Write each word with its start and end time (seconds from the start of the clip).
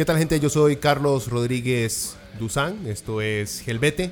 ¿Qué 0.00 0.06
tal 0.06 0.16
gente? 0.16 0.40
Yo 0.40 0.48
soy 0.48 0.76
Carlos 0.76 1.28
Rodríguez 1.28 2.16
Duzán, 2.38 2.86
esto 2.86 3.20
es 3.20 3.60
Gelbete. 3.60 4.10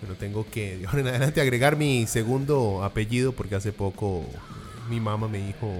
Pero 0.00 0.16
tengo 0.16 0.44
que 0.50 0.78
de 0.78 0.86
ahora 0.88 0.98
en 0.98 1.06
adelante 1.06 1.40
agregar 1.40 1.76
mi 1.76 2.08
segundo 2.08 2.82
apellido 2.82 3.30
porque 3.30 3.54
hace 3.54 3.70
poco 3.70 4.24
mi 4.90 4.98
mamá 4.98 5.28
me 5.28 5.38
dijo, 5.38 5.72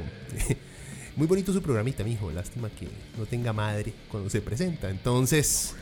muy 1.17 1.27
bonito 1.27 1.53
su 1.53 1.61
programita, 1.61 2.05
mi 2.05 2.13
hijo, 2.13 2.31
lástima 2.31 2.71
que 2.71 2.87
no 3.19 3.27
tenga 3.27 3.53
madre 3.53 3.93
cuando 4.13 4.31
se 4.31 4.41
presenta. 4.41 4.91
Entonces, 4.91 5.75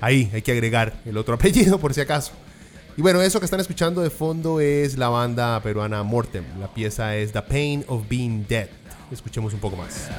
ahí 0.00 0.28
hay 0.34 0.42
que 0.42 0.50
agregar 0.50 1.02
el 1.04 1.16
otro 1.16 1.34
apellido 1.36 1.78
por 1.78 1.94
si 1.94 2.00
acaso. 2.00 2.32
Y 2.96 3.02
bueno, 3.02 3.22
eso 3.22 3.38
que 3.38 3.44
están 3.44 3.60
escuchando 3.60 4.02
de 4.02 4.10
fondo 4.10 4.58
es 4.58 4.98
la 4.98 5.08
banda 5.08 5.62
peruana 5.62 6.02
Mortem. 6.02 6.42
La 6.58 6.66
pieza 6.66 7.16
es 7.16 7.30
The 7.30 7.42
Pain 7.42 7.84
of 7.86 8.08
Being 8.08 8.44
Dead. 8.48 8.70
Escuchemos 9.12 9.54
un 9.54 9.60
poco 9.60 9.76
más. 9.76 10.10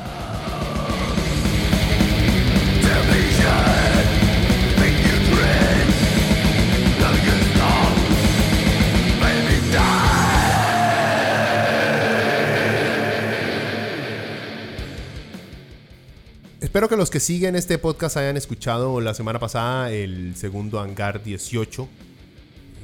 Espero 16.75 16.89
que 16.89 16.97
los 16.97 17.09
que 17.09 17.21
siguen 17.21 17.55
este 17.55 17.77
podcast 17.77 18.17
hayan 18.17 18.35
escuchado 18.35 18.99
la 18.99 19.13
semana 19.13 19.39
pasada 19.39 19.93
el 19.93 20.35
segundo 20.35 20.81
hangar 20.81 21.23
18. 21.23 21.87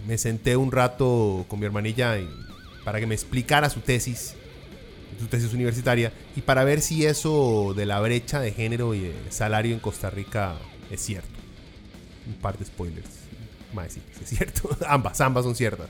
Me 0.08 0.18
senté 0.18 0.56
un 0.56 0.72
rato 0.72 1.44
con 1.50 1.60
mi 1.60 1.66
hermanilla 1.66 2.18
para 2.86 3.02
que 3.02 3.06
me 3.06 3.16
explicara 3.16 3.70
su 3.70 3.82
tesis 3.82 4.36
su 5.20 5.28
tesis 5.28 5.54
universitaria 5.54 6.12
y 6.36 6.42
para 6.42 6.64
ver 6.64 6.82
si 6.82 7.06
eso 7.06 7.74
de 7.76 7.86
la 7.86 8.00
brecha 8.00 8.40
de 8.40 8.52
género 8.52 8.94
y 8.94 9.02
de 9.02 9.14
salario 9.30 9.74
en 9.74 9.80
Costa 9.80 10.10
Rica 10.10 10.56
es 10.90 11.02
cierto. 11.02 11.30
Un 12.28 12.34
par 12.36 12.58
de 12.58 12.66
spoilers. 12.66 13.10
Más 13.74 13.94
sí, 13.94 14.02
es 14.22 14.30
cierto. 14.30 14.70
ambas, 14.88 15.20
ambas 15.22 15.46
son 15.46 15.56
ciertas. 15.56 15.88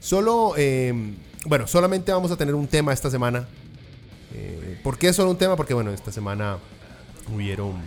Solo, 0.00 0.54
em, 0.56 1.16
bueno, 1.46 1.66
solamente 1.66 2.12
vamos 2.12 2.30
a 2.30 2.36
tener 2.36 2.54
un 2.54 2.66
tema 2.66 2.92
esta 2.92 3.10
semana. 3.10 3.48
Eh, 4.34 4.78
¿Por 4.82 4.98
qué 4.98 5.12
solo 5.12 5.30
un 5.30 5.38
tema? 5.38 5.56
Porque, 5.56 5.72
bueno, 5.72 5.92
esta 5.92 6.12
semana 6.12 6.58
hubieron 7.34 7.80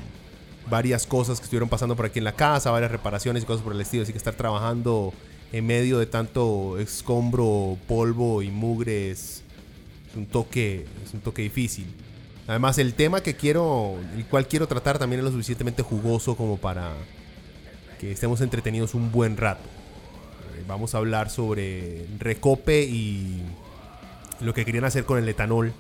varias 0.70 1.06
cosas 1.06 1.40
que 1.40 1.44
estuvieron 1.44 1.70
pasando 1.70 1.96
por 1.96 2.08
aquí 2.08 2.18
en 2.20 2.26
la 2.26 2.34
casa, 2.34 2.72
varias 2.72 2.92
reparaciones 2.92 3.44
y 3.44 3.46
cosas 3.46 3.64
por 3.64 3.74
el 3.74 3.82
estilo. 3.82 4.04
Así 4.04 4.12
que 4.12 4.18
estar 4.18 4.34
trabajando 4.34 5.14
en 5.52 5.66
medio 5.66 6.00
de 6.00 6.08
tanto 6.08 6.80
escombro, 6.80 7.78
polvo 7.88 8.42
y 8.42 8.50
mugres 8.50 9.44
un 10.18 10.26
toque, 10.26 10.86
un 11.14 11.22
toque 11.22 11.42
difícil. 11.42 11.88
Además, 12.48 12.78
el 12.78 12.94
tema 12.94 13.22
que 13.22 13.36
quiero, 13.36 13.98
el 14.16 14.26
cual 14.26 14.48
quiero 14.48 14.68
tratar 14.68 14.98
también 14.98 15.20
es 15.20 15.26
lo 15.26 15.32
suficientemente 15.32 15.84
jugoso 15.84 16.36
como 16.36 16.58
para 16.58 16.94
que 18.00 18.12
estemos 18.12 18.42
entretenidos 18.42 18.94
un 18.94 19.12
buen 19.12 19.36
rato. 19.36 19.64
Eh, 20.56 20.64
vamos 20.68 20.96
a 20.96 21.00
hablar 21.00 21.30
sobre 21.30 22.06
recope 22.20 22.84
y 22.84 23.42
lo 24.40 24.54
que 24.54 24.66
querían 24.66 24.86
hacer 24.86 25.04
con 25.04 25.18
el 25.18 25.28
etanol 25.28 25.74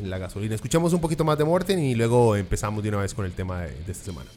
en 0.00 0.10
la 0.10 0.18
gasolina. 0.18 0.54
Escuchamos 0.54 0.92
un 0.92 1.00
poquito 1.00 1.24
más 1.24 1.36
de 1.38 1.44
Morten 1.44 1.78
y 1.80 1.94
luego 1.94 2.36
empezamos 2.36 2.82
de 2.82 2.90
una 2.90 2.98
vez 2.98 3.14
con 3.14 3.24
el 3.24 3.32
tema 3.32 3.62
de 3.62 3.90
esta 3.90 4.04
semana. 4.04 4.30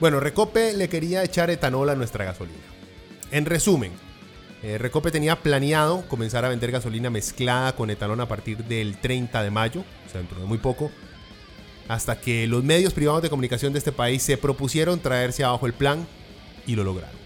Bueno, 0.00 0.20
Recope 0.20 0.74
le 0.74 0.88
quería 0.88 1.24
echar 1.24 1.50
etanol 1.50 1.90
a 1.90 1.96
nuestra 1.96 2.24
gasolina. 2.24 2.58
En 3.32 3.46
resumen, 3.46 3.90
eh, 4.62 4.78
Recope 4.78 5.10
tenía 5.10 5.40
planeado 5.40 6.06
comenzar 6.06 6.44
a 6.44 6.48
vender 6.48 6.70
gasolina 6.70 7.10
mezclada 7.10 7.74
con 7.74 7.90
etanol 7.90 8.20
a 8.20 8.28
partir 8.28 8.64
del 8.64 8.96
30 8.98 9.42
de 9.42 9.50
mayo, 9.50 9.80
o 10.06 10.10
sea, 10.10 10.20
dentro 10.20 10.38
de 10.40 10.46
muy 10.46 10.58
poco, 10.58 10.92
hasta 11.88 12.20
que 12.20 12.46
los 12.46 12.62
medios 12.62 12.92
privados 12.92 13.22
de 13.22 13.30
comunicación 13.30 13.72
de 13.72 13.80
este 13.80 13.90
país 13.90 14.22
se 14.22 14.36
propusieron 14.36 15.00
traerse 15.00 15.42
abajo 15.42 15.66
el 15.66 15.72
plan 15.72 16.06
y 16.64 16.76
lo 16.76 16.84
lograron. 16.84 17.18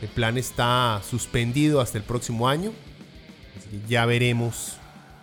El 0.00 0.08
plan 0.08 0.38
está 0.38 1.00
suspendido 1.08 1.80
hasta 1.80 1.98
el 1.98 2.04
próximo 2.04 2.48
año, 2.48 2.72
ya 3.88 4.06
veremos 4.06 4.76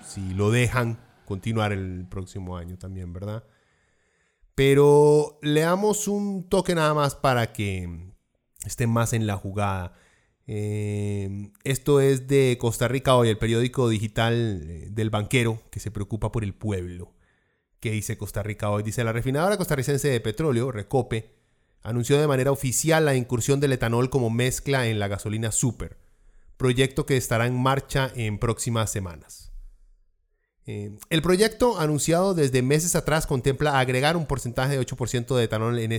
si 0.05 0.33
lo 0.33 0.51
dejan 0.51 0.97
continuar 1.25 1.71
el 1.71 2.05
próximo 2.09 2.57
año 2.57 2.77
también, 2.77 3.13
¿verdad? 3.13 3.43
Pero 4.59 5.39
le 5.41 5.61
damos 5.61 6.09
un 6.09 6.49
toque 6.49 6.75
nada 6.75 6.93
más 6.93 7.15
para 7.15 7.53
que 7.53 8.11
esté 8.65 8.87
más 8.87 9.13
en 9.13 9.25
la 9.25 9.37
jugada. 9.37 9.93
Eh, 10.47 11.49
esto 11.63 12.01
es 12.01 12.27
de 12.27 12.57
Costa 12.59 12.89
Rica 12.89 13.15
hoy, 13.15 13.29
el 13.29 13.37
periódico 13.37 13.87
digital 13.87 14.65
eh, 14.67 14.87
del 14.91 15.11
banquero 15.11 15.61
que 15.71 15.79
se 15.79 15.91
preocupa 15.91 16.33
por 16.33 16.43
el 16.43 16.53
pueblo. 16.53 17.13
¿Qué 17.79 17.91
dice 17.91 18.17
Costa 18.17 18.43
Rica 18.43 18.69
hoy? 18.69 18.83
Dice 18.83 19.05
la 19.05 19.13
refinadora 19.13 19.55
costarricense 19.55 20.09
de 20.09 20.19
petróleo, 20.19 20.73
Recope, 20.73 21.37
anunció 21.81 22.19
de 22.19 22.27
manera 22.27 22.51
oficial 22.51 23.05
la 23.05 23.15
incursión 23.15 23.61
del 23.61 23.71
etanol 23.71 24.09
como 24.09 24.29
mezcla 24.29 24.87
en 24.87 24.99
la 24.99 25.07
gasolina 25.07 25.53
super, 25.53 25.95
proyecto 26.57 27.05
que 27.05 27.15
estará 27.15 27.47
en 27.47 27.55
marcha 27.57 28.11
en 28.13 28.39
próximas 28.39 28.91
semanas. 28.91 29.48
Eh, 30.65 30.97
el 31.09 31.21
proyecto 31.21 31.79
anunciado 31.79 32.33
desde 32.33 32.61
meses 32.61 32.95
atrás 32.95 33.25
contempla 33.25 33.79
agregar 33.79 34.15
un 34.17 34.25
porcentaje 34.25 34.77
de 34.77 34.85
8% 34.85 35.35
de 35.35 35.43
etanol 35.43 35.79
en, 35.79 35.91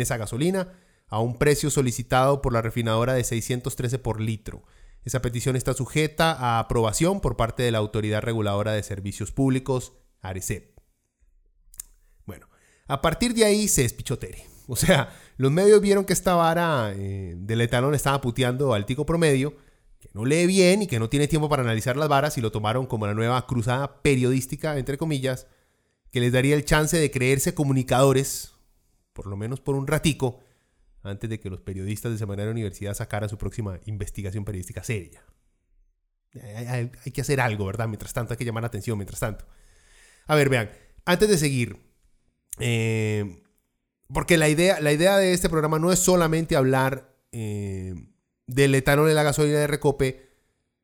esa 0.00 0.16
gasolina 0.16 0.72
a 1.08 1.20
un 1.20 1.38
precio 1.38 1.70
solicitado 1.70 2.42
por 2.42 2.52
la 2.52 2.62
refinadora 2.62 3.14
de 3.14 3.24
613 3.24 3.98
por 3.98 4.20
litro. 4.20 4.64
Esa 5.04 5.22
petición 5.22 5.56
está 5.56 5.72
sujeta 5.72 6.32
a 6.32 6.58
aprobación 6.58 7.20
por 7.20 7.36
parte 7.36 7.62
de 7.62 7.70
la 7.70 7.78
Autoridad 7.78 8.22
Reguladora 8.22 8.72
de 8.72 8.82
Servicios 8.82 9.30
Públicos, 9.32 9.92
ARECEP. 10.20 10.78
Bueno, 12.26 12.48
a 12.88 13.00
partir 13.00 13.34
de 13.34 13.44
ahí 13.44 13.68
se 13.68 13.84
espichotere. 13.84 14.44
O 14.68 14.74
sea, 14.74 15.12
los 15.36 15.52
medios 15.52 15.80
vieron 15.80 16.04
que 16.04 16.12
esta 16.12 16.34
vara 16.34 16.92
eh, 16.94 17.34
del 17.36 17.60
etanol 17.60 17.94
estaba 17.94 18.20
puteando 18.20 18.74
al 18.74 18.84
tico 18.84 19.06
promedio 19.06 19.54
no 20.12 20.24
lee 20.24 20.46
bien 20.46 20.82
y 20.82 20.86
que 20.86 20.98
no 20.98 21.08
tiene 21.08 21.28
tiempo 21.28 21.48
para 21.48 21.62
analizar 21.62 21.96
las 21.96 22.08
varas 22.08 22.38
y 22.38 22.40
lo 22.40 22.52
tomaron 22.52 22.86
como 22.86 23.06
la 23.06 23.14
nueva 23.14 23.46
cruzada 23.46 24.02
periodística, 24.02 24.78
entre 24.78 24.98
comillas, 24.98 25.46
que 26.10 26.20
les 26.20 26.32
daría 26.32 26.54
el 26.54 26.64
chance 26.64 26.96
de 26.96 27.10
creerse 27.10 27.54
comunicadores, 27.54 28.54
por 29.12 29.26
lo 29.26 29.36
menos 29.36 29.60
por 29.60 29.74
un 29.74 29.86
ratico, 29.86 30.40
antes 31.02 31.30
de 31.30 31.40
que 31.40 31.50
los 31.50 31.60
periodistas 31.60 32.12
de 32.12 32.18
Semanario 32.18 32.50
Universidad 32.50 32.94
sacaran 32.94 33.28
su 33.28 33.38
próxima 33.38 33.78
investigación 33.86 34.44
periodística 34.44 34.82
seria. 34.82 35.24
Hay, 36.34 36.90
que 37.12 37.20
hacer 37.20 37.40
algo, 37.40 37.64
¿verdad? 37.66 37.88
Mientras 37.88 38.12
tanto, 38.12 38.32
hay 38.32 38.36
que 38.36 38.44
llamar 38.44 38.62
la 38.62 38.68
atención, 38.68 38.98
mientras 38.98 39.20
tanto. 39.20 39.46
A 40.26 40.34
ver, 40.34 40.48
vean, 40.48 40.70
antes 41.04 41.28
de 41.28 41.38
seguir, 41.38 41.78
eh, 42.58 43.42
porque 44.12 44.36
la 44.36 44.48
idea, 44.48 44.80
la 44.80 44.92
idea 44.92 45.16
de 45.16 45.32
este 45.32 45.48
programa 45.48 45.78
no 45.78 45.92
es 45.92 45.98
solamente 45.98 46.56
hablar 46.56 47.14
eh, 47.32 47.94
del 48.46 48.74
etanol 48.74 49.08
en 49.08 49.14
la 49.14 49.22
gasolina 49.22 49.58
de 49.58 49.66
Recope, 49.66 50.30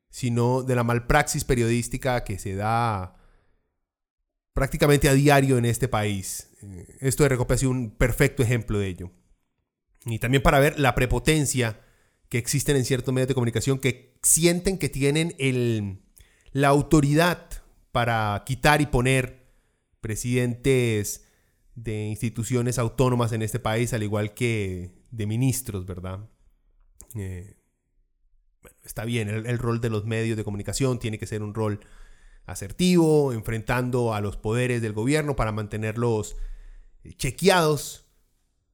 sino 0.09 0.63
de 0.63 0.75
la 0.75 0.83
malpraxis 0.83 1.43
periodística 1.43 2.23
que 2.23 2.37
se 2.37 2.55
da 2.55 3.15
prácticamente 4.53 5.09
a 5.09 5.13
diario 5.13 5.57
en 5.57 5.65
este 5.65 5.87
país. 5.87 6.49
Eh, 6.61 6.97
esto 7.01 7.23
de 7.23 7.29
Recope 7.29 7.55
ha 7.55 7.57
sido 7.57 7.71
un 7.71 7.91
perfecto 7.91 8.43
ejemplo 8.43 8.77
de 8.79 8.87
ello. 8.87 9.11
Y 10.05 10.19
también 10.19 10.43
para 10.43 10.59
ver 10.59 10.79
la 10.79 10.95
prepotencia 10.95 11.79
que 12.29 12.37
existen 12.37 12.75
en 12.75 12.85
ciertos 12.85 13.13
medios 13.13 13.27
de 13.27 13.33
comunicación 13.33 13.79
que 13.79 14.17
sienten 14.21 14.77
que 14.77 14.89
tienen 14.89 15.35
el, 15.39 16.03
la 16.51 16.67
autoridad 16.69 17.49
para 17.91 18.43
quitar 18.45 18.81
y 18.81 18.87
poner 18.87 19.47
presidentes 20.01 21.25
de 21.75 22.05
instituciones 22.05 22.77
autónomas 22.77 23.31
en 23.31 23.41
este 23.41 23.59
país, 23.59 23.93
al 23.93 24.03
igual 24.03 24.33
que 24.33 24.91
de 25.11 25.25
ministros, 25.25 25.85
¿verdad? 25.85 26.29
Eh, 27.15 27.57
está 28.83 29.05
bien, 29.05 29.29
el, 29.29 29.57
rol 29.57 29.81
de 29.81 29.89
los 29.89 30.05
medios 30.05 30.37
de 30.37 30.43
comunicación 30.43 30.99
tiene 30.99 31.17
que 31.17 31.27
ser 31.27 31.43
un 31.43 31.53
rol 31.53 31.79
asertivo, 32.45 33.33
enfrentando 33.33 34.13
a 34.13 34.21
los 34.21 34.37
poderes 34.37 34.81
del 34.81 34.93
gobierno 34.93 35.35
para 35.35 35.51
mantenerlos 35.51 36.35
eh, 37.03 37.13
chequeados, 37.13 38.07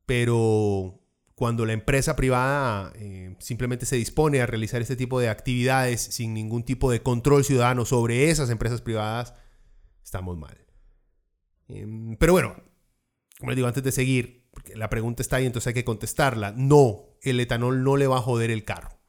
pero 0.06 1.00
cuando 1.36 1.66
la 1.66 1.74
empresa 1.74 2.16
privada 2.16 2.92
eh, 2.96 3.36
simplemente 3.40 3.86
se 3.86 3.96
dispone 3.96 4.42
a 4.42 4.46
realizar 4.46 4.82
este 4.82 4.96
tipo 4.96 5.20
de 5.20 5.30
actividades 5.30 6.02
sin 6.02 6.34
ningún 6.34 6.64
tipo 6.64 6.92
de 6.92 7.02
control 7.02 7.46
ciudadano 7.46 7.86
sobre 7.86 8.30
esas 8.30 8.50
empresas 8.50 8.82
privadas, 8.82 9.34
estamos 10.04 10.38
mal. 10.38 10.58
Em, 11.68 12.18
pero 12.18 12.34
bueno, 12.34 12.56
como 13.40 13.52
les 13.52 13.56
digo, 13.56 13.68
antes 13.68 13.84
de 13.84 13.92
seguir, 13.92 14.50
porque 14.52 14.76
la 14.76 14.90
pregunta 14.90 15.22
está 15.22 15.38
ahí, 15.38 15.46
entonces 15.46 15.68
hay 15.68 15.74
que 15.74 15.86
contestarla. 15.86 16.52
No, 16.58 17.09
el 17.22 17.40
etanol 17.40 17.84
no 17.84 17.98
le 17.98 18.08
va 18.08 18.18
a 18.18 18.22
joder 18.22 18.52
el 18.52 18.66
carro. 18.66 19.00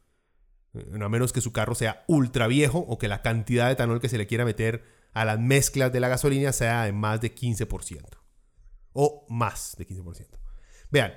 A 0.75 1.09
menos 1.09 1.33
que 1.33 1.41
su 1.41 1.53
carro 1.53 1.75
sea 1.75 2.05
ultra 2.07 2.47
viejo 2.47 2.79
o 2.79 2.99
que 2.99 3.09
la 3.09 3.23
cantidad 3.23 3.67
de 3.67 3.73
etanol 3.73 4.01
que 4.01 4.09
se 4.09 4.19
le 4.19 4.27
quiera 4.27 4.45
meter 4.45 4.85
a 5.12 5.25
las 5.25 5.41
mezclas 5.41 5.93
de 5.93 6.01
la 6.01 6.09
gasolina 6.09 6.53
sea 6.53 6.85
de 6.85 6.93
más 6.93 7.21
de 7.21 7.35
15%. 7.35 8.05
O 8.93 9.27
más 9.29 9.75
de 9.77 9.87
15%. 9.87 10.29
Vean, 10.91 11.15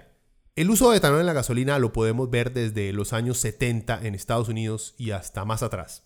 el 0.55 0.69
uso 0.69 0.91
de 0.91 0.97
etanol 0.97 1.19
en 1.19 1.25
la 1.25 1.33
gasolina 1.33 1.79
lo 1.79 1.93
podemos 1.93 2.29
ver 2.29 2.53
desde 2.53 2.93
los 2.93 3.13
años 3.13 3.37
70 3.39 4.05
en 4.05 4.15
Estados 4.15 4.49
Unidos 4.49 4.95
y 4.97 5.11
hasta 5.11 5.45
más 5.45 5.63
atrás. 5.63 6.03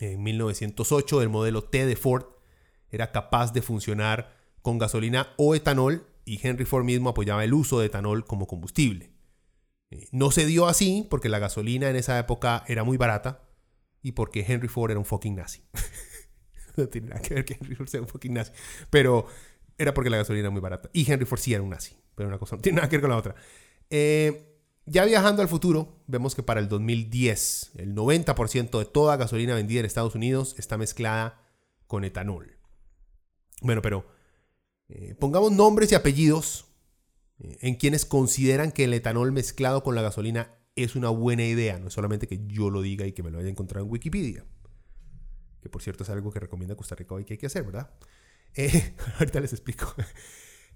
En 0.00 0.22
1908 0.22 1.22
el 1.22 1.28
modelo 1.28 1.64
T 1.64 1.84
de 1.84 1.96
Ford 1.96 2.24
era 2.90 3.12
capaz 3.12 3.52
de 3.52 3.62
funcionar 3.62 4.36
con 4.62 4.78
gasolina 4.78 5.28
o 5.36 5.54
etanol 5.54 6.06
y 6.24 6.46
Henry 6.46 6.64
Ford 6.64 6.84
mismo 6.84 7.10
apoyaba 7.10 7.44
el 7.44 7.54
uso 7.54 7.80
de 7.80 7.86
etanol 7.86 8.24
como 8.24 8.46
combustible. 8.46 9.10
Eh, 9.90 10.08
no 10.12 10.30
se 10.30 10.46
dio 10.46 10.66
así 10.66 11.06
porque 11.10 11.28
la 11.28 11.38
gasolina 11.38 11.90
en 11.90 11.96
esa 11.96 12.18
época 12.18 12.64
era 12.68 12.84
muy 12.84 12.96
barata 12.96 13.48
y 14.02 14.12
porque 14.12 14.44
Henry 14.46 14.68
Ford 14.68 14.90
era 14.90 14.98
un 14.98 15.06
fucking 15.06 15.36
nazi. 15.36 15.62
no 16.76 16.88
tiene 16.88 17.08
nada 17.08 17.22
que 17.22 17.34
ver 17.34 17.44
que 17.44 17.54
Henry 17.60 17.74
Ford 17.74 17.88
sea 17.88 18.00
un 18.00 18.08
fucking 18.08 18.34
nazi, 18.34 18.52
pero 18.88 19.26
era 19.78 19.94
porque 19.94 20.10
la 20.10 20.18
gasolina 20.18 20.42
era 20.42 20.50
muy 20.50 20.60
barata. 20.60 20.90
Y 20.92 21.10
Henry 21.10 21.26
Ford 21.26 21.40
sí 21.40 21.54
era 21.54 21.62
un 21.62 21.70
nazi, 21.70 21.96
pero 22.14 22.28
una 22.28 22.38
cosa 22.38 22.56
no 22.56 22.62
tiene 22.62 22.76
nada 22.76 22.88
que 22.88 22.96
ver 22.96 23.02
con 23.02 23.10
la 23.10 23.16
otra. 23.16 23.34
Eh, 23.90 24.46
ya 24.86 25.04
viajando 25.04 25.42
al 25.42 25.48
futuro, 25.48 26.02
vemos 26.06 26.34
que 26.34 26.42
para 26.42 26.60
el 26.60 26.68
2010 26.68 27.72
el 27.76 27.94
90% 27.94 28.78
de 28.78 28.84
toda 28.84 29.16
gasolina 29.16 29.54
vendida 29.54 29.80
en 29.80 29.86
Estados 29.86 30.14
Unidos 30.14 30.54
está 30.58 30.78
mezclada 30.78 31.40
con 31.86 32.04
etanol. 32.04 32.56
Bueno, 33.62 33.82
pero 33.82 34.06
eh, 34.88 35.14
pongamos 35.18 35.52
nombres 35.52 35.92
y 35.92 35.94
apellidos 35.94 36.66
en 37.42 37.74
quienes 37.74 38.04
consideran 38.04 38.72
que 38.72 38.84
el 38.84 38.94
etanol 38.94 39.32
mezclado 39.32 39.82
con 39.82 39.94
la 39.94 40.02
gasolina 40.02 40.54
es 40.76 40.94
una 40.96 41.08
buena 41.08 41.44
idea, 41.44 41.78
no 41.78 41.88
es 41.88 41.94
solamente 41.94 42.26
que 42.26 42.40
yo 42.46 42.70
lo 42.70 42.82
diga 42.82 43.06
y 43.06 43.12
que 43.12 43.22
me 43.22 43.30
lo 43.30 43.38
haya 43.38 43.48
encontrado 43.48 43.84
en 43.84 43.90
Wikipedia, 43.90 44.44
que 45.62 45.68
por 45.68 45.82
cierto 45.82 46.04
es 46.04 46.10
algo 46.10 46.30
que 46.30 46.40
recomienda 46.40 46.76
Costa 46.76 46.94
Rica 46.94 47.14
hoy 47.14 47.24
que 47.24 47.34
hay 47.34 47.38
que 47.38 47.46
hacer, 47.46 47.64
¿verdad? 47.64 47.90
Eh, 48.54 48.94
ahorita 49.18 49.40
les 49.40 49.52
explico. 49.52 49.94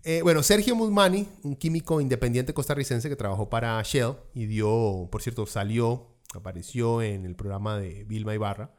Eh, 0.06 0.20
bueno, 0.20 0.42
Sergio 0.42 0.76
Musmani, 0.76 1.26
un 1.44 1.56
químico 1.56 1.98
independiente 1.98 2.52
costarricense 2.52 3.08
que 3.08 3.16
trabajó 3.16 3.48
para 3.48 3.80
Shell 3.82 4.16
y 4.34 4.44
dio, 4.44 5.08
por 5.10 5.22
cierto, 5.22 5.46
salió, 5.46 6.18
apareció 6.34 7.00
en 7.00 7.24
el 7.24 7.34
programa 7.34 7.78
de 7.78 8.04
Vilma 8.04 8.34
Ibarra. 8.34 8.74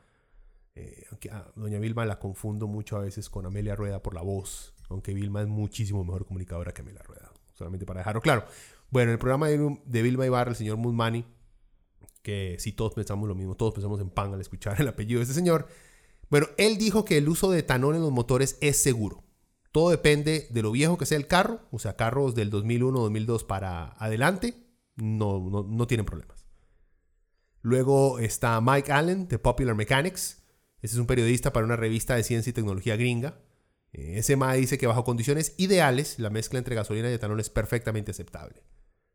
aunque 1.09 1.31
a 1.31 1.51
doña 1.55 1.79
Vilma 1.79 2.05
la 2.05 2.19
confundo 2.19 2.67
mucho 2.67 2.95
a 2.95 2.99
veces 2.99 3.31
con 3.31 3.47
Amelia 3.47 3.75
Rueda 3.75 4.03
por 4.03 4.13
la 4.13 4.21
voz, 4.21 4.75
aunque 4.87 5.15
Vilma 5.15 5.41
es 5.41 5.47
muchísimo 5.47 6.03
mejor 6.03 6.27
comunicadora 6.27 6.75
que 6.75 6.83
Amelia 6.83 7.01
Rueda 7.01 7.34
solamente 7.55 7.85
para 7.85 8.01
dejarlo 8.01 8.21
claro. 8.21 8.45
Bueno, 8.91 9.11
el 9.11 9.17
programa 9.17 9.47
de, 9.47 9.79
de 9.85 10.01
Vilma 10.01 10.25
Ibarra, 10.25 10.51
el 10.51 10.55
señor 10.55 10.77
Musmani, 10.77 11.25
que 12.21 12.55
si 12.59 12.71
todos 12.71 12.93
pensamos 12.93 13.27
lo 13.27 13.35
mismo, 13.35 13.55
todos 13.55 13.73
pensamos 13.73 13.99
en 13.99 14.09
pan 14.09 14.33
al 14.33 14.41
escuchar 14.41 14.79
el 14.79 14.87
apellido 14.87 15.19
de 15.19 15.23
este 15.23 15.35
señor. 15.35 15.67
Bueno, 16.29 16.47
él 16.57 16.77
dijo 16.77 17.05
que 17.05 17.17
el 17.17 17.29
uso 17.29 17.51
de 17.51 17.59
etanol 17.59 17.95
en 17.95 18.01
los 18.01 18.11
motores 18.11 18.57
es 18.61 18.77
seguro. 18.77 19.23
Todo 19.71 19.89
depende 19.89 20.47
de 20.49 20.61
lo 20.61 20.71
viejo 20.71 20.97
que 20.97 21.05
sea 21.05 21.17
el 21.17 21.27
carro, 21.27 21.61
o 21.71 21.79
sea, 21.79 21.95
carros 21.95 22.33
del 22.33 22.49
2001 22.49 22.99
2002 22.99 23.43
para 23.43 23.93
adelante, 23.99 24.55
no, 24.95 25.39
no, 25.49 25.63
no 25.63 25.87
tienen 25.87 26.05
problemas. 26.05 26.45
Luego 27.61 28.19
está 28.19 28.61
Mike 28.61 28.91
Allen 28.91 29.27
de 29.27 29.39
Popular 29.39 29.75
Mechanics. 29.75 30.43
Ese 30.81 30.95
es 30.95 30.99
un 30.99 31.07
periodista 31.07 31.51
para 31.51 31.65
una 31.65 31.75
revista 31.75 32.15
de 32.15 32.23
ciencia 32.23 32.51
y 32.51 32.53
tecnología 32.53 32.95
gringa. 32.95 33.39
Eh, 33.95 34.17
ese 34.17 34.35
MAE 34.35 34.57
dice 34.59 34.77
que 34.77 34.87
bajo 34.87 35.05
condiciones 35.05 35.53
ideales 35.57 36.19
la 36.19 36.29
mezcla 36.29 36.59
entre 36.59 36.75
gasolina 36.75 37.09
y 37.09 37.13
etanol 37.13 37.39
es 37.39 37.49
perfectamente 37.49 38.11
aceptable. 38.11 38.61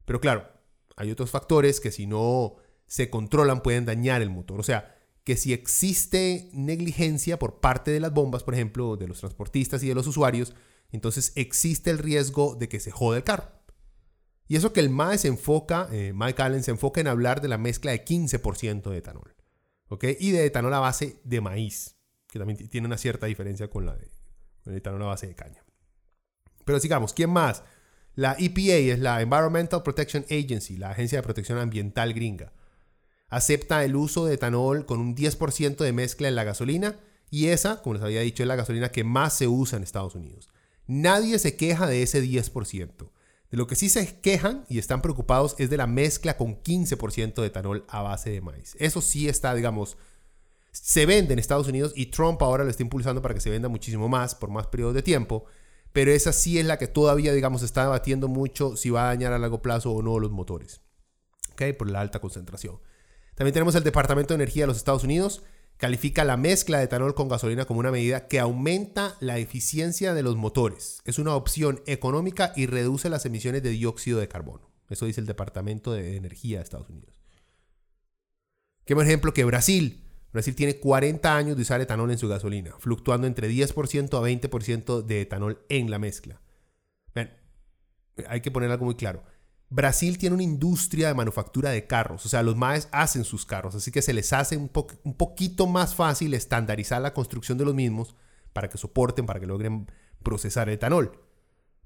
Pero 0.07 0.21
claro, 0.21 0.49
hay 0.97 1.11
otros 1.11 1.31
factores 1.31 1.81
que 1.81 1.93
si 1.93 2.07
no 2.07 2.57
se 2.87 3.11
controlan 3.11 3.63
pueden 3.63 3.85
dañar 3.85 4.23
el 4.23 4.31
motor. 4.31 4.59
O 4.59 4.63
sea, 4.63 4.97
que 5.23 5.37
si 5.37 5.53
existe 5.53 6.49
negligencia 6.55 7.39
por 7.39 7.61
parte 7.61 7.91
de 7.91 8.01
las 8.01 8.13
bombas, 8.13 8.43
por 8.43 8.55
ejemplo, 8.55 8.97
de 8.97 9.07
los 9.07 9.21
transportistas 9.21 9.83
y 9.83 9.89
de 9.89 9.95
los 9.95 10.07
usuarios, 10.07 10.55
entonces 10.91 11.33
existe 11.37 11.91
el 11.91 11.99
riesgo 11.99 12.57
de 12.57 12.69
que 12.69 12.81
se 12.81 12.91
jode 12.91 13.19
el 13.19 13.25
carro. 13.25 13.51
Y 14.49 14.57
eso 14.57 14.73
que 14.73 14.81
el 14.81 14.91
MAE 14.91 15.19
se 15.19 15.29
enfoca, 15.29 15.89
eh, 15.93 16.13
Mike 16.15 16.43
Allen 16.43 16.65
se 16.65 16.73
enfoca 16.73 17.01
en 17.01 17.07
hablar 17.07 17.41
de 17.43 17.49
la 17.49 17.59
mezcla 17.59 17.93
de 17.93 18.05
15% 18.05 18.91
de 18.91 18.97
etanol. 18.97 19.37
¿Ok? 19.89 20.05
Y 20.19 20.31
de 20.31 20.47
etanol 20.47 20.73
a 20.73 20.81
base 20.81 21.21
de 21.23 21.41
maíz, 21.41 21.97
que 22.29 22.39
también 22.39 22.69
tiene 22.69 22.87
una 22.87 22.99
cierta 22.99 23.27
diferencia 23.27 23.69
con 23.69 23.87
la 23.87 23.95
de 23.95 24.20
necesitan 24.71 24.95
una 24.95 25.07
base 25.07 25.27
de 25.27 25.35
caña. 25.35 25.65
Pero 26.65 26.81
sigamos, 26.81 27.13
¿quién 27.13 27.31
más? 27.31 27.63
La 28.15 28.37
EPA 28.39 28.93
es 28.93 28.99
la 28.99 29.21
Environmental 29.23 29.83
Protection 29.83 30.25
Agency, 30.31 30.77
la 30.77 30.91
Agencia 30.91 31.19
de 31.19 31.23
Protección 31.23 31.59
Ambiental 31.59 32.13
gringa. 32.13 32.53
Acepta 33.29 33.85
el 33.85 33.95
uso 33.97 34.27
de 34.27 34.35
etanol 34.35 34.87
con 34.87 35.01
un 35.01 35.17
10% 35.17 35.77
de 35.77 35.93
mezcla 35.93 36.29
en 36.29 36.35
la 36.35 36.45
gasolina 36.45 36.97
y 37.31 37.47
esa, 37.47 37.81
como 37.81 37.95
les 37.95 38.03
había 38.03 38.21
dicho, 38.21 38.43
es 38.43 38.49
la 38.49 38.57
gasolina 38.57 38.91
que 38.91 39.05
más 39.05 39.35
se 39.35 39.47
usa 39.47 39.77
en 39.77 39.85
Estados 39.85 40.17
Unidos. 40.17 40.49
Nadie 40.87 41.39
se 41.39 41.57
queja 41.57 41.87
de 41.87 42.03
ese 42.03 42.23
10%. 42.23 43.11
De 43.51 43.57
lo 43.57 43.67
que 43.67 43.77
sí 43.77 43.89
se 43.89 44.21
quejan 44.21 44.65
y 44.69 44.79
están 44.79 45.03
preocupados 45.03 45.55
es 45.59 45.71
de 45.71 45.77
la 45.77 45.87
mezcla 45.87 46.37
con 46.37 46.61
15% 46.63 47.41
de 47.41 47.47
etanol 47.47 47.85
a 47.89 48.03
base 48.03 48.31
de 48.31 48.41
maíz. 48.41 48.77
Eso 48.79 49.01
sí 49.01 49.29
está, 49.29 49.55
digamos, 49.55 49.97
se 50.73 51.07
vende 51.07 51.33
en 51.33 51.39
Estados 51.39 51.69
Unidos 51.69 51.93
y 51.97 52.07
Trump 52.07 52.41
ahora 52.43 52.65
lo 52.65 52.71
está 52.71 52.83
impulsando 52.83 53.23
para 53.23 53.35
que 53.35 53.41
se 53.41 53.51
venda 53.51 53.69
muchísimo 53.69 54.09
más 54.09 54.35
por 54.35 54.51
más 54.51 54.67
periodos 54.69 54.95
de 54.95 55.03
tiempo. 55.03 55.45
Pero 55.93 56.13
esa 56.13 56.33
sí 56.33 56.59
es 56.59 56.67
la 56.67 56.79
que 56.79 56.87
todavía, 56.87 57.33
digamos, 57.33 57.63
está 57.63 57.83
debatiendo 57.83 58.29
mucho 58.29 58.77
si 58.77 58.91
va 58.91 59.05
a 59.05 59.07
dañar 59.07 59.33
a 59.33 59.39
largo 59.39 59.61
plazo 59.61 59.91
o 59.91 60.03
no 60.03 60.19
los 60.21 60.31
motores. 60.31 60.81
¿Ok? 61.53 61.77
Por 61.77 61.91
la 61.91 62.01
alta 62.01 62.21
concentración. 62.21 62.79
También 63.35 63.53
tenemos 63.53 63.75
el 63.75 63.83
Departamento 63.83 64.35
de 64.35 64.37
Energía 64.37 64.63
de 64.63 64.69
los 64.69 64.77
Estados 64.77 65.03
Unidos. 65.03 65.43
Califica 65.79 66.25
la 66.25 66.37
mezcla 66.37 66.79
de 66.79 66.85
etanol 66.85 67.15
con 67.15 67.29
gasolina 67.29 67.65
como 67.65 67.81
una 67.81 67.91
medida 67.91 68.29
que 68.29 68.39
aumenta 68.39 69.17
la 69.19 69.39
eficiencia 69.39 70.15
de 70.15 70.23
los 70.23 70.37
motores. 70.37 71.01
Es 71.05 71.19
una 71.19 71.35
opción 71.35 71.81
económica 71.87 72.53
y 72.55 72.67
reduce 72.67 73.09
las 73.09 73.25
emisiones 73.27 73.63
de 73.63 73.71
dióxido 73.71 74.21
de 74.21 74.29
carbono. 74.29 74.71
Eso 74.91 75.07
dice 75.07 75.21
el 75.21 75.27
Departamento 75.27 75.93
de 75.93 76.17
Energía 76.17 76.59
de 76.59 76.65
Estados 76.65 76.91
Unidos. 76.91 77.21
¿Qué 78.85 78.95
ejemplo 78.95 79.33
que 79.33 79.45
Brasil 79.45 80.10
Brasil 80.33 80.55
tiene 80.55 80.79
40 80.79 81.37
años 81.37 81.57
de 81.57 81.63
usar 81.63 81.81
etanol 81.81 82.11
en 82.11 82.19
su 82.19 82.29
gasolina, 82.29 82.75
fluctuando 82.79 83.27
entre 83.27 83.51
10% 83.51 84.19
a 84.19 84.21
20% 84.21 85.03
de 85.03 85.21
etanol 85.23 85.65
en 85.69 85.91
la 85.91 85.99
mezcla. 85.99 86.41
hay 88.29 88.43
que 88.43 88.51
poner 88.51 88.71
algo 88.71 88.85
muy 88.85 88.97
claro. 88.97 89.23
Brasil 89.71 90.19
tiene 90.19 90.35
una 90.35 90.43
industria 90.43 91.09
de 91.09 91.15
manufactura 91.15 91.71
de 91.71 91.87
carros, 91.87 92.27
o 92.27 92.29
sea, 92.29 92.43
los 92.43 92.57
MAES 92.57 92.89
hacen 92.93 93.25
sus 93.25 93.47
carros, 93.47 93.75
así 93.75 93.91
que 93.93 94.03
se 94.03 94.13
les 94.13 94.33
hace 94.33 94.57
un 94.57 94.69
poquito 94.69 95.67
más 95.67 95.95
fácil 95.95 96.35
estandarizar 96.35 97.01
la 97.01 97.15
construcción 97.15 97.57
de 97.57 97.65
los 97.65 97.75
mismos 97.75 98.17
para 98.53 98.69
que 98.69 98.79
soporten, 98.79 99.27
para 99.27 99.41
que 99.41 99.47
logren 99.47 99.87
procesar 100.23 100.69
etanol. 100.69 101.30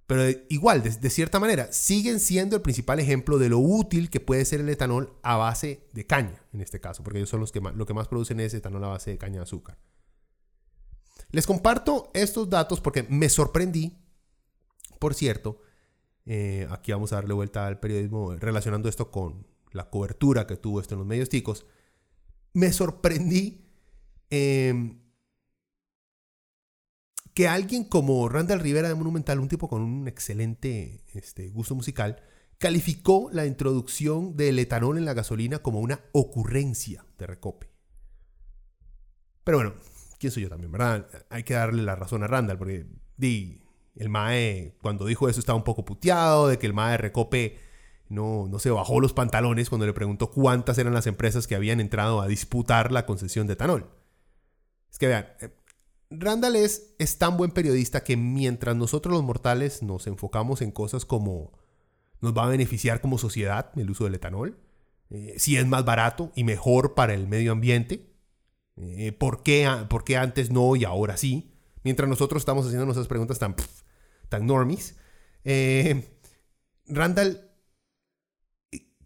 Pero 0.06 0.22
igual, 0.50 0.82
de, 0.82 1.10
cierta 1.10 1.40
manera, 1.40 1.72
siguen 1.72 2.20
siendo 2.20 2.56
el 2.56 2.62
principal 2.62 3.00
ejemplo 3.00 3.38
de 3.38 3.48
lo 3.48 3.58
útil 3.58 4.10
que 4.10 4.20
puede 4.20 4.44
ser 4.44 4.60
el 4.60 4.68
etanol 4.68 5.18
a 5.22 5.36
base 5.36 5.88
de 5.92 6.06
caña, 6.06 6.42
en 6.52 6.60
este 6.60 6.78
caso, 6.78 7.02
porque 7.02 7.18
ellos 7.18 7.30
son 7.30 7.40
los 7.40 7.52
que 7.52 7.60
más, 7.62 7.74
lo 7.74 7.86
que 7.86 7.94
más 7.94 8.08
producen 8.08 8.38
es 8.40 8.52
etanol 8.52 8.84
a 8.84 8.88
base 8.88 9.12
de 9.12 9.18
caña 9.18 9.36
de 9.36 9.44
azúcar. 9.44 9.78
Les 11.30 11.46
comparto 11.46 12.10
estos 12.12 12.50
datos 12.50 12.80
porque 12.82 13.04
me 13.04 13.30
sorprendí, 13.30 13.96
por 14.98 15.14
cierto, 15.14 15.62
eh, 16.26 16.66
aquí 16.70 16.92
vamos 16.92 17.12
a 17.12 17.16
darle 17.16 17.32
vuelta 17.32 17.66
al 17.66 17.80
periodismo 17.80 18.34
relacionando 18.36 18.90
esto 18.90 19.10
con 19.10 19.46
la 19.72 19.88
cobertura 19.88 20.46
que 20.46 20.56
tuvo 20.56 20.80
esto 20.80 20.94
en 20.94 20.98
los 20.98 21.06
medios 21.06 21.30
ticos, 21.30 21.66
me 22.52 22.72
sorprendí 22.72 23.66
eh, 24.30 24.96
que 27.34 27.48
alguien 27.48 27.84
como 27.84 28.28
Randall 28.28 28.60
Rivera 28.60 28.88
de 28.88 28.94
Monumental, 28.94 29.40
un 29.40 29.48
tipo 29.48 29.68
con 29.68 29.82
un 29.82 30.06
excelente 30.06 31.04
este, 31.14 31.50
gusto 31.50 31.74
musical, 31.74 32.22
calificó 32.58 33.28
la 33.32 33.44
introducción 33.44 34.36
del 34.36 34.58
etanol 34.60 34.98
en 34.98 35.04
la 35.04 35.14
gasolina 35.14 35.58
como 35.58 35.80
una 35.80 36.00
ocurrencia 36.12 37.04
de 37.18 37.26
Recope. 37.26 37.68
Pero 39.42 39.58
bueno, 39.58 39.74
quién 40.18 40.30
soy 40.30 40.44
yo 40.44 40.48
también, 40.48 40.70
¿verdad? 40.70 41.06
Hay 41.28 41.42
que 41.42 41.54
darle 41.54 41.82
la 41.82 41.96
razón 41.96 42.22
a 42.22 42.28
Randall, 42.28 42.56
porque 42.56 42.86
di, 43.16 43.60
el 43.96 44.08
MAE, 44.08 44.76
cuando 44.80 45.04
dijo 45.04 45.28
eso, 45.28 45.40
estaba 45.40 45.58
un 45.58 45.64
poco 45.64 45.84
puteado, 45.84 46.48
de 46.48 46.58
que 46.58 46.66
el 46.66 46.72
MAE 46.72 46.98
Recope 46.98 47.58
no, 48.08 48.46
no 48.48 48.60
se 48.60 48.70
bajó 48.70 49.00
los 49.00 49.12
pantalones 49.12 49.68
cuando 49.68 49.86
le 49.86 49.92
preguntó 49.92 50.30
cuántas 50.30 50.78
eran 50.78 50.94
las 50.94 51.08
empresas 51.08 51.48
que 51.48 51.56
habían 51.56 51.80
entrado 51.80 52.20
a 52.20 52.28
disputar 52.28 52.92
la 52.92 53.06
concesión 53.06 53.48
de 53.48 53.54
etanol. 53.54 53.90
Es 54.90 54.98
que 54.98 55.08
vean, 55.08 55.26
eh, 55.40 55.50
Randall 56.18 56.56
es, 56.56 56.94
es 56.98 57.18
tan 57.18 57.36
buen 57.36 57.50
periodista 57.50 58.04
que 58.04 58.16
mientras 58.16 58.76
nosotros 58.76 59.14
los 59.14 59.22
mortales 59.22 59.82
nos 59.82 60.06
enfocamos 60.06 60.62
en 60.62 60.70
cosas 60.70 61.04
como 61.04 61.52
nos 62.20 62.36
va 62.36 62.44
a 62.44 62.48
beneficiar 62.48 63.00
como 63.00 63.18
sociedad 63.18 63.70
el 63.76 63.90
uso 63.90 64.04
del 64.04 64.14
etanol, 64.14 64.58
eh, 65.10 65.34
si 65.38 65.56
es 65.56 65.66
más 65.66 65.84
barato 65.84 66.32
y 66.34 66.44
mejor 66.44 66.94
para 66.94 67.14
el 67.14 67.28
medio 67.28 67.52
ambiente, 67.52 68.10
eh, 68.76 69.12
¿por, 69.12 69.42
qué, 69.42 69.68
¿por, 69.88 70.04
qué, 70.04 70.16
antes 70.16 70.50
no 70.50 70.74
y 70.76 70.84
ahora 70.84 71.16
sí? 71.16 71.52
Mientras 71.82 72.08
nosotros 72.08 72.40
estamos 72.40 72.64
haciendo 72.64 72.86
nuestras 72.86 73.08
preguntas 73.08 73.38
tan, 73.38 73.54
tan 74.28 74.46
normis, 74.46 74.96
Randall 76.86 77.50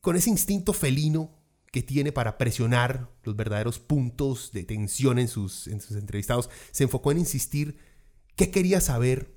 con 0.01 0.17
ese 0.17 0.31
instinto 0.31 0.73
felino 0.73 1.38
que 1.71 1.83
tiene 1.83 2.13
para 2.13 2.39
presionar 2.39 3.11
los 3.23 3.37
verdaderos 3.37 3.79
puntos 3.79 4.53
de 4.53 4.65
tensión 4.65 5.19
en 5.19 5.29
sus, 5.29 5.67
en 5.67 5.81
sus 5.81 5.97
entrevistados, 5.97 6.51
se 6.71 6.85
enfocó 6.85 7.13
en 7.13 7.19
insistir 7.19 7.79
que 8.37 8.51
quería 8.51 8.81
saber, 8.81 9.35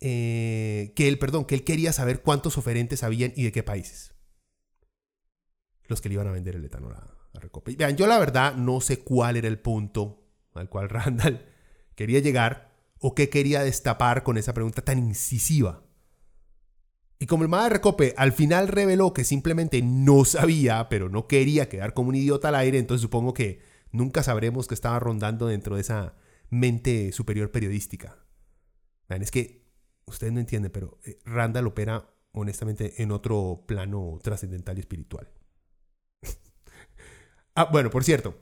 eh, 0.00 0.92
que 0.96 1.08
él, 1.08 1.18
perdón, 1.18 1.44
que 1.44 1.54
él 1.54 1.64
quería 1.64 1.92
saber 1.92 2.22
cuántos 2.22 2.58
oferentes 2.58 3.02
habían 3.02 3.32
y 3.36 3.44
de 3.44 3.52
qué 3.52 3.62
países. 3.62 4.14
Los 5.86 6.00
que 6.00 6.08
le 6.08 6.14
iban 6.14 6.26
a 6.26 6.32
vender 6.32 6.56
el 6.56 6.64
etanol 6.64 6.94
a, 6.94 7.12
Recope. 7.34 7.76
Vean, 7.76 7.98
yo 7.98 8.06
la 8.06 8.18
verdad 8.18 8.54
no 8.54 8.80
sé 8.80 9.00
cuál 9.00 9.36
era 9.36 9.46
el 9.46 9.58
punto 9.58 10.24
al 10.54 10.70
cual 10.70 10.88
Randall 10.90 11.44
quería 11.94 12.20
llegar 12.20 12.72
o 12.98 13.14
qué 13.14 13.28
quería 13.28 13.62
destapar 13.62 14.22
con 14.22 14.38
esa 14.38 14.54
pregunta 14.54 14.82
tan 14.82 14.98
incisiva. 14.98 15.85
Y 17.18 17.26
como 17.26 17.44
el 17.44 17.50
de 17.50 17.68
Recope 17.70 18.14
al 18.16 18.32
final 18.32 18.68
reveló 18.68 19.12
que 19.12 19.24
simplemente 19.24 19.80
no 19.82 20.24
sabía, 20.24 20.88
pero 20.88 21.08
no 21.08 21.26
quería 21.26 21.68
quedar 21.68 21.94
como 21.94 22.10
un 22.10 22.16
idiota 22.16 22.48
al 22.48 22.56
aire, 22.56 22.78
entonces 22.78 23.02
supongo 23.02 23.32
que 23.32 23.60
nunca 23.90 24.22
sabremos 24.22 24.66
que 24.66 24.74
estaba 24.74 24.98
rondando 24.98 25.46
dentro 25.46 25.76
de 25.76 25.80
esa 25.80 26.14
mente 26.50 27.12
superior 27.12 27.50
periodística. 27.50 28.18
es 29.08 29.30
que 29.30 29.66
ustedes 30.04 30.32
no 30.32 30.40
entienden, 30.40 30.70
pero 30.70 30.98
eh, 31.04 31.18
Randall 31.24 31.66
opera 31.66 32.10
honestamente 32.32 33.02
en 33.02 33.10
otro 33.10 33.64
plano 33.66 34.18
trascendental 34.22 34.76
y 34.76 34.80
espiritual. 34.80 35.30
ah, 37.54 37.68
bueno, 37.72 37.88
por 37.88 38.04
cierto, 38.04 38.36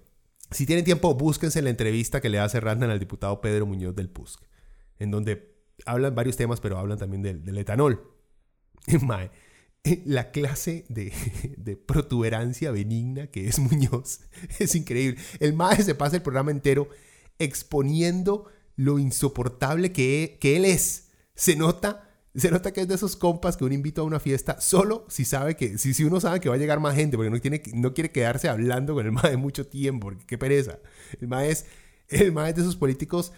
si 0.50 0.66
tienen 0.66 0.84
tiempo, 0.84 1.14
búsquense 1.14 1.62
la 1.62 1.70
entrevista 1.70 2.20
que 2.20 2.28
le 2.28 2.40
hace 2.40 2.58
Randall 2.58 2.90
al 2.90 2.98
diputado 2.98 3.40
Pedro 3.40 3.66
Muñoz 3.66 3.94
del 3.94 4.10
PUSC, 4.10 4.42
en 4.98 5.12
donde 5.12 5.54
hablan 5.86 6.14
varios 6.14 6.36
temas, 6.36 6.60
pero 6.60 6.76
hablan 6.76 6.98
también 6.98 7.22
del 7.22 7.58
etanol. 7.58 8.13
Mae, 9.02 9.30
la 10.04 10.30
clase 10.30 10.84
de, 10.88 11.12
de, 11.56 11.76
protuberancia 11.76 12.70
benigna 12.70 13.26
que 13.26 13.48
es 13.48 13.58
Muñoz 13.58 14.20
es 14.58 14.74
increíble. 14.74 15.20
El 15.40 15.52
Mae 15.52 15.82
se 15.82 15.94
pasa 15.94 16.16
el 16.16 16.22
programa 16.22 16.50
entero 16.50 16.88
exponiendo 17.38 18.46
lo 18.76 18.98
insoportable 18.98 19.92
que, 19.92 20.38
que 20.40 20.56
él 20.56 20.64
es. 20.64 21.10
Se 21.34 21.56
nota, 21.56 22.10
se 22.34 22.50
nota 22.50 22.72
que 22.72 22.82
es 22.82 22.88
de 22.88 22.94
esos 22.94 23.16
compas 23.16 23.56
que 23.56 23.64
uno 23.64 23.74
invita 23.74 24.00
a 24.00 24.04
una 24.04 24.20
fiesta 24.20 24.60
solo 24.60 25.04
si 25.08 25.24
sabe 25.24 25.56
que, 25.56 25.78
si, 25.78 25.94
si 25.94 26.04
uno 26.04 26.20
sabe 26.20 26.40
que 26.40 26.48
va 26.48 26.54
a 26.54 26.58
llegar 26.58 26.80
más 26.80 26.94
gente, 26.94 27.16
porque 27.16 27.30
no, 27.30 27.40
tiene, 27.40 27.62
no 27.74 27.92
quiere 27.92 28.10
quedarse 28.10 28.48
hablando 28.48 28.94
con 28.94 29.04
el 29.04 29.12
Mae 29.12 29.36
mucho 29.36 29.66
tiempo, 29.66 30.08
porque 30.08 30.26
qué 30.26 30.38
pereza. 30.38 30.78
El 31.20 31.28
Mae 31.28 31.50
es, 31.50 31.66
el 32.08 32.32
Mae 32.32 32.52
de 32.52 32.62
esos 32.62 32.76
políticos 32.76 33.32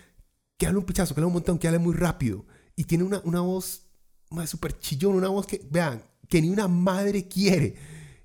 que 0.58 0.66
habla 0.66 0.78
un 0.78 0.86
pichazo, 0.86 1.14
que 1.14 1.20
habla 1.20 1.28
un 1.28 1.34
montón, 1.34 1.58
que 1.58 1.66
habla 1.66 1.80
muy 1.80 1.94
rápido 1.94 2.46
y 2.76 2.84
tiene 2.84 3.04
una, 3.04 3.20
una 3.24 3.40
voz 3.40 3.85
más 4.30 4.50
súper 4.50 4.78
chillón, 4.78 5.14
una 5.14 5.28
voz 5.28 5.46
que, 5.46 5.66
vean, 5.70 6.02
que 6.28 6.40
ni 6.40 6.50
una 6.50 6.68
madre 6.68 7.28
quiere. 7.28 7.74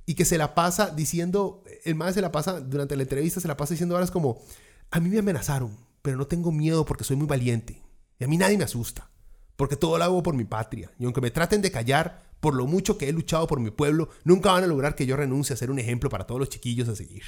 Y 0.05 0.15
que 0.15 0.25
se 0.25 0.37
la 0.37 0.55
pasa 0.55 0.89
diciendo, 0.89 1.63
el 1.85 1.95
madre 1.95 2.13
se 2.15 2.21
la 2.21 2.31
pasa, 2.31 2.59
durante 2.59 2.95
la 2.95 3.03
entrevista 3.03 3.39
se 3.39 3.47
la 3.47 3.55
pasa 3.55 3.73
diciendo 3.73 3.95
horas 3.95 4.11
como, 4.11 4.41
a 4.89 4.99
mí 4.99 5.09
me 5.09 5.19
amenazaron, 5.19 5.77
pero 6.01 6.17
no 6.17 6.27
tengo 6.27 6.51
miedo 6.51 6.85
porque 6.85 7.03
soy 7.03 7.15
muy 7.15 7.27
valiente. 7.27 7.81
Y 8.19 8.23
a 8.23 8.27
mí 8.27 8.37
nadie 8.37 8.57
me 8.57 8.63
asusta, 8.63 9.09
porque 9.55 9.75
todo 9.75 9.97
lo 9.97 10.03
hago 10.03 10.23
por 10.23 10.35
mi 10.35 10.43
patria. 10.43 10.91
Y 10.99 11.05
aunque 11.05 11.21
me 11.21 11.31
traten 11.31 11.61
de 11.61 11.71
callar 11.71 12.23
por 12.39 12.55
lo 12.55 12.65
mucho 12.65 12.97
que 12.97 13.07
he 13.07 13.13
luchado 13.13 13.47
por 13.47 13.59
mi 13.59 13.69
pueblo, 13.69 14.09
nunca 14.23 14.51
van 14.51 14.63
a 14.63 14.67
lograr 14.67 14.95
que 14.95 15.05
yo 15.05 15.15
renuncie 15.15 15.53
a 15.53 15.57
ser 15.57 15.71
un 15.71 15.79
ejemplo 15.79 16.09
para 16.09 16.25
todos 16.25 16.39
los 16.39 16.49
chiquillos 16.49 16.89
a 16.89 16.95
seguir. 16.95 17.23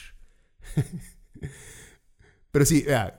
pero 2.51 2.65
sí, 2.65 2.81
vean, 2.81 3.13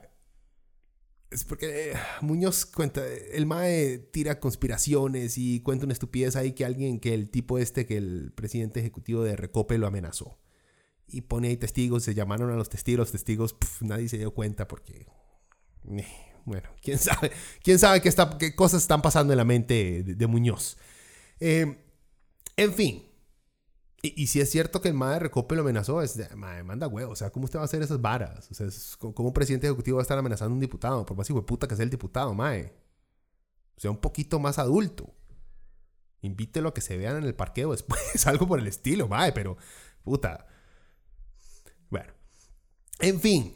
es 1.31 1.43
porque 1.43 1.91
eh, 1.91 1.93
Muñoz 2.21 2.65
cuenta, 2.65 3.01
el 3.05 3.45
MAE 3.45 3.97
tira 4.11 4.39
conspiraciones 4.39 5.37
y 5.37 5.61
cuenta 5.61 5.85
una 5.85 5.93
estupidez 5.93 6.35
ahí 6.35 6.53
que 6.53 6.65
alguien, 6.65 6.99
que 6.99 7.13
el 7.13 7.29
tipo 7.29 7.57
este, 7.57 7.85
que 7.85 7.97
el 7.97 8.31
presidente 8.33 8.79
ejecutivo 8.79 9.23
de 9.23 9.35
Recope 9.35 9.77
lo 9.77 9.87
amenazó. 9.87 10.39
Y 11.07 11.21
pone 11.21 11.49
ahí 11.49 11.57
testigos, 11.57 12.03
se 12.03 12.15
llamaron 12.15 12.51
a 12.51 12.55
los 12.55 12.69
testigos, 12.69 12.99
los 12.99 13.11
testigos, 13.11 13.55
nadie 13.81 14.09
se 14.09 14.17
dio 14.17 14.33
cuenta 14.33 14.67
porque... 14.67 15.07
Eh, 15.89 16.05
bueno, 16.45 16.69
quién 16.81 16.99
sabe, 16.99 17.31
quién 17.63 17.79
sabe 17.79 18.01
qué, 18.01 18.09
está, 18.09 18.37
qué 18.37 18.55
cosas 18.55 18.83
están 18.83 19.01
pasando 19.01 19.33
en 19.33 19.37
la 19.37 19.45
mente 19.45 20.03
de, 20.03 20.27
Muñoz. 20.27 20.77
Eh, 21.39 21.77
en 22.55 22.73
fin, 22.73 23.03
y, 24.15 24.27
si 24.27 24.41
es 24.41 24.51
cierto 24.51 24.81
que 24.81 24.89
el 24.89 24.93
MAE 24.93 25.19
Recope 25.19 25.55
lo 25.55 25.61
amenazó, 25.61 26.01
es 26.01 26.17
de, 26.17 26.27
manda 26.35 26.87
huevo. 26.87 27.13
O 27.13 27.15
sea, 27.15 27.29
¿cómo 27.29 27.45
usted 27.45 27.59
va 27.59 27.63
a 27.63 27.65
hacer 27.65 27.81
esas 27.81 28.01
varas? 28.01 28.49
O 28.51 28.53
sea, 28.53 28.67
¿cómo 29.13 29.29
un 29.29 29.33
presidente 29.33 29.67
ejecutivo 29.67 29.97
va 29.97 30.01
a 30.01 30.03
estar 30.03 30.17
amenazando 30.17 30.51
a 30.51 30.55
un 30.55 30.59
diputado? 30.59 31.05
Por 31.05 31.15
más 31.15 31.29
hijo 31.29 31.39
de 31.39 31.45
puta 31.45 31.67
que 31.67 31.75
sea 31.75 31.83
el 31.83 31.89
diputado, 31.89 32.33
MAE. 32.33 32.73
O 33.77 33.79
sea, 33.79 33.91
un 33.91 33.97
poquito 33.97 34.39
más 34.39 34.59
adulto. 34.59 35.13
Invítelo 36.21 36.69
a 36.69 36.73
que 36.73 36.81
se 36.81 36.97
vean 36.97 37.17
en 37.17 37.23
el 37.23 37.35
parqueo 37.35 37.71
después, 37.73 38.27
algo 38.27 38.47
por 38.47 38.59
el 38.59 38.67
estilo, 38.67 39.07
MAE, 39.07 39.31
pero 39.31 39.57
puta. 40.03 40.45
Bueno. 41.89 42.13
En 42.99 43.19
fin. 43.21 43.55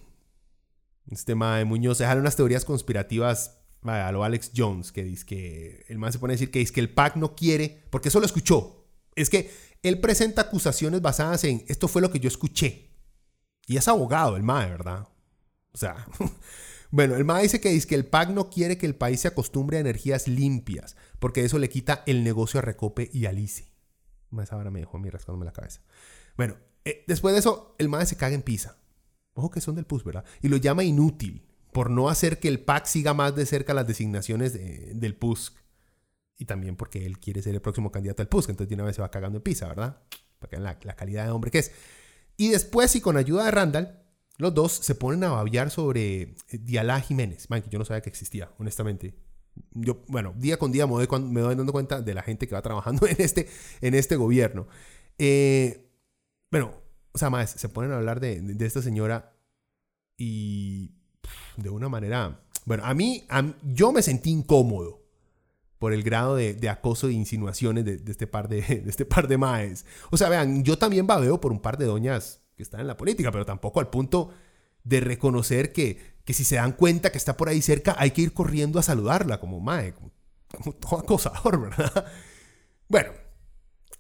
Este 1.08 1.36
MAE 1.36 1.66
Muñoz 1.66 1.98
dejaron 1.98 2.22
unas 2.22 2.36
teorías 2.36 2.66
conspirativas 2.66 3.60
a 3.84 4.12
lo 4.12 4.24
Alex 4.24 4.52
Jones, 4.56 4.92
que 4.92 5.04
dice 5.04 5.26
que 5.26 5.86
el 5.88 5.98
MAE 5.98 6.12
se 6.12 6.20
pone 6.20 6.34
a 6.34 6.36
decir 6.36 6.52
que 6.52 6.60
dice 6.60 6.74
que 6.74 6.82
el 6.82 6.94
PAC 6.94 7.16
no 7.16 7.36
quiere, 7.36 7.84
porque 7.90 8.10
eso 8.10 8.20
lo 8.20 8.26
escuchó. 8.26 8.86
Es 9.16 9.30
que 9.30 9.52
él 9.84 10.00
presenta 10.00 10.44
acusaciones 10.44 11.02
basadas 11.02 11.44
en 11.44 11.64
esto 11.68 11.88
fue 11.88 12.02
lo 12.02 12.12
que 12.12 12.20
yo 12.20 12.28
escuché. 12.28 12.90
Y 13.66 13.78
es 13.78 13.88
abogado 13.88 14.36
el 14.36 14.44
MAE, 14.44 14.70
¿verdad? 14.72 15.08
O 15.72 15.78
sea, 15.78 16.08
bueno, 16.92 17.16
el 17.16 17.26
MAE 17.26 17.44
dice 17.44 17.62
que, 17.62 17.70
dice 17.70 17.88
que 17.88 17.96
el 17.96 18.06
PAC 18.06 18.30
no 18.30 18.50
quiere 18.50 18.78
que 18.78 18.86
el 18.86 18.96
país 18.96 19.22
se 19.22 19.28
acostumbre 19.28 19.78
a 19.78 19.82
energías 19.82 20.28
limpias, 20.28 20.96
porque 21.20 21.46
eso 21.46 21.60
le 21.60 21.70
quita 21.70 22.04
el 22.08 22.24
negocio 22.24 22.60
a 22.60 22.64
Recope 22.64 23.10
y 23.14 23.26
a 23.26 23.32
Lice. 23.32 23.72
Más 24.32 24.52
ahora 24.52 24.72
me 24.72 24.80
dejó 24.80 24.98
a 24.98 25.00
mí 25.00 25.10
rascándome 25.10 25.46
la 25.46 25.54
cabeza. 25.54 25.82
Bueno, 26.36 26.58
eh, 26.86 27.04
después 27.08 27.34
de 27.34 27.40
eso, 27.40 27.76
el 27.78 27.90
MAE 27.90 28.06
se 28.06 28.18
caga 28.18 28.36
en 28.36 28.42
pisa. 28.42 28.78
Ojo 29.34 29.50
que 29.50 29.62
son 29.62 29.76
del 29.76 29.86
PUS, 29.86 30.04
¿verdad? 30.04 30.26
Y 30.42 30.50
lo 30.50 30.58
llama 30.58 30.84
inútil 30.84 31.48
por 31.72 31.90
no 31.90 32.10
hacer 32.10 32.40
que 32.40 32.48
el 32.48 32.60
PAC 32.60 32.86
siga 32.86 33.14
más 33.14 33.36
de 33.36 33.46
cerca 33.46 33.74
las 33.74 33.88
designaciones 33.88 34.54
del 34.54 35.16
PUS 35.16 35.54
y 36.40 36.46
también 36.46 36.78
porque 36.78 37.06
él 37.06 37.20
quiere 37.20 37.42
ser 37.42 37.54
el 37.54 37.62
próximo 37.62 37.92
candidato 37.92 38.24
al 38.24 38.30
PUSC, 38.30 38.50
entonces 38.50 38.70
de 38.70 38.76
una 38.76 38.86
vez 38.86 38.96
se 38.96 39.02
va 39.02 39.12
cagando 39.12 39.38
en 39.38 39.44
pizza, 39.44 39.68
¿verdad? 39.68 40.02
Porque 40.40 40.58
la, 40.58 40.80
la 40.82 40.96
calidad 40.96 41.26
de 41.26 41.32
hombre 41.32 41.52
que 41.52 41.60
es. 41.60 41.72
Y 42.38 42.48
después, 42.48 42.96
y 42.96 43.02
con 43.02 43.18
ayuda 43.18 43.44
de 43.44 43.52
Randall, 43.52 44.00
los 44.38 44.54
dos 44.54 44.72
se 44.72 44.96
ponen 44.96 45.26
a 45.26 45.32
babiar 45.32 45.70
sobre 45.70 46.22
eh, 46.22 46.36
Dialá 46.54 47.02
Jiménez, 47.02 47.50
man, 47.50 47.62
que 47.62 47.70
yo 47.70 47.78
no 47.78 47.84
sabía 47.84 48.02
que 48.02 48.10
existía, 48.10 48.50
honestamente. 48.58 49.14
Yo, 49.72 50.02
bueno, 50.08 50.34
día 50.38 50.58
con 50.58 50.72
día 50.72 50.88
me 50.88 50.94
doy, 50.94 51.08
me 51.24 51.42
doy 51.42 51.56
dando 51.56 51.74
cuenta 51.74 52.02
de 52.02 52.14
la 52.14 52.24
gente 52.24 52.48
que 52.48 52.56
va 52.56 52.62
trabajando 52.62 53.06
en 53.08 53.18
este, 53.20 53.50
en 53.82 53.94
este 53.94 54.16
gobierno. 54.16 54.70
Eh, 55.18 55.92
bueno, 56.50 56.72
o 57.12 57.18
sea, 57.18 57.30
más, 57.30 57.52
se 57.52 57.68
ponen 57.68 57.92
a 57.92 57.98
hablar 57.98 58.22
de, 58.22 58.40
de, 58.40 58.66
esta 58.66 58.82
señora 58.82 59.36
y 60.18 60.96
de 61.58 61.70
una 61.70 61.90
manera... 61.90 62.46
Bueno, 62.64 62.86
a 62.86 62.94
mí, 62.94 63.28
yo 63.64 63.92
me 63.92 64.02
sentí 64.02 64.30
incómodo 64.30 64.99
por 65.80 65.94
el 65.94 66.04
grado 66.04 66.36
de, 66.36 66.70
acoso 66.70 67.08
e 67.08 67.14
insinuaciones 67.14 67.86
de, 67.86 68.02
este 68.06 68.28
par 68.28 68.48
de, 68.50 68.60
este 68.86 69.06
par 69.06 69.28
de 69.28 69.38
maes. 69.38 69.86
O 70.12 70.18
sea, 70.18 70.30
vean, 70.30 70.64
yo 70.64 70.78
también 70.78 71.08
babeo 71.08 71.42
por 71.42 71.52
un 71.52 71.60
par 71.60 71.78
de 71.78 71.86
doñas 71.86 72.42
que 72.56 72.64
están 72.64 72.82
en 72.82 72.88
la 72.88 72.98
política, 72.98 73.32
pero 73.32 73.46
tampoco 73.46 73.80
al 73.80 73.90
punto 73.90 74.30
de 74.84 75.00
reconocer 75.00 75.72
que, 75.72 75.98
que 76.26 76.34
si 76.34 76.44
se 76.44 76.56
dan 76.56 76.74
cuenta 76.74 77.12
que 77.12 77.18
está 77.18 77.38
por 77.38 77.50
ahí 77.50 77.62
cerca, 77.62 77.96
hay 77.98 78.12
que 78.12 78.22
ir 78.22 78.34
corriendo 78.34 78.78
a 78.78 78.84
saludarla 78.84 79.40
como 79.40 79.60
mae, 79.60 79.94
como, 79.94 80.12
todo 80.74 81.00
acosador, 81.00 81.62
¿verdad? 81.78 82.06
Bueno, 82.88 83.12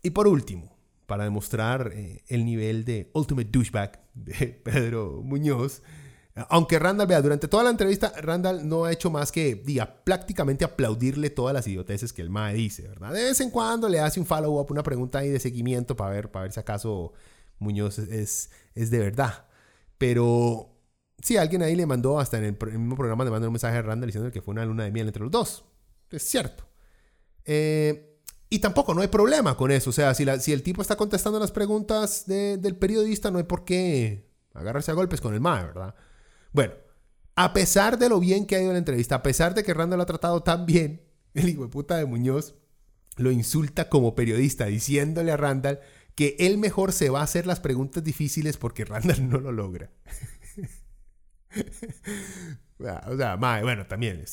y 0.03 0.09
por 0.09 0.27
último, 0.27 0.77
para 1.05 1.24
demostrar 1.24 1.91
eh, 1.93 2.24
el 2.27 2.45
nivel 2.45 2.86
de 2.86 3.09
ultimate 3.13 3.50
douchebag 3.50 4.01
de 4.13 4.48
Pedro 4.63 5.21
Muñoz, 5.24 5.81
Aunque 6.50 6.79
Randall, 6.79 7.07
vea, 7.07 7.21
durante 7.21 7.48
toda 7.48 7.63
la 7.63 7.69
entrevista, 7.69 8.13
Randall 8.21 8.67
no 8.67 8.86
ha 8.86 8.91
hecho 8.91 9.09
más 9.09 9.31
que, 9.31 9.55
diga, 9.55 10.03
prácticamente 10.03 10.63
aplaudirle 10.63 11.29
todas 11.29 11.53
las 11.53 11.67
idioteces 11.67 12.13
que 12.13 12.21
el 12.21 12.29
MAE 12.29 12.53
dice, 12.53 12.88
¿verdad? 12.88 13.13
De 13.13 13.24
vez 13.24 13.41
en 13.41 13.50
cuando 13.50 13.89
le 13.89 14.00
hace 14.00 14.19
un 14.19 14.25
follow-up, 14.25 14.71
una 14.71 14.83
pregunta 14.83 15.19
ahí 15.19 15.29
de 15.29 15.39
seguimiento 15.39 15.95
para 15.95 16.12
ver, 16.12 16.31
para 16.31 16.43
ver 16.43 16.53
si 16.53 16.59
acaso 16.59 17.13
Muñoz 17.57 18.00
es, 18.00 18.51
es 18.74 18.89
de 18.89 19.00
verdad. 19.00 19.48
Pero 19.98 20.79
sí, 21.21 21.38
alguien 21.38 21.62
ahí 21.62 21.75
le 21.75 21.86
mandó, 21.86 22.19
hasta 22.19 22.38
en 22.38 22.45
el, 22.45 22.57
mismo 22.79 22.95
programa, 22.95 23.24
le 23.25 23.31
mandó 23.31 23.48
un 23.48 23.53
mensaje 23.53 23.77
a 23.77 23.81
Randall 23.81 24.07
diciendo 24.07 24.31
que 24.31 24.41
fue 24.41 24.53
una 24.53 24.65
luna 24.65 24.86
de 24.86 24.91
miel 24.91 25.07
entre 25.07 25.24
los 25.24 25.31
dos. 25.31 25.65
Es 26.09 26.24
cierto. 26.24 26.63
Eh, 27.45 28.17
y 28.50 28.59
tampoco, 28.59 28.93
no 28.93 29.01
hay 29.01 29.07
problema 29.09 29.55
con 29.55 29.71
eso. 29.71 29.89
O 29.89 29.93
sea, 29.93 30.13
si, 30.13 30.24
el 30.51 30.63
tipo 30.63 30.81
está 30.81 30.95
contestando 30.95 31.39
las 31.39 31.51
preguntas 31.51 32.25
del 32.25 32.75
periodista, 32.77 33.29
no 33.29 33.38
hay 33.38 33.43
por 33.43 33.63
qué 33.65 34.27
agarrarse 34.53 34.91
a 34.91 34.95
golpes 34.95 35.21
con 35.21 35.33
el 35.33 35.41
MAE, 35.41 35.65
¿verdad? 35.65 35.95
Bueno, 36.51 36.73
a 37.35 37.53
pesar 37.53 37.97
de 37.97 38.09
lo 38.09 38.19
bien 38.19 38.45
que 38.45 38.55
ha 38.55 38.61
ido 38.61 38.71
la 38.71 38.77
entrevista, 38.79 39.15
a 39.15 39.23
pesar 39.23 39.53
de 39.53 39.63
que 39.63 39.73
Randall 39.73 39.97
lo 39.97 40.03
ha 40.03 40.07
tratado 40.07 40.43
tan 40.43 40.65
bien, 40.65 41.01
el 41.33 41.49
hijo 41.49 41.63
de 41.63 41.69
puta 41.69 41.97
de 41.97 42.05
Muñoz 42.05 42.55
lo 43.17 43.31
insulta 43.31 43.89
como 43.89 44.15
periodista, 44.15 44.65
diciéndole 44.65 45.31
a 45.31 45.37
Randall 45.37 45.79
que 46.15 46.35
él 46.39 46.57
mejor 46.57 46.91
se 46.91 47.09
va 47.09 47.21
a 47.21 47.23
hacer 47.23 47.45
las 47.47 47.59
preguntas 47.59 48.03
difíciles 48.03 48.57
porque 48.57 48.85
Randall 48.85 49.29
no 49.29 49.39
lo 49.39 49.51
logra. 49.51 49.89
o 53.07 53.17
sea, 53.17 53.35
bueno, 53.37 53.87
también, 53.87 54.19
el 54.19 54.27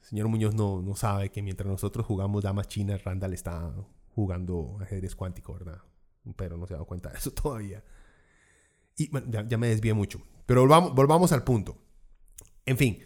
señor 0.00 0.28
Muñoz 0.28 0.54
no, 0.54 0.82
no 0.82 0.96
sabe 0.96 1.30
que 1.30 1.42
mientras 1.42 1.68
nosotros 1.68 2.06
jugamos 2.06 2.44
damas 2.44 2.68
chinas, 2.68 3.04
Randall 3.04 3.34
está 3.34 3.72
jugando 4.18 4.76
ajedrez 4.80 5.14
cuántico, 5.14 5.52
¿verdad? 5.52 5.78
Pero 6.36 6.56
no 6.56 6.66
se 6.66 6.74
ha 6.74 6.76
dado 6.76 6.86
cuenta 6.86 7.10
de 7.10 7.18
eso 7.18 7.30
todavía. 7.42 7.84
Y 8.96 9.08
bueno, 9.10 9.28
ya, 9.48 9.58
me 9.58 9.68
desvié 9.68 9.94
mucho. 9.94 10.20
Pero 10.48 10.62
volvamos, 10.62 11.32
al 11.32 11.44
punto. 11.44 11.76
En 12.64 12.78
fin, 12.78 13.00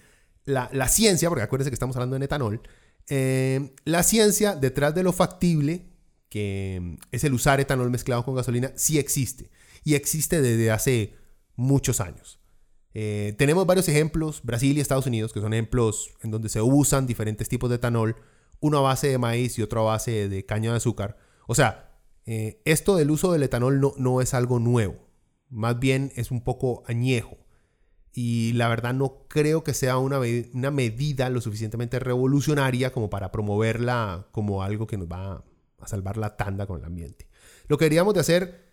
la, 0.44 0.68
ciencia, 0.86 1.28
porque 1.28 1.42
acuérdense 1.42 1.70
que 1.70 1.74
estamos 1.74 1.96
hablando 1.96 2.16
de 2.16 2.24
etanol, 2.24 2.62
eh, 3.08 3.74
la 3.84 4.04
ciencia 4.04 4.54
detrás 4.54 4.94
de 4.94 5.02
lo 5.02 5.12
factible, 5.12 5.88
que 6.28 6.98
es 7.10 7.24
el 7.24 7.34
usar 7.34 7.58
etanol 7.58 7.90
mezclado 7.90 8.24
con 8.24 8.36
gasolina, 8.36 8.70
sí 8.76 8.96
existe. 9.00 9.50
Y 9.82 9.94
existe 9.94 10.40
desde 10.40 10.70
hace 10.70 11.16
muchos 11.56 12.00
años. 12.00 12.38
Eh, 12.94 13.34
tenemos 13.38 13.66
varios 13.66 13.88
ejemplos, 13.88 14.42
Brasil 14.44 14.78
y 14.78 14.80
Estados 14.80 15.06
Unidos, 15.06 15.32
que 15.32 15.40
son 15.40 15.52
ejemplos 15.52 16.14
en 16.22 16.30
donde 16.30 16.48
se 16.48 16.62
usan 16.62 17.08
diferentes 17.08 17.48
tipos 17.48 17.68
de 17.70 17.76
etanol, 17.76 18.14
uno 18.60 18.78
a 18.78 18.82
base 18.82 19.08
de 19.08 19.18
maíz 19.18 19.58
y 19.58 19.62
otro 19.62 19.80
a 19.80 19.94
base 19.94 20.28
de 20.28 20.46
caña 20.46 20.70
de 20.70 20.76
azúcar. 20.76 21.18
O 21.48 21.56
sea, 21.56 21.90
eh, 22.24 22.62
esto 22.64 22.94
del 22.94 23.10
uso 23.10 23.32
del 23.32 23.42
etanol 23.42 23.80
no, 23.80 23.94
no 23.96 24.20
es 24.20 24.32
algo 24.32 24.60
nuevo 24.60 25.10
más 25.52 25.78
bien 25.78 26.12
es 26.16 26.30
un 26.30 26.42
poco 26.42 26.82
añejo. 26.86 27.36
Y 28.14 28.52
la 28.54 28.68
verdad 28.68 28.92
no 28.94 29.26
creo 29.28 29.62
que 29.64 29.74
sea 29.74 29.98
una, 29.98 30.20
una 30.52 30.70
medida 30.70 31.30
lo 31.30 31.40
suficientemente 31.40 31.98
revolucionaria 31.98 32.92
como 32.92 33.08
para 33.08 33.30
promoverla 33.30 34.26
como 34.32 34.62
algo 34.62 34.86
que 34.86 34.98
nos 34.98 35.08
va 35.08 35.44
a 35.78 35.88
salvar 35.88 36.16
la 36.16 36.36
tanda 36.36 36.66
con 36.66 36.80
el 36.80 36.84
ambiente. 36.84 37.28
Lo 37.68 37.78
que 37.78 37.86
deberíamos 37.86 38.14
de 38.14 38.20
hacer 38.20 38.72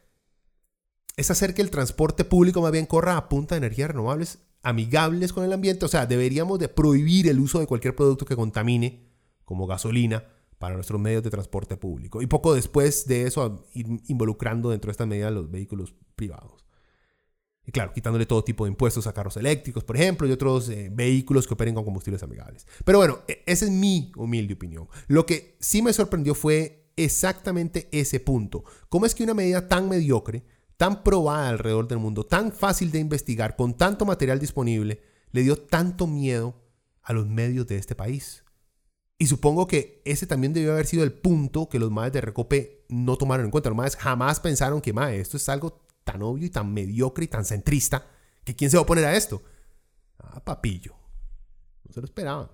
es 1.15 1.31
hacer 1.31 1.53
que 1.53 1.61
el 1.61 1.69
transporte 1.69 2.25
público 2.25 2.61
más 2.61 2.71
bien 2.71 2.85
corra 2.85 3.17
a 3.17 3.29
punta 3.29 3.55
de 3.55 3.59
energías 3.59 3.91
renovables 3.91 4.39
amigables 4.61 5.33
con 5.33 5.43
el 5.43 5.53
ambiente. 5.53 5.85
O 5.85 5.89
sea, 5.89 6.05
deberíamos 6.05 6.59
de 6.59 6.69
prohibir 6.69 7.27
el 7.27 7.39
uso 7.39 7.59
de 7.59 7.67
cualquier 7.67 7.95
producto 7.95 8.25
que 8.25 8.35
contamine, 8.35 9.07
como 9.45 9.67
gasolina, 9.67 10.23
para 10.57 10.75
nuestros 10.75 10.99
medios 10.99 11.23
de 11.23 11.29
transporte 11.29 11.77
público. 11.77 12.21
Y 12.21 12.27
poco 12.27 12.53
después 12.53 13.07
de 13.07 13.23
eso, 13.23 13.65
ir 13.73 13.87
involucrando 14.07 14.69
dentro 14.69 14.89
de 14.89 14.91
esta 14.91 15.05
medida 15.05 15.31
los 15.31 15.49
vehículos 15.49 15.95
privados. 16.15 16.68
Claro, 17.71 17.93
quitándole 17.93 18.25
todo 18.25 18.43
tipo 18.43 18.65
de 18.65 18.71
impuestos 18.71 19.05
a 19.07 19.13
carros 19.13 19.37
eléctricos, 19.37 19.83
por 19.83 19.95
ejemplo, 19.95 20.27
y 20.27 20.31
otros 20.31 20.69
eh, 20.69 20.89
vehículos 20.91 21.47
que 21.47 21.53
operen 21.53 21.75
con 21.75 21.83
combustibles 21.83 22.23
amigables. 22.23 22.65
Pero 22.83 22.99
bueno, 22.99 23.19
e, 23.27 23.43
esa 23.45 23.65
es 23.65 23.71
mi 23.71 24.11
humilde 24.15 24.53
opinión. 24.53 24.87
Lo 25.07 25.25
que 25.25 25.57
sí 25.59 25.81
me 25.81 25.93
sorprendió 25.93 26.35
fue 26.35 26.91
exactamente 26.95 27.87
ese 27.91 28.19
punto. 28.19 28.63
¿Cómo 28.89 29.05
es 29.05 29.13
que 29.13 29.23
una 29.23 29.33
medida 29.33 29.67
tan 29.67 29.89
mediocre, 29.89 30.43
tan 30.77 31.03
probada 31.03 31.49
alrededor 31.49 31.87
del 31.87 31.99
mundo, 31.99 32.25
tan 32.25 32.51
fácil 32.51 32.91
de 32.91 32.99
investigar, 32.99 33.55
con 33.55 33.75
tanto 33.75 34.05
material 34.05 34.39
disponible, 34.39 35.01
le 35.31 35.43
dio 35.43 35.57
tanto 35.57 36.07
miedo 36.07 36.55
a 37.03 37.13
los 37.13 37.27
medios 37.27 37.67
de 37.67 37.77
este 37.77 37.95
país? 37.95 38.43
Y 39.17 39.27
supongo 39.27 39.67
que 39.67 40.01
ese 40.05 40.25
también 40.27 40.53
debió 40.53 40.71
haber 40.71 40.85
sido 40.85 41.03
el 41.03 41.11
punto 41.11 41.67
que 41.67 41.77
los 41.77 41.91
madres 41.91 42.13
de 42.13 42.21
Recope 42.21 42.85
no 42.87 43.17
tomaron 43.17 43.45
en 43.45 43.51
cuenta. 43.51 43.69
Los 43.69 43.75
madres 43.75 43.97
jamás 43.97 44.39
pensaron 44.39 44.79
que, 44.79 44.93
esto 45.19 45.35
es 45.35 45.49
algo 45.49 45.88
tan 46.11 46.21
obvio 46.23 46.47
y 46.47 46.49
tan 46.49 46.73
mediocre 46.73 47.25
y 47.25 47.27
tan 47.27 47.45
centrista 47.45 48.07
que 48.43 48.55
quién 48.55 48.71
se 48.71 48.77
va 48.77 48.81
a 48.81 48.83
oponer 48.83 49.05
a 49.05 49.15
esto. 49.15 49.43
Ah, 50.17 50.43
papillo. 50.43 50.95
No 51.83 51.93
se 51.93 52.01
lo 52.01 52.05
esperaban. 52.05 52.49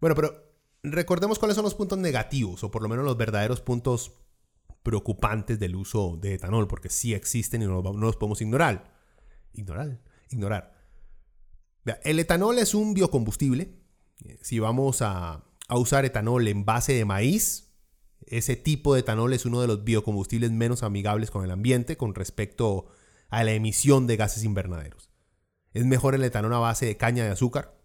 Bueno, 0.00 0.14
pero 0.14 0.54
recordemos 0.82 1.38
cuáles 1.38 1.56
son 1.56 1.64
los 1.64 1.74
puntos 1.74 1.98
negativos, 1.98 2.62
o 2.62 2.70
por 2.70 2.82
lo 2.82 2.88
menos 2.88 3.04
los 3.04 3.16
verdaderos 3.16 3.60
puntos 3.60 4.12
preocupantes 4.82 5.58
del 5.58 5.74
uso 5.74 6.16
de 6.16 6.34
etanol, 6.34 6.68
porque 6.68 6.88
sí 6.88 7.14
existen 7.14 7.62
y 7.62 7.66
no, 7.66 7.82
los 7.82 8.16
podemos 8.16 8.40
ignorar. 8.40 8.94
Ignorar, 9.54 10.00
ignorar. 10.30 10.76
el 12.04 12.20
etanol 12.20 12.58
es 12.58 12.74
un 12.74 12.94
biocombustible. 12.94 13.80
Si 14.40 14.60
vamos 14.60 15.02
a 15.02 15.42
usar 15.70 16.04
etanol 16.04 16.46
en 16.46 16.64
base 16.64 16.92
de 16.92 17.04
maíz, 17.04 17.65
ese 18.26 18.56
tipo 18.56 18.94
de 18.94 19.00
etanol 19.00 19.32
es 19.32 19.46
uno 19.46 19.60
de 19.60 19.66
los 19.66 19.84
biocombustibles 19.84 20.50
menos 20.50 20.82
amigables 20.82 21.30
con 21.30 21.44
el 21.44 21.50
ambiente 21.50 21.96
con 21.96 22.14
respecto 22.14 22.86
a 23.28 23.44
la 23.44 23.52
emisión 23.52 24.06
de 24.06 24.16
gases 24.16 24.44
invernaderos. 24.44 25.10
Es 25.72 25.84
mejor 25.84 26.14
el 26.14 26.24
etanol 26.24 26.54
a 26.54 26.58
base 26.58 26.86
de 26.86 26.96
caña 26.96 27.24
de 27.24 27.30
azúcar, 27.30 27.78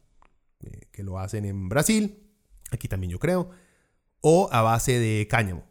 eh, 0.62 0.88
que 0.92 1.04
lo 1.04 1.20
hacen 1.20 1.46
en 1.46 1.70
Brasil, 1.70 2.24
aquí 2.72 2.88
también 2.88 3.12
yo 3.12 3.20
creo, 3.20 3.50
o 4.22 4.50
a 4.52 4.62
base 4.62 4.98
de 4.98 5.28
cáñamo, 5.28 5.66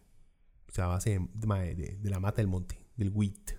o 0.69 0.73
sea, 0.73 0.85
a 0.85 0.89
base 0.89 1.19
de, 1.19 1.99
la 2.03 2.21
mata 2.21 2.37
del 2.37 2.49
monte, 2.49 2.79
del 2.97 3.11
wheat, 3.11 3.53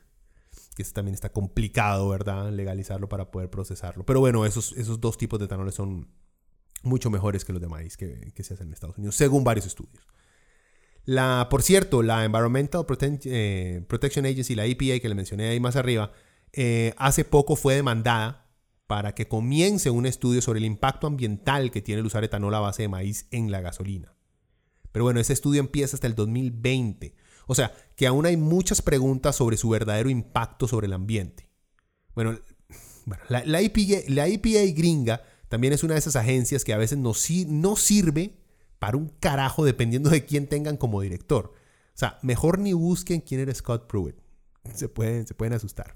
que 0.76 0.84
eso 0.84 0.94
también 0.94 1.16
está 1.16 1.32
complicado, 1.32 2.08
¿verdad? 2.10 2.52
Legalizarlo 2.52 3.10
para 3.10 3.32
poder 3.32 3.50
procesarlo. 3.50 4.06
Pero 4.06 4.20
bueno, 4.20 4.46
esos, 4.46 4.74
esos 4.74 5.02
dos 5.02 5.18
tipos 5.18 5.40
de 5.40 5.46
etanoles 5.46 5.76
son 5.76 6.10
mucho 6.84 7.10
mejores 7.10 7.44
que 7.44 7.54
los 7.54 7.62
de 7.62 7.68
maíz 7.68 7.98
que 7.98 8.32
se 8.44 8.54
hacen 8.54 8.68
en 8.68 8.74
Estados 8.74 8.98
Unidos, 8.98 9.16
según 9.16 9.44
varios 9.44 9.66
estudios. 9.66 10.06
La, 11.12 11.50
por 11.50 11.62
cierto, 11.62 12.04
la 12.04 12.24
Environmental 12.24 12.86
eh, 13.26 13.84
Protection 13.90 14.26
Agency, 14.26 14.56
la 14.56 14.66
EPA 14.66 15.02
que 15.02 15.10
le 15.10 15.14
mencioné 15.14 15.50
ahí 15.50 15.60
más 15.60 15.76
arriba, 15.76 16.14
eh, 16.54 16.94
hace 16.96 17.26
poco 17.26 17.58
fue 17.58 17.76
demandada 17.76 18.50
para 18.88 19.14
que 19.14 19.28
comience 19.28 19.90
un 19.90 20.06
estudio 20.06 20.42
sobre 20.42 20.60
el 20.60 20.66
impacto 20.66 21.08
ambiental 21.08 21.70
que 21.70 21.82
tiene 21.82 22.00
el 22.00 22.06
usar 22.06 22.24
etanol 22.24 22.56
a 22.56 22.62
base 22.62 22.84
de 22.84 22.88
maíz 22.88 23.28
en 23.32 23.52
la 23.52 23.60
gasolina. 23.60 24.16
Pero 24.94 25.04
bueno, 25.04 25.20
ese 25.20 25.34
estudio 25.34 25.60
empieza 25.60 25.98
hasta 25.98 26.08
el 26.08 26.16
2020. 26.16 27.14
O 27.46 27.56
sea, 27.56 27.74
que 27.98 28.08
aún 28.08 28.26
hay 28.26 28.38
muchas 28.38 28.82
preguntas 28.82 29.36
sobre 29.36 29.58
su 29.58 29.68
verdadero 29.68 30.10
impacto 30.10 30.66
sobre 30.66 30.88
el 30.88 30.94
ambiente. 30.94 31.50
Bueno, 32.16 32.40
la, 33.28 33.60
EPA, 33.60 33.82
la 34.08 34.28
EPA 34.28 34.74
gringa 34.74 35.24
también 35.50 35.74
es 35.74 35.84
una 35.84 35.96
de 35.96 36.00
esas 36.00 36.16
agencias 36.16 36.64
que 36.64 36.72
a 36.72 36.78
veces 36.78 36.98
no, 36.98 37.12
no 37.48 37.76
sirve 37.76 38.41
para 38.82 38.98
un 38.98 39.10
carajo 39.10 39.64
dependiendo 39.64 40.10
de 40.10 40.26
quién 40.26 40.48
tengan 40.48 40.76
como 40.76 41.02
director. 41.02 41.54
O 41.94 41.98
sea, 41.98 42.18
mejor 42.24 42.58
ni 42.58 42.74
busquen 42.74 43.22
quién 43.22 43.40
era 43.40 43.54
Scott 43.54 43.86
Pruitt. 43.86 44.16
Se 44.74 44.90
pueden, 44.90 45.28
se 45.28 45.36
pueden 45.36 45.54
asustar. 45.54 45.96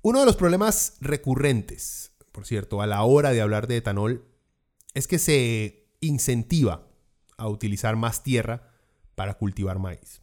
Uno 0.00 0.20
de 0.20 0.26
los 0.26 0.36
problemas 0.36 0.96
recurrentes, 1.00 2.12
por 2.30 2.46
cierto, 2.46 2.80
a 2.82 2.86
la 2.86 3.02
hora 3.02 3.32
de 3.32 3.40
hablar 3.40 3.66
de 3.66 3.78
etanol, 3.78 4.28
es 4.94 5.08
que 5.08 5.18
se 5.18 5.90
incentiva 5.98 6.86
a 7.36 7.48
utilizar 7.48 7.96
más 7.96 8.22
tierra 8.22 8.70
para 9.16 9.34
cultivar 9.34 9.80
maíz. 9.80 10.22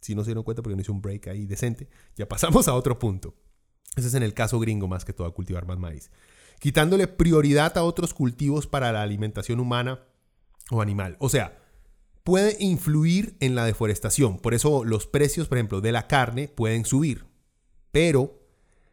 Si 0.00 0.14
no 0.14 0.22
se 0.22 0.28
dieron 0.28 0.44
cuenta 0.44 0.62
porque 0.62 0.76
no 0.76 0.82
hice 0.82 0.92
un 0.92 1.02
break 1.02 1.26
ahí 1.26 1.44
decente, 1.44 1.88
ya 2.14 2.28
pasamos 2.28 2.68
a 2.68 2.74
otro 2.74 3.00
punto. 3.00 3.34
Ese 3.96 4.06
es 4.06 4.14
en 4.14 4.22
el 4.22 4.34
caso 4.34 4.60
gringo 4.60 4.86
más 4.86 5.04
que 5.04 5.12
todo, 5.12 5.26
a 5.26 5.34
cultivar 5.34 5.66
más 5.66 5.80
maíz. 5.80 6.12
Quitándole 6.60 7.08
prioridad 7.08 7.76
a 7.76 7.82
otros 7.82 8.14
cultivos 8.14 8.68
para 8.68 8.92
la 8.92 9.02
alimentación 9.02 9.58
humana 9.58 10.06
o 10.70 10.82
animal. 10.82 11.16
O 11.18 11.28
sea, 11.28 11.58
puede 12.24 12.56
influir 12.60 13.36
en 13.40 13.54
la 13.54 13.64
deforestación. 13.64 14.38
Por 14.38 14.54
eso 14.54 14.84
los 14.84 15.06
precios, 15.06 15.48
por 15.48 15.58
ejemplo, 15.58 15.80
de 15.80 15.92
la 15.92 16.06
carne 16.06 16.48
pueden 16.48 16.84
subir. 16.84 17.26
Pero 17.92 18.40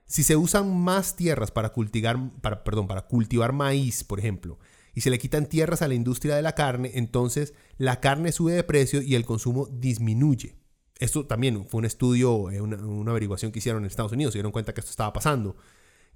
si 0.05 0.23
se 0.23 0.35
usan 0.35 0.75
más 0.75 1.15
tierras 1.15 1.51
para 1.51 1.69
cultivar, 1.69 2.17
perdón, 2.63 2.87
para 2.87 3.07
cultivar 3.07 3.53
maíz, 3.53 4.03
por 4.03 4.19
ejemplo, 4.19 4.57
y 4.93 5.01
se 5.01 5.09
le 5.09 5.19
quitan 5.19 5.47
tierras 5.47 5.81
a 5.81 5.87
la 5.87 5.93
industria 5.93 6.35
de 6.35 6.41
la 6.41 6.55
carne, 6.55 6.91
entonces 6.95 7.53
la 7.77 7.99
carne 7.99 8.31
sube 8.31 8.53
de 8.53 8.63
precio 8.63 9.01
y 9.01 9.15
el 9.15 9.25
consumo 9.25 9.67
disminuye. 9.67 10.55
Esto 10.97 11.27
también 11.27 11.67
fue 11.67 11.79
un 11.79 11.85
estudio, 11.85 12.49
eh, 12.49 12.61
una, 12.61 12.77
una 12.77 13.11
averiguación 13.11 13.51
que 13.51 13.59
hicieron 13.59 13.83
en 13.83 13.87
Estados 13.87 14.13
Unidos, 14.13 14.33
se 14.33 14.39
dieron 14.39 14.51
cuenta 14.51 14.73
que 14.73 14.79
esto 14.79 14.89
estaba 14.89 15.13
pasando 15.13 15.55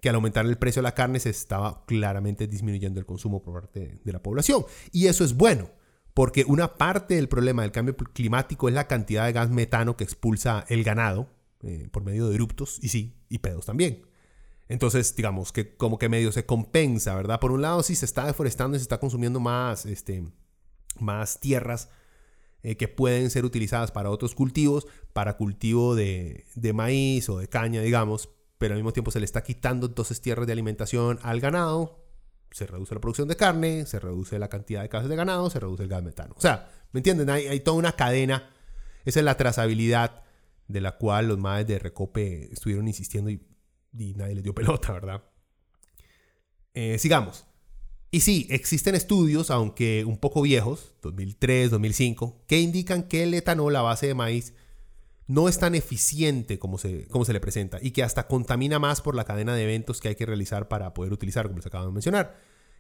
que 0.02 0.10
al 0.10 0.16
aumentar 0.16 0.46
el 0.46 0.58
precio 0.58 0.82
de 0.82 0.86
la 0.86 0.96
carne 0.96 1.20
se 1.20 1.30
estaba 1.30 1.86
claramente 1.86 2.48
disminuyendo 2.48 3.00
el 3.00 3.06
consumo 3.06 3.42
por 3.44 3.62
parte 3.62 4.02
de 4.04 4.12
la 4.12 4.22
población. 4.22 4.66
Y 4.92 5.08
eso 5.08 5.24
es 5.24 5.36
bueno, 5.38 5.70
porque 6.14 6.44
una 6.48 6.76
parte 6.76 7.16
del 7.16 7.30
problema 7.30 7.62
del 7.62 7.72
cambio 7.72 7.96
climático 7.96 8.68
es 8.68 8.74
la 8.74 8.88
cantidad 8.88 9.28
de 9.28 9.34
gas 9.34 9.52
metano 9.52 9.96
que 9.96 10.04
expulsa 10.04 10.66
el 10.70 10.84
ganado, 10.84 11.30
eh, 11.62 11.88
por 11.92 12.04
medio 12.04 12.28
de 12.28 12.36
eruptos 12.36 12.80
y 12.82 12.90
sí, 12.90 13.16
y 13.30 13.38
pedos 13.38 13.68
también. 13.68 14.02
Entonces, 14.68 15.16
digamos 15.16 15.52
que 15.52 15.76
como 15.76 16.00
que 16.00 16.10
medio 16.10 16.32
se 16.32 16.46
compensa, 16.46 17.14
¿verdad? 17.14 17.40
Por 17.40 17.52
un 17.52 17.62
lado, 17.62 17.84
sí 17.84 17.94
se 17.94 18.06
está 18.06 18.26
deforestando 18.26 18.78
y 18.78 18.80
se 18.80 18.84
está 18.84 19.00
consumiendo 19.00 19.40
más, 19.40 19.86
este, 19.86 20.24
más 21.00 21.40
tierras 21.40 21.90
eh, 22.64 22.76
que 22.76 22.88
pueden 22.88 23.30
ser 23.30 23.46
utilizadas 23.46 23.92
para 23.92 24.10
otros 24.10 24.34
cultivos, 24.34 24.88
para 25.14 25.38
cultivo 25.38 25.94
de, 25.94 26.46
de 26.56 26.74
maíz 26.74 27.30
o 27.30 27.38
de 27.38 27.48
caña, 27.48 27.82
digamos, 27.82 28.30
pero 28.62 28.76
al 28.76 28.78
mismo 28.78 28.94
tiempo 28.94 29.10
se 29.10 29.20
le 29.20 29.26
está 29.26 29.42
quitando 29.42 29.88
entonces 29.88 30.22
tierras 30.22 30.46
de 30.46 30.54
alimentación 30.54 31.18
al 31.24 31.42
ganado, 31.42 32.06
se 32.52 32.68
reduce 32.68 32.94
la 32.94 33.02
producción 33.02 33.28
de 33.28 33.36
carne, 33.36 33.88
se 33.88 34.00
reduce 34.00 34.38
la 34.38 34.50
cantidad 34.50 34.84
de 34.84 34.88
casas 34.88 35.10
de 35.10 35.16
ganado, 35.16 35.50
se 35.50 35.60
reduce 35.60 35.82
el 35.82 35.90
gas 35.90 36.04
metano. 36.04 36.36
O 36.38 36.42
sea, 36.42 36.72
¿me 36.92 37.00
entienden? 37.00 37.32
Hay, 37.32 37.60
toda 37.62 37.78
una 37.78 37.94
cadena, 37.94 38.52
esa 39.04 39.20
es 39.20 39.26
la 39.26 39.36
trazabilidad 39.36 40.22
de 40.68 40.80
la 40.80 40.92
cual 41.00 41.30
los 41.30 41.40
madres 41.40 41.66
de 41.66 41.80
Recope 41.80 42.54
estuvieron 42.54 42.88
insistiendo 42.88 43.32
y, 43.32 43.42
nadie 44.14 44.36
les 44.36 44.44
dio 44.44 44.54
pelota, 44.54 44.94
¿verdad? 44.94 45.24
Eh, 46.76 47.00
sigamos. 47.00 47.48
Y 48.12 48.20
sí, 48.20 48.46
existen 48.52 48.94
estudios, 48.94 49.50
aunque 49.50 50.06
un 50.06 50.20
poco 50.20 50.44
viejos, 50.44 50.94
2003, 51.02 51.72
2005, 51.72 52.44
que 52.46 52.60
indican 52.60 53.08
que 53.08 53.24
el 53.24 53.34
etanol 53.34 53.76
a 53.76 53.82
base 53.82 54.06
de 54.06 54.14
maíz 54.14 54.54
no 55.32 55.48
es 55.48 55.58
tan 55.60 55.76
eficiente 55.76 56.60
como 56.60 56.78
se, 56.78 57.08
como 57.08 57.24
se 57.24 57.32
le 57.32 57.40
presenta 57.40 57.80
y 57.82 57.92
que 57.92 58.04
hasta 58.04 58.28
contamina 58.28 58.80
más 58.80 59.00
por 59.02 59.16
la 59.16 59.24
cadena 59.24 59.56
de 59.56 59.64
eventos 59.64 60.02
que 60.02 60.10
hay 60.10 60.16
que 60.16 60.26
realizar 60.26 60.68
para 60.68 60.94
poder 60.94 61.14
utilizar, 61.14 61.48
como 61.48 61.58
les 61.58 61.66
acabo 61.66 61.86
de 61.86 61.94
mencionar. 61.94 62.38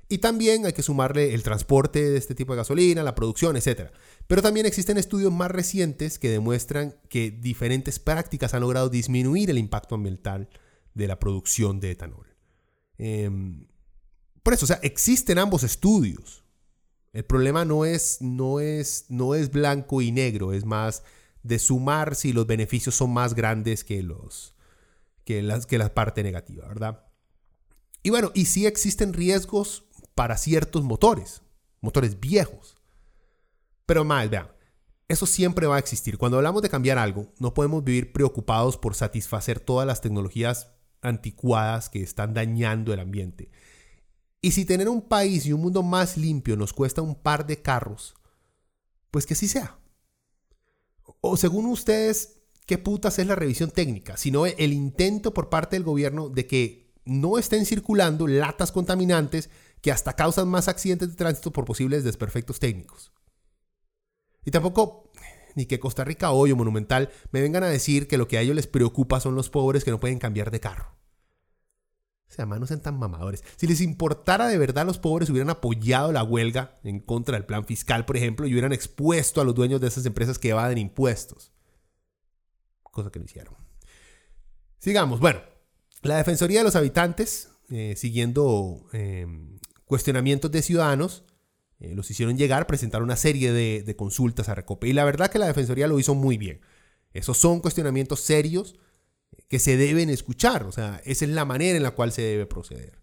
Y 0.09 0.17
también 0.17 0.65
hay 0.65 0.73
que 0.73 0.83
sumarle 0.83 1.33
el 1.33 1.43
transporte 1.43 2.11
de 2.11 2.17
este 2.17 2.35
tipo 2.35 2.51
de 2.51 2.57
gasolina, 2.57 3.03
la 3.03 3.15
producción, 3.15 3.55
etc. 3.55 3.91
Pero 4.27 4.41
también 4.41 4.65
existen 4.65 4.97
estudios 4.97 5.31
más 5.31 5.49
recientes 5.49 6.19
que 6.19 6.29
demuestran 6.29 6.95
que 7.07 7.31
diferentes 7.31 7.99
prácticas 7.99 8.53
han 8.53 8.61
logrado 8.61 8.89
disminuir 8.89 9.49
el 9.49 9.57
impacto 9.57 9.95
ambiental 9.95 10.49
de 10.93 11.07
la 11.07 11.19
producción 11.19 11.79
de 11.79 11.91
etanol. 11.91 12.35
Em, 12.97 13.65
por 14.43 14.53
eso, 14.53 14.65
o 14.65 14.67
sea, 14.67 14.79
existen 14.83 15.37
ambos 15.37 15.63
estudios. 15.63 16.43
El 17.13 17.23
problema 17.23 17.63
no 17.63 17.85
es, 17.85 18.17
no 18.19 18.59
es, 18.59 19.05
no 19.07 19.35
es 19.35 19.51
blanco 19.51 20.01
y 20.01 20.11
negro, 20.11 20.51
es 20.51 20.65
más 20.65 21.03
de 21.43 21.59
sumar 21.59 22.15
si 22.15 22.33
los 22.33 22.47
beneficios 22.47 22.95
son 22.95 23.11
más 23.11 23.33
grandes 23.33 23.83
que 23.83 24.03
los 24.03 24.55
que 25.23 25.41
las 25.41 25.65
que 25.65 25.77
la 25.77 25.93
parte 25.93 26.23
negativa, 26.23 26.67
¿verdad? 26.67 27.05
Y 28.03 28.09
bueno, 28.09 28.31
y 28.33 28.45
sí 28.45 28.65
existen 28.65 29.13
riesgos 29.13 29.85
para 30.15 30.37
ciertos 30.37 30.83
motores, 30.83 31.43
motores 31.81 32.19
viejos. 32.19 32.75
Pero 33.85 34.03
más, 34.03 34.29
vean, 34.29 34.47
eso 35.07 35.25
siempre 35.25 35.67
va 35.67 35.75
a 35.75 35.79
existir. 35.79 36.17
Cuando 36.17 36.37
hablamos 36.37 36.61
de 36.61 36.69
cambiar 36.69 36.97
algo, 36.97 37.33
no 37.37 37.53
podemos 37.53 37.83
vivir 37.83 38.11
preocupados 38.13 38.77
por 38.77 38.95
satisfacer 38.95 39.59
todas 39.59 39.85
las 39.85 40.01
tecnologías 40.01 40.71
anticuadas 41.01 41.89
que 41.89 42.01
están 42.01 42.33
dañando 42.33 42.93
el 42.93 42.99
ambiente. 42.99 43.51
Y 44.41 44.51
si 44.51 44.65
tener 44.65 44.89
un 44.89 45.01
país 45.01 45.45
y 45.45 45.53
un 45.53 45.61
mundo 45.61 45.83
más 45.83 46.17
limpio 46.17 46.55
nos 46.55 46.73
cuesta 46.73 47.01
un 47.01 47.15
par 47.15 47.45
de 47.45 47.61
carros, 47.61 48.15
pues 49.11 49.25
que 49.25 49.33
así 49.33 49.47
sea. 49.47 49.80
O 51.21 51.37
según 51.37 51.67
ustedes, 51.67 52.41
¿qué 52.65 52.79
putas 52.79 53.19
es 53.19 53.27
la 53.27 53.35
revisión 53.35 53.69
técnica? 53.69 54.17
Sino 54.17 54.47
el 54.47 54.73
intento 54.73 55.33
por 55.33 55.49
parte 55.49 55.75
del 55.75 55.83
gobierno 55.83 56.29
de 56.29 56.47
que 56.47 56.91
no 57.05 57.37
estén 57.37 57.65
circulando 57.65 58.27
latas 58.27 58.71
contaminantes 58.71 59.49
que 59.81 59.91
hasta 59.91 60.13
causan 60.13 60.47
más 60.47 60.67
accidentes 60.67 61.09
de 61.09 61.15
tránsito 61.15 61.51
por 61.51 61.65
posibles 61.65 62.03
desperfectos 62.03 62.59
técnicos. 62.59 63.11
Y 64.43 64.51
tampoco, 64.51 65.11
ni 65.55 65.67
que 65.67 65.79
Costa 65.79 66.03
Rica 66.03 66.31
hoy 66.31 66.51
o 66.51 66.55
Monumental 66.55 67.11
me 67.31 67.41
vengan 67.41 67.63
a 67.63 67.69
decir 67.69 68.07
que 68.07 68.17
lo 68.17 68.27
que 68.27 68.37
a 68.37 68.41
ellos 68.41 68.55
les 68.55 68.67
preocupa 68.67 69.19
son 69.19 69.35
los 69.35 69.49
pobres 69.49 69.83
que 69.83 69.91
no 69.91 69.99
pueden 69.99 70.19
cambiar 70.19 70.49
de 70.49 70.59
carro. 70.59 71.00
O 72.31 72.33
sea, 72.33 72.45
no 72.45 72.65
sean 72.65 72.81
tan 72.81 72.97
mamadores. 72.97 73.43
Si 73.57 73.67
les 73.67 73.81
importara 73.81 74.47
de 74.47 74.57
verdad, 74.57 74.85
los 74.85 74.99
pobres 74.99 75.29
hubieran 75.29 75.49
apoyado 75.49 76.13
la 76.13 76.23
huelga 76.23 76.79
en 76.81 77.01
contra 77.01 77.35
del 77.35 77.45
plan 77.45 77.65
fiscal, 77.65 78.05
por 78.05 78.15
ejemplo, 78.15 78.47
y 78.47 78.53
hubieran 78.53 78.71
expuesto 78.71 79.41
a 79.41 79.43
los 79.43 79.53
dueños 79.53 79.81
de 79.81 79.89
esas 79.89 80.05
empresas 80.05 80.39
que 80.39 80.49
evaden 80.49 80.77
impuestos. 80.77 81.51
Cosa 82.83 83.11
que 83.11 83.19
no 83.19 83.25
hicieron. 83.25 83.53
Sigamos. 84.79 85.19
Bueno, 85.19 85.41
la 86.03 86.15
Defensoría 86.15 86.59
de 86.59 86.63
los 86.63 86.77
Habitantes, 86.77 87.49
eh, 87.69 87.95
siguiendo 87.97 88.87
em, 88.93 89.59
cuestionamientos 89.83 90.49
de 90.51 90.61
ciudadanos, 90.61 91.25
eh, 91.81 91.93
los 91.95 92.09
hicieron 92.11 92.37
llegar, 92.37 92.65
presentar 92.65 93.03
una 93.03 93.17
serie 93.17 93.51
de, 93.51 93.83
de 93.83 93.95
consultas 93.97 94.47
a 94.47 94.55
Recope. 94.55 94.87
Y 94.87 94.93
la 94.93 95.03
verdad 95.03 95.29
que 95.29 95.39
la 95.39 95.47
Defensoría 95.47 95.89
lo 95.89 95.99
hizo 95.99 96.15
muy 96.15 96.37
bien. 96.37 96.61
Esos 97.11 97.37
son 97.37 97.59
cuestionamientos 97.59 98.21
serios 98.21 98.79
que 99.51 99.59
se 99.59 99.75
deben 99.75 100.09
escuchar. 100.09 100.63
O 100.63 100.71
sea, 100.71 101.01
esa 101.03 101.25
es 101.25 101.31
la 101.31 101.43
manera 101.43 101.75
en 101.75 101.83
la 101.83 101.91
cual 101.91 102.13
se 102.13 102.21
debe 102.21 102.45
proceder. 102.45 102.97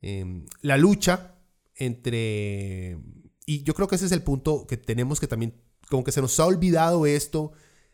Em, 0.00 0.46
la 0.62 0.78
lucha 0.78 1.34
entre... 1.74 2.96
Y 3.44 3.64
yo 3.64 3.74
creo 3.74 3.86
que 3.86 3.96
ese 3.96 4.06
es 4.06 4.12
el 4.12 4.22
punto 4.22 4.66
que 4.66 4.78
tenemos 4.78 5.20
que 5.20 5.26
también, 5.26 5.60
como 5.90 6.04
que 6.04 6.12
se 6.12 6.22
nos 6.22 6.40
ha 6.40 6.46
olvidado 6.46 7.04
esto 7.04 7.52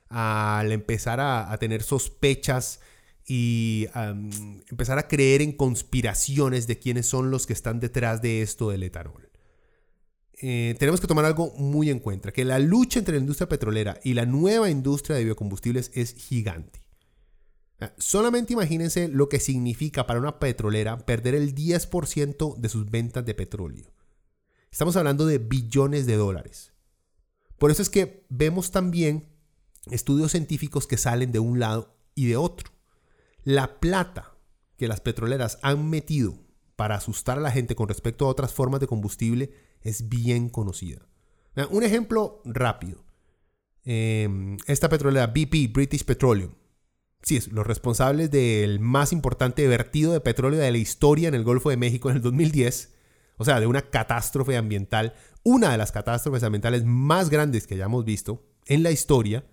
al 0.09 0.71
empezar 0.71 1.19
a, 1.19 1.57
tener 1.59 1.83
sospechas 1.83 2.79
y 3.27 3.89
empezar 4.71 4.99
a 4.99 5.09
creer 5.09 5.43
en 5.43 5.51
conspiraciones 5.51 6.69
de 6.69 6.79
quiénes 6.79 7.07
son 7.07 7.33
los 7.33 7.45
que 7.45 7.55
están 7.55 7.81
detrás 7.81 8.23
de 8.23 8.43
esto 8.43 8.71
del 8.71 8.85
etanol. 8.85 9.31
Eh, 10.41 10.77
tenemos 10.79 11.01
que 11.01 11.09
tomar 11.09 11.25
algo 11.25 11.53
muy 11.57 11.91
en 11.91 11.99
cuenta, 11.99 12.31
que 12.31 12.45
la 12.45 12.61
lucha 12.61 13.01
entre 13.01 13.17
la 13.17 13.21
industria 13.21 13.49
petrolera 13.49 13.99
y 14.05 14.15
la 14.15 14.27
nueva 14.27 14.71
industria 14.71 15.17
de 15.17 15.25
biocombustibles 15.25 15.91
es 15.95 16.15
gigante. 16.15 16.84
Solamente 17.99 18.53
imagínense 18.53 19.09
lo 19.09 19.29
que 19.29 19.41
significa 19.41 20.07
para 20.07 20.21
una 20.21 20.39
petrolera 20.39 20.99
perder 20.99 21.35
el 21.35 21.55
10% 21.55 22.57
de 22.57 22.69
sus 22.69 22.91
ventas 22.91 23.25
de 23.25 23.35
petróleo. 23.35 23.93
Estamos 24.71 24.97
hablando 24.97 25.27
de 25.27 25.39
billones 25.39 26.07
de 26.07 26.17
dólares. 26.17 26.73
Por 27.59 27.71
eso 27.71 27.83
es 27.83 27.91
que 27.91 28.27
vemos 28.29 28.71
también 28.71 29.29
estudios 29.91 30.33
científicos 30.33 30.87
que 30.87 30.97
salen 30.97 31.33
de 31.33 31.39
un 31.39 31.59
lado 31.59 31.97
y 32.15 32.27
de 32.27 32.37
otro. 32.37 32.71
La 33.43 33.81
plata 33.81 34.37
que 34.77 34.89
las 34.89 35.01
petroleras 35.01 35.59
han 35.63 35.89
metido 35.89 36.39
para 36.77 36.97
asustar 36.97 37.39
a 37.39 37.43
la 37.43 37.51
gente 37.51 37.77
con 37.77 37.89
respecto 37.89 38.27
a 38.27 38.29
otras 38.29 38.53
formas 38.53 38.81
de 38.81 38.87
combustible 38.87 39.53
es 39.81 40.09
bien 40.09 40.49
conocida. 40.49 41.07
Un 41.71 41.85
ejemplo 41.85 42.43
rápido. 42.45 43.05
Em, 43.85 44.57
esta 44.67 44.89
petrolera 44.89 45.27
BP, 45.29 45.69
British 45.73 46.05
Petroleum, 46.05 46.53
sí, 47.25 47.41
los 47.51 47.67
responsables 47.67 48.31
del 48.31 48.81
más 48.81 49.13
importante 49.13 49.67
vertido 49.67 50.13
de 50.13 50.21
petróleo 50.21 50.61
de 50.61 50.71
la 50.71 50.79
historia 50.79 51.29
en 51.29 51.35
el 51.35 51.45
Golfo 51.45 51.71
de 51.71 51.77
México 51.77 52.11
en 52.11 52.17
el 52.17 52.23
2010, 52.23 52.95
o 53.37 53.45
sea, 53.45 53.61
de 53.61 53.67
una 53.67 53.83
catástrofe 53.83 54.57
ambiental, 54.57 55.15
una 55.43 55.73
de 55.73 55.79
las 55.79 55.93
catástrofes 55.93 56.43
ambientales 56.43 56.85
más 56.85 57.31
grandes 57.31 57.67
que 57.67 57.75
hayamos 57.75 58.05
visto 58.05 58.43
en 58.67 58.83
la 58.83 58.91
historia. 58.91 59.45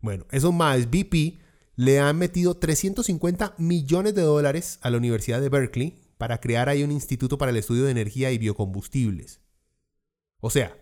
Bueno, 0.00 0.26
esos 0.30 0.54
más 0.54 0.90
BP 0.90 1.38
le 1.76 2.00
han 2.00 2.16
metido 2.16 2.56
350 2.56 3.54
millones 3.58 4.14
de 4.14 4.22
dólares 4.22 4.78
a 4.82 4.90
la 4.90 4.96
Universidad 4.96 5.40
de 5.40 5.48
Berkeley 5.48 5.94
para 6.18 6.40
crear 6.40 6.68
ahí 6.68 6.82
un 6.82 6.92
instituto 6.92 7.36
para 7.36 7.50
el 7.50 7.58
estudio 7.58 7.84
de 7.84 7.90
energía 7.90 8.30
y 8.30 8.38
biocombustibles. 8.38 9.40
O 10.40 10.50
sea, 10.50 10.76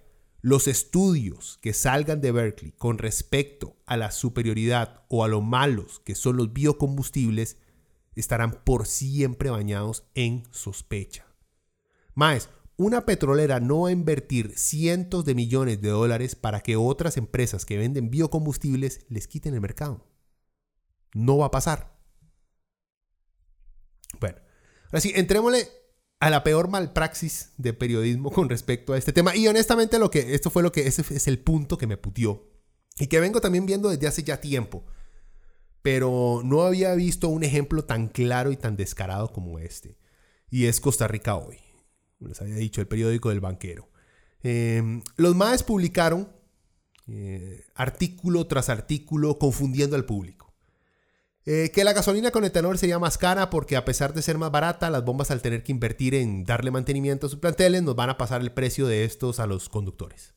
los 0.45 0.69
estudios 0.69 1.59
que 1.63 1.73
salgan 1.73 2.21
de 2.21 2.31
Berkeley 2.31 2.73
con 2.73 2.99
respecto 2.99 3.79
a 3.87 3.97
la 3.97 4.11
superioridad 4.11 5.03
o 5.09 5.25
a 5.25 5.29
lo 5.29 5.41
malos 5.41 6.03
que 6.05 6.15
son 6.15 6.37
los 6.37 6.53
biocombustibles 6.53 7.57
estarán 8.15 8.63
por 8.63 8.87
siempre 8.87 9.49
bañados 9.49 10.05
en 10.15 10.43
sospecha. 10.51 11.25
Más, 12.13 12.51
una 12.77 13.07
petrolera 13.07 13.59
no 13.59 13.81
va 13.81 13.89
a 13.89 13.93
invertir 13.93 14.53
cientos 14.59 15.25
de 15.25 15.35
millones 15.35 15.81
de 15.81 15.89
dólares 15.89 16.35
para 16.35 16.61
que 16.61 16.77
otras 16.77 17.17
empresas 17.17 17.65
que 17.65 17.79
venden 17.79 18.11
biocombustibles 18.11 19.07
les 19.09 19.27
quiten 19.27 19.55
el 19.55 19.63
mercado. 19.63 20.07
No 21.15 21.39
va 21.39 21.47
a 21.47 21.53
pasar. 21.53 21.97
Bueno, 24.21 24.37
ahora 24.89 25.01
sí, 25.01 25.11
entrémosle 25.17 25.71
a 26.25 26.31
la 26.31 26.43
peor 26.43 26.69
malpraxis 26.69 27.51
de 27.59 27.75
periodismo 27.75 28.31
con 28.31 28.49
respecto 28.49 28.95
a 28.95 28.99
este 28.99 29.13
tema. 29.13 29.37
Y 29.37 29.47
honestamente, 29.47 29.99
lo 29.99 30.11
que, 30.11 30.35
esto 30.35 30.49
fue 30.49 30.63
lo 30.63 30.73
que 30.73 30.87
es 30.87 31.29
el 31.29 31.39
punto 31.39 31.77
que 31.77 31.87
me 31.87 31.99
putió. 31.99 32.49
Y 32.99 33.09
que 33.09 33.21
vengo 33.21 33.43
también 33.43 33.67
viendo 33.67 33.91
desde 33.91 34.07
hace 34.07 34.23
ya 34.23 34.41
tiempo. 34.41 34.87
Pero 35.83 36.41
no 36.43 36.63
había 36.63 36.95
visto 36.95 37.29
un 37.29 37.45
ejemplo 37.45 37.85
tan 37.85 38.09
claro 38.09 38.53
y 38.53 38.57
tan 38.57 38.75
descarado 38.75 39.33
como 39.33 39.59
este. 39.59 39.99
Y 40.49 40.65
es 40.65 40.81
Costa 40.81 41.07
Rica 41.09 41.37
hoy. 41.37 41.59
Les 42.21 42.41
había 42.41 42.55
dicho, 42.55 42.81
el 42.81 42.89
periódico 42.89 43.29
del 43.29 43.41
banquero. 43.41 43.91
Em, 44.43 45.03
los 45.17 45.37
MAES 45.37 45.63
publicaron 45.63 46.33
eh, 47.07 47.67
artículo 47.75 48.47
tras 48.47 48.71
artículo 48.71 49.39
confundiendo 49.39 49.95
al 49.95 50.07
público. 50.07 50.44
Eh, 51.47 51.71
que 51.75 51.85
la 51.85 51.93
gasolina 51.93 52.31
con 52.31 52.45
etanol 52.45 52.79
sería 52.79 52.99
más 52.99 53.19
cara 53.19 53.51
porque 53.51 53.77
a 53.77 53.85
pesar 53.85 54.15
de 54.15 54.23
ser 54.23 54.39
más 54.39 54.51
barata, 54.51 54.89
las 54.89 55.05
bombas 55.05 55.31
al 55.31 55.43
tener 55.43 55.63
que 55.63 55.73
invertir 55.73 56.15
en 56.15 56.45
darle 56.45 56.71
mantenimiento 56.71 57.27
a 57.27 57.31
sus 57.31 57.39
planteles 57.39 57.83
nos 57.83 57.95
van 57.95 58.09
a 58.09 58.17
pasar 58.17 58.41
el 58.41 58.51
precio 58.53 58.87
de 58.87 59.05
estos 59.05 59.41
a 59.41 59.47
los 59.47 59.69
conductores. 59.69 60.35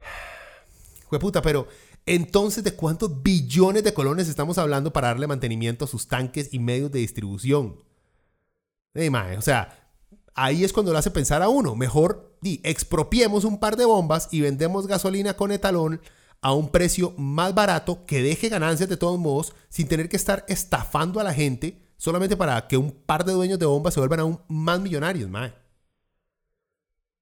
puta, 1.20 1.42
pero 1.42 1.68
Entonces, 2.06 2.64
¿de 2.64 2.74
cuántos 2.74 3.22
billones 3.22 3.84
de 3.84 3.92
colones 3.92 4.28
estamos 4.28 4.56
hablando 4.56 4.90
para 4.90 5.08
darle 5.08 5.26
mantenimiento 5.26 5.84
a 5.84 5.88
sus 5.88 6.08
tanques 6.08 6.48
y 6.52 6.58
medios 6.58 6.90
de 6.90 7.00
distribución? 7.00 7.84
o 8.94 9.42
sea, 9.42 9.92
ahí 10.34 10.64
es 10.64 10.72
cuando 10.72 10.92
lo 10.92 10.98
hace 10.98 11.10
pensar 11.10 11.42
a 11.42 11.48
uno. 11.50 11.76
Mejor 11.76 12.38
di, 12.40 12.60
expropiemos 12.64 13.44
un 13.44 13.60
par 13.60 13.76
de 13.76 13.84
bombas 13.84 14.28
y 14.32 14.40
vendemos 14.40 14.86
gasolina 14.86 15.34
con 15.34 15.52
etalón 15.52 16.00
a 16.40 16.52
un 16.52 16.70
precio 16.70 17.14
más 17.18 17.54
barato 17.54 18.04
que 18.06 18.22
deje 18.22 18.48
ganancias 18.48 18.88
de 18.88 18.96
todos 18.96 19.18
modos 19.18 19.54
sin 19.68 19.88
tener 19.88 20.08
que 20.08 20.16
estar 20.16 20.44
estafando 20.48 21.20
a 21.20 21.24
la 21.24 21.34
gente 21.34 21.82
solamente 21.96 22.36
para 22.36 22.68
que 22.68 22.76
un 22.76 22.92
par 22.92 23.24
de 23.24 23.32
dueños 23.32 23.58
de 23.58 23.66
bombas 23.66 23.94
se 23.94 24.00
vuelvan 24.00 24.20
aún 24.20 24.40
más 24.48 24.80
millonarios, 24.80 25.28
mae. 25.28 25.52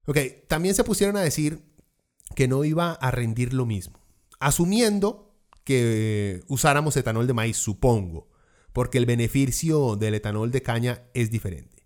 Ok, 0.05 0.17
también 0.47 0.75
se 0.75 0.83
pusieron 0.83 1.17
a 1.17 1.21
decir 1.21 1.61
que 2.35 2.47
no 2.47 2.63
iba 2.63 2.93
a 2.93 3.11
rendir 3.11 3.53
lo 3.53 3.65
mismo, 3.65 3.99
asumiendo 4.39 5.35
que 5.63 6.43
usáramos 6.47 6.95
etanol 6.95 7.27
de 7.27 7.33
maíz, 7.33 7.57
supongo, 7.57 8.29
porque 8.71 8.99
el 8.99 9.05
beneficio 9.05 9.95
del 9.95 10.13
etanol 10.13 10.51
de 10.51 10.61
caña 10.61 11.03
es 11.13 11.29
diferente. 11.29 11.76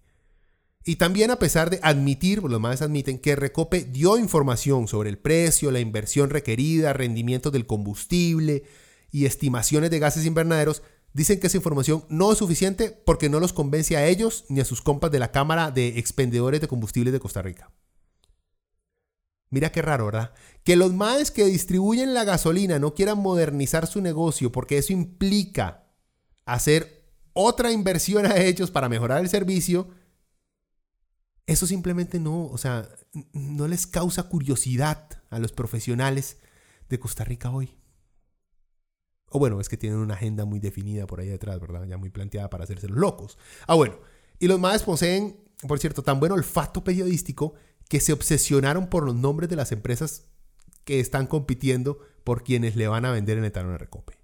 Y 0.83 0.95
también 0.95 1.29
a 1.29 1.37
pesar 1.37 1.69
de 1.69 1.79
admitir, 1.83 2.41
los 2.41 2.59
más 2.59 2.81
admiten, 2.81 3.19
que 3.19 3.35
Recope 3.35 3.83
dio 3.83 4.17
información 4.17 4.87
sobre 4.87 5.09
el 5.09 5.17
precio, 5.17 5.71
la 5.71 5.79
inversión 5.79 6.29
requerida, 6.29 6.93
rendimientos 6.93 7.51
del 7.51 7.67
combustible 7.67 8.63
y 9.11 9.25
estimaciones 9.25 9.91
de 9.91 9.99
gases 9.99 10.25
invernaderos, 10.25 10.81
dicen 11.13 11.39
que 11.39 11.47
esa 11.47 11.57
información 11.57 12.05
no 12.09 12.31
es 12.31 12.37
suficiente 12.39 12.89
porque 13.05 13.29
no 13.29 13.39
los 13.39 13.53
convence 13.53 13.97
a 13.97 14.07
ellos 14.07 14.45
ni 14.49 14.59
a 14.59 14.65
sus 14.65 14.81
compas 14.81 15.11
de 15.11 15.19
la 15.19 15.31
Cámara 15.31 15.69
de 15.69 15.99
Expendedores 15.99 16.61
de 16.61 16.67
Combustibles 16.67 17.13
de 17.13 17.19
Costa 17.19 17.41
Rica. 17.41 17.71
Mira 19.51 19.71
qué 19.71 19.81
raro, 19.81 20.05
¿verdad? 20.05 20.33
Que 20.63 20.77
los 20.77 20.93
maes 20.93 21.29
que 21.29 21.45
distribuyen 21.45 22.13
la 22.13 22.23
gasolina 22.23 22.79
no 22.79 22.93
quieran 22.95 23.17
modernizar 23.17 23.85
su 23.85 24.01
negocio 24.01 24.51
porque 24.51 24.77
eso 24.77 24.93
implica 24.93 25.83
hacer 26.45 27.03
otra 27.33 27.71
inversión 27.71 28.25
a 28.25 28.37
ellos 28.37 28.71
para 28.71 28.89
mejorar 28.89 29.21
el 29.21 29.29
servicio. 29.29 29.89
Eso 31.45 31.65
simplemente 31.65 32.19
no, 32.19 32.45
o 32.45 32.57
sea, 32.57 32.87
no 33.33 33.67
les 33.67 33.87
causa 33.87 34.23
curiosidad 34.23 35.07
a 35.29 35.39
los 35.39 35.51
profesionales 35.51 36.37
de 36.89 36.99
Costa 36.99 37.23
Rica 37.23 37.49
hoy. 37.49 37.75
O 39.29 39.39
bueno, 39.39 39.61
es 39.61 39.69
que 39.69 39.77
tienen 39.77 39.99
una 39.99 40.15
agenda 40.15 40.45
muy 40.45 40.59
definida 40.59 41.07
por 41.07 41.21
ahí 41.21 41.27
detrás, 41.27 41.59
¿verdad? 41.59 41.85
Ya 41.87 41.97
muy 41.97 42.09
planteada 42.09 42.49
para 42.49 42.65
hacerse 42.65 42.87
los 42.89 42.97
locos. 42.97 43.37
Ah, 43.65 43.75
bueno. 43.75 43.97
Y 44.39 44.47
los 44.47 44.59
maes 44.59 44.83
poseen, 44.83 45.37
por 45.67 45.79
cierto, 45.79 46.03
tan 46.03 46.19
buen 46.19 46.31
olfato 46.31 46.83
periodístico 46.83 47.53
que 47.87 47.99
se 47.99 48.11
obsesionaron 48.11 48.87
por 48.87 49.05
los 49.05 49.15
nombres 49.15 49.49
de 49.49 49.55
las 49.55 49.71
empresas 49.71 50.27
que 50.83 50.99
están 50.99 51.27
compitiendo 51.27 51.99
por 52.23 52.43
quienes 52.43 52.75
le 52.75 52.87
van 52.87 53.05
a 53.05 53.11
vender 53.11 53.37
el 53.37 53.45
etanol 53.45 53.75
a 53.75 53.77
Recope. 53.77 54.17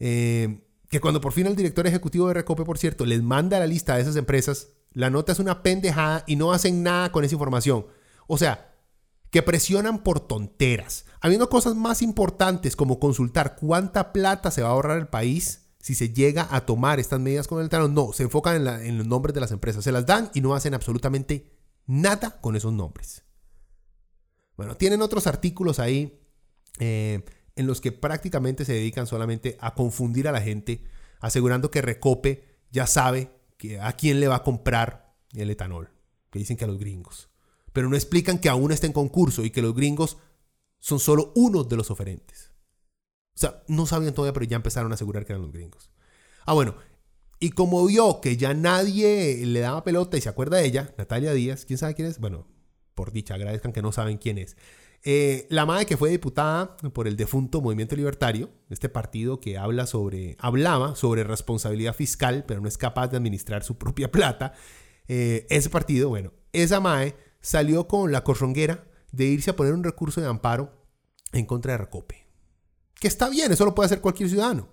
Eh, 0.00 0.66
que 0.88 1.00
cuando 1.00 1.20
por 1.20 1.32
fin 1.32 1.46
el 1.46 1.56
director 1.56 1.86
ejecutivo 1.86 2.28
de 2.28 2.34
Recope, 2.34 2.64
por 2.64 2.78
cierto, 2.78 3.06
les 3.06 3.22
manda 3.22 3.58
la 3.58 3.66
lista 3.66 3.94
de 3.94 4.02
esas 4.02 4.16
empresas, 4.16 4.68
la 4.94 5.10
nota 5.10 5.32
es 5.32 5.38
una 5.38 5.62
pendejada 5.62 6.24
y 6.26 6.36
no 6.36 6.52
hacen 6.52 6.82
nada 6.82 7.12
con 7.12 7.24
esa 7.24 7.34
información. 7.34 7.86
O 8.26 8.38
sea, 8.38 8.74
que 9.30 9.42
presionan 9.42 10.02
por 10.02 10.20
tonteras, 10.20 11.06
habiendo 11.20 11.48
cosas 11.48 11.74
más 11.74 12.02
importantes 12.02 12.76
como 12.76 13.00
consultar 13.00 13.56
cuánta 13.56 14.12
plata 14.12 14.50
se 14.50 14.62
va 14.62 14.68
a 14.68 14.72
ahorrar 14.72 14.98
el 14.98 15.08
país 15.08 15.70
si 15.80 15.94
se 15.94 16.10
llega 16.10 16.46
a 16.50 16.66
tomar 16.66 17.00
estas 17.00 17.18
medidas 17.18 17.48
con 17.48 17.60
el 17.60 17.66
etanol. 17.66 17.92
No, 17.92 18.12
se 18.12 18.24
enfocan 18.24 18.66
en, 18.66 18.98
los 18.98 19.06
nombres 19.06 19.34
de 19.34 19.40
las 19.40 19.50
empresas, 19.50 19.82
se 19.82 19.92
las 19.92 20.06
dan 20.06 20.30
y 20.34 20.40
no 20.40 20.54
hacen 20.54 20.74
absolutamente 20.74 21.50
Nada 21.86 22.40
con 22.40 22.56
esos 22.56 22.72
nombres. 22.72 23.24
Bueno, 24.56 24.76
tienen 24.76 25.02
otros 25.02 25.26
artículos 25.26 25.78
ahí 25.78 26.20
eh, 26.78 27.24
en 27.56 27.66
los 27.66 27.80
que 27.80 27.92
prácticamente 27.92 28.64
se 28.64 28.74
dedican 28.74 29.06
solamente 29.06 29.58
a 29.60 29.74
confundir 29.74 30.28
a 30.28 30.32
la 30.32 30.40
gente, 30.40 30.84
asegurando 31.20 31.70
que 31.70 31.82
Recope 31.82 32.60
ya 32.70 32.86
sabe 32.86 33.30
a 33.80 33.92
quién 33.92 34.20
le 34.20 34.28
va 34.28 34.36
a 34.36 34.42
comprar 34.42 35.14
el 35.34 35.50
etanol, 35.50 35.90
que 36.30 36.38
dicen 36.38 36.56
que 36.56 36.64
a 36.64 36.68
los 36.68 36.78
gringos. 36.78 37.30
Pero 37.72 37.88
no 37.88 37.96
explican 37.96 38.38
que 38.38 38.48
aún 38.48 38.72
está 38.72 38.86
en 38.86 38.92
concurso 38.92 39.44
y 39.44 39.50
que 39.50 39.62
los 39.62 39.74
gringos 39.74 40.18
son 40.78 40.98
solo 40.98 41.32
uno 41.36 41.64
de 41.64 41.76
los 41.76 41.90
oferentes. 41.90 42.52
O 43.34 43.38
sea, 43.38 43.62
no 43.68 43.86
sabían 43.86 44.14
todavía, 44.14 44.32
pero 44.32 44.46
ya 44.46 44.56
empezaron 44.56 44.92
a 44.92 44.94
asegurar 44.94 45.24
que 45.24 45.32
eran 45.32 45.42
los 45.42 45.52
gringos. 45.52 45.90
Ah, 46.44 46.52
bueno, 46.52 46.74
y 47.40 47.50
como 47.50 47.84
vio 47.86 48.20
que 48.20 48.36
ya 48.36 48.54
nadie 48.54 49.44
le 49.46 49.60
daba 49.60 49.84
pelota 49.84 50.16
y 50.16 50.20
se 50.20 50.28
acuerda 50.28 50.58
de 50.58 50.66
ella, 50.66 50.94
Natalia 50.98 51.32
Díaz, 51.32 51.64
¿quién 51.64 51.78
sabe 51.78 51.94
quién 51.94 52.08
es? 52.08 52.18
Bueno, 52.18 52.46
por 52.94 53.12
dicha, 53.12 53.34
agradezcan 53.34 53.72
que 53.72 53.82
no 53.82 53.90
saben 53.90 54.18
quién 54.18 54.38
es. 54.38 54.56
Eh, 55.04 55.46
la 55.50 55.66
madre 55.66 55.84
que 55.84 55.96
fue 55.96 56.10
diputada 56.10 56.76
por 56.76 57.08
el 57.08 57.16
defunto 57.16 57.60
Movimiento 57.60 57.96
Libertario, 57.96 58.50
este 58.70 58.88
partido 58.88 59.40
que 59.40 59.58
habla 59.58 59.86
sobre, 59.86 60.36
hablaba 60.38 60.94
sobre 60.94 61.24
responsabilidad 61.24 61.94
fiscal, 61.94 62.44
pero 62.46 62.60
no 62.60 62.68
es 62.68 62.78
capaz 62.78 63.08
de 63.08 63.16
administrar 63.16 63.64
su 63.64 63.76
propia 63.76 64.10
plata. 64.12 64.52
Eh, 65.08 65.46
ese 65.50 65.70
partido, 65.70 66.08
bueno, 66.08 66.32
esa 66.52 66.80
MAE 66.80 67.16
salió 67.40 67.88
con 67.88 68.12
la 68.12 68.22
corronguera 68.22 68.84
de 69.10 69.24
irse 69.24 69.50
a 69.50 69.56
poner 69.56 69.74
un 69.74 69.82
recurso 69.84 70.20
de 70.20 70.28
amparo 70.28 70.72
en 71.32 71.46
contra 71.46 71.72
de 71.72 71.78
Recope. 71.78 72.26
Que 73.00 73.08
está 73.08 73.28
bien, 73.28 73.50
eso 73.50 73.64
lo 73.64 73.74
puede 73.74 73.86
hacer 73.86 74.00
cualquier 74.00 74.28
ciudadano. 74.28 74.68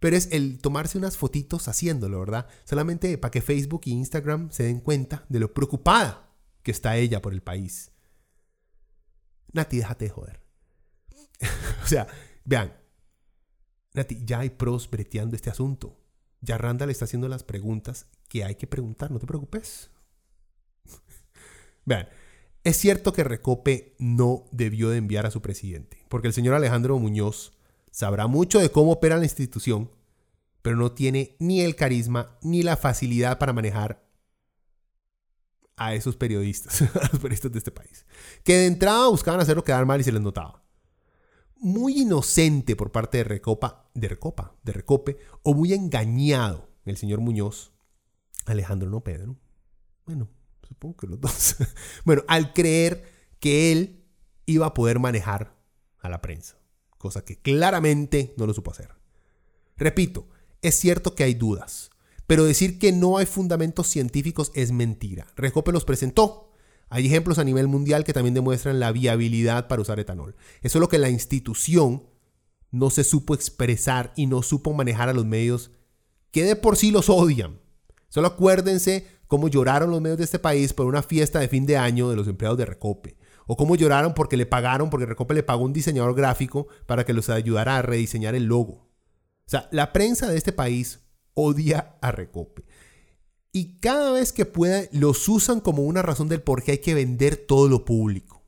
Pero 0.00 0.16
es 0.16 0.28
el 0.30 0.58
tomarse 0.58 0.96
unas 0.96 1.16
fotitos 1.16 1.68
haciéndolo, 1.68 2.20
¿verdad? 2.20 2.46
Solamente 2.64 3.18
para 3.18 3.30
que 3.30 3.42
Facebook 3.42 3.82
e 3.86 3.90
Instagram 3.90 4.50
se 4.50 4.62
den 4.62 4.80
cuenta 4.80 5.26
de 5.28 5.40
lo 5.40 5.52
preocupada 5.52 6.30
que 6.62 6.70
está 6.70 6.96
ella 6.96 7.20
por 7.20 7.32
el 7.32 7.42
país. 7.42 7.90
Nati, 9.52 9.78
déjate 9.78 10.06
de 10.06 10.10
joder. 10.10 10.40
o 11.84 11.86
sea, 11.86 12.06
vean, 12.44 12.72
Nati, 13.94 14.18
ya 14.24 14.40
hay 14.40 14.50
pros 14.50 14.88
breteando 14.90 15.36
este 15.36 15.50
asunto. 15.50 15.98
Ya 16.40 16.58
Randall 16.58 16.90
está 16.90 17.04
haciendo 17.04 17.28
las 17.28 17.42
preguntas 17.42 18.06
que 18.28 18.44
hay 18.44 18.54
que 18.54 18.66
preguntar, 18.66 19.10
no 19.10 19.18
te 19.18 19.26
preocupes. 19.26 19.90
vean, 21.84 22.08
es 22.64 22.76
cierto 22.76 23.12
que 23.12 23.24
Recope 23.24 23.96
no 23.98 24.44
debió 24.52 24.90
de 24.90 24.98
enviar 24.98 25.26
a 25.26 25.30
su 25.30 25.40
presidente, 25.40 26.04
porque 26.08 26.28
el 26.28 26.34
señor 26.34 26.54
Alejandro 26.54 26.98
Muñoz 26.98 27.52
sabrá 27.90 28.26
mucho 28.26 28.58
de 28.58 28.70
cómo 28.70 28.92
opera 28.92 29.16
la 29.16 29.24
institución, 29.24 29.90
pero 30.62 30.76
no 30.76 30.92
tiene 30.92 31.36
ni 31.38 31.62
el 31.62 31.76
carisma 31.76 32.36
ni 32.42 32.62
la 32.62 32.76
facilidad 32.76 33.38
para 33.38 33.52
manejar 33.52 34.07
a 35.78 35.94
esos 35.94 36.16
periodistas, 36.16 36.82
a 36.94 37.08
los 37.12 37.20
periodistas 37.20 37.52
de 37.52 37.58
este 37.58 37.70
país, 37.70 38.06
que 38.44 38.54
de 38.54 38.66
entrada 38.66 39.08
buscaban 39.08 39.40
hacerlo 39.40 39.64
quedar 39.64 39.86
mal 39.86 40.00
y 40.00 40.04
se 40.04 40.12
les 40.12 40.22
notaba. 40.22 40.62
Muy 41.56 42.02
inocente 42.02 42.76
por 42.76 42.92
parte 42.92 43.18
de 43.18 43.24
Recopa, 43.24 43.90
de 43.94 44.08
Recopa, 44.08 44.56
de 44.62 44.72
Recope, 44.72 45.18
o 45.42 45.54
muy 45.54 45.72
engañado 45.72 46.68
el 46.84 46.96
señor 46.96 47.20
Muñoz, 47.20 47.72
Alejandro 48.46 48.88
no 48.88 49.02
Pedro. 49.02 49.36
Bueno, 50.06 50.28
supongo 50.66 50.96
que 50.96 51.06
los 51.06 51.20
dos. 51.20 51.56
bueno, 52.04 52.22
al 52.28 52.52
creer 52.52 53.04
que 53.40 53.72
él 53.72 54.04
iba 54.46 54.66
a 54.66 54.74
poder 54.74 54.98
manejar 54.98 55.56
a 55.98 56.08
la 56.08 56.20
prensa 56.22 56.58
cosa 56.98 57.24
que 57.24 57.40
claramente 57.40 58.34
no 58.36 58.46
lo 58.46 58.52
supo 58.52 58.72
hacer. 58.72 58.90
Repito, 59.76 60.28
es 60.60 60.74
cierto 60.74 61.14
que 61.14 61.24
hay 61.24 61.34
dudas, 61.34 61.90
pero 62.28 62.44
decir 62.44 62.78
que 62.78 62.92
no 62.92 63.16
hay 63.16 63.24
fundamentos 63.24 63.86
científicos 63.86 64.52
es 64.54 64.70
mentira. 64.70 65.26
Recope 65.34 65.72
los 65.72 65.86
presentó. 65.86 66.52
Hay 66.90 67.06
ejemplos 67.06 67.38
a 67.38 67.44
nivel 67.44 67.68
mundial 67.68 68.04
que 68.04 68.12
también 68.12 68.34
demuestran 68.34 68.78
la 68.78 68.92
viabilidad 68.92 69.66
para 69.66 69.80
usar 69.80 69.98
etanol. 69.98 70.36
Es 70.60 70.72
solo 70.72 70.90
que 70.90 70.98
la 70.98 71.08
institución 71.08 72.02
no 72.70 72.90
se 72.90 73.02
supo 73.02 73.32
expresar 73.32 74.12
y 74.14 74.26
no 74.26 74.42
supo 74.42 74.74
manejar 74.74 75.08
a 75.08 75.14
los 75.14 75.24
medios 75.24 75.70
que 76.30 76.44
de 76.44 76.54
por 76.54 76.76
sí 76.76 76.90
los 76.90 77.08
odian. 77.08 77.62
Solo 78.10 78.26
acuérdense 78.28 79.06
cómo 79.26 79.48
lloraron 79.48 79.90
los 79.90 80.02
medios 80.02 80.18
de 80.18 80.24
este 80.24 80.38
país 80.38 80.74
por 80.74 80.84
una 80.84 81.02
fiesta 81.02 81.40
de 81.40 81.48
fin 81.48 81.64
de 81.64 81.78
año 81.78 82.10
de 82.10 82.16
los 82.16 82.28
empleados 82.28 82.58
de 82.58 82.66
Recope 82.66 83.16
o 83.46 83.56
cómo 83.56 83.74
lloraron 83.74 84.12
porque 84.12 84.36
le 84.36 84.44
pagaron, 84.44 84.90
porque 84.90 85.06
Recope 85.06 85.32
le 85.32 85.42
pagó 85.42 85.64
un 85.64 85.72
diseñador 85.72 86.14
gráfico 86.14 86.68
para 86.84 87.06
que 87.06 87.14
los 87.14 87.30
ayudara 87.30 87.78
a 87.78 87.82
rediseñar 87.82 88.34
el 88.34 88.44
logo. 88.44 88.72
O 89.46 89.50
sea, 89.50 89.66
la 89.72 89.94
prensa 89.94 90.28
de 90.28 90.36
este 90.36 90.52
país 90.52 91.07
odia 91.38 91.96
a 92.00 92.10
Recope. 92.10 92.64
Y 93.52 93.78
cada 93.78 94.12
vez 94.12 94.32
que 94.32 94.44
pueda 94.44 94.82
los 94.92 95.28
usan 95.28 95.60
como 95.60 95.82
una 95.82 96.02
razón 96.02 96.28
del 96.28 96.42
por 96.42 96.62
qué 96.62 96.72
hay 96.72 96.78
que 96.78 96.94
vender 96.94 97.36
todo 97.36 97.68
lo 97.68 97.84
público. 97.84 98.42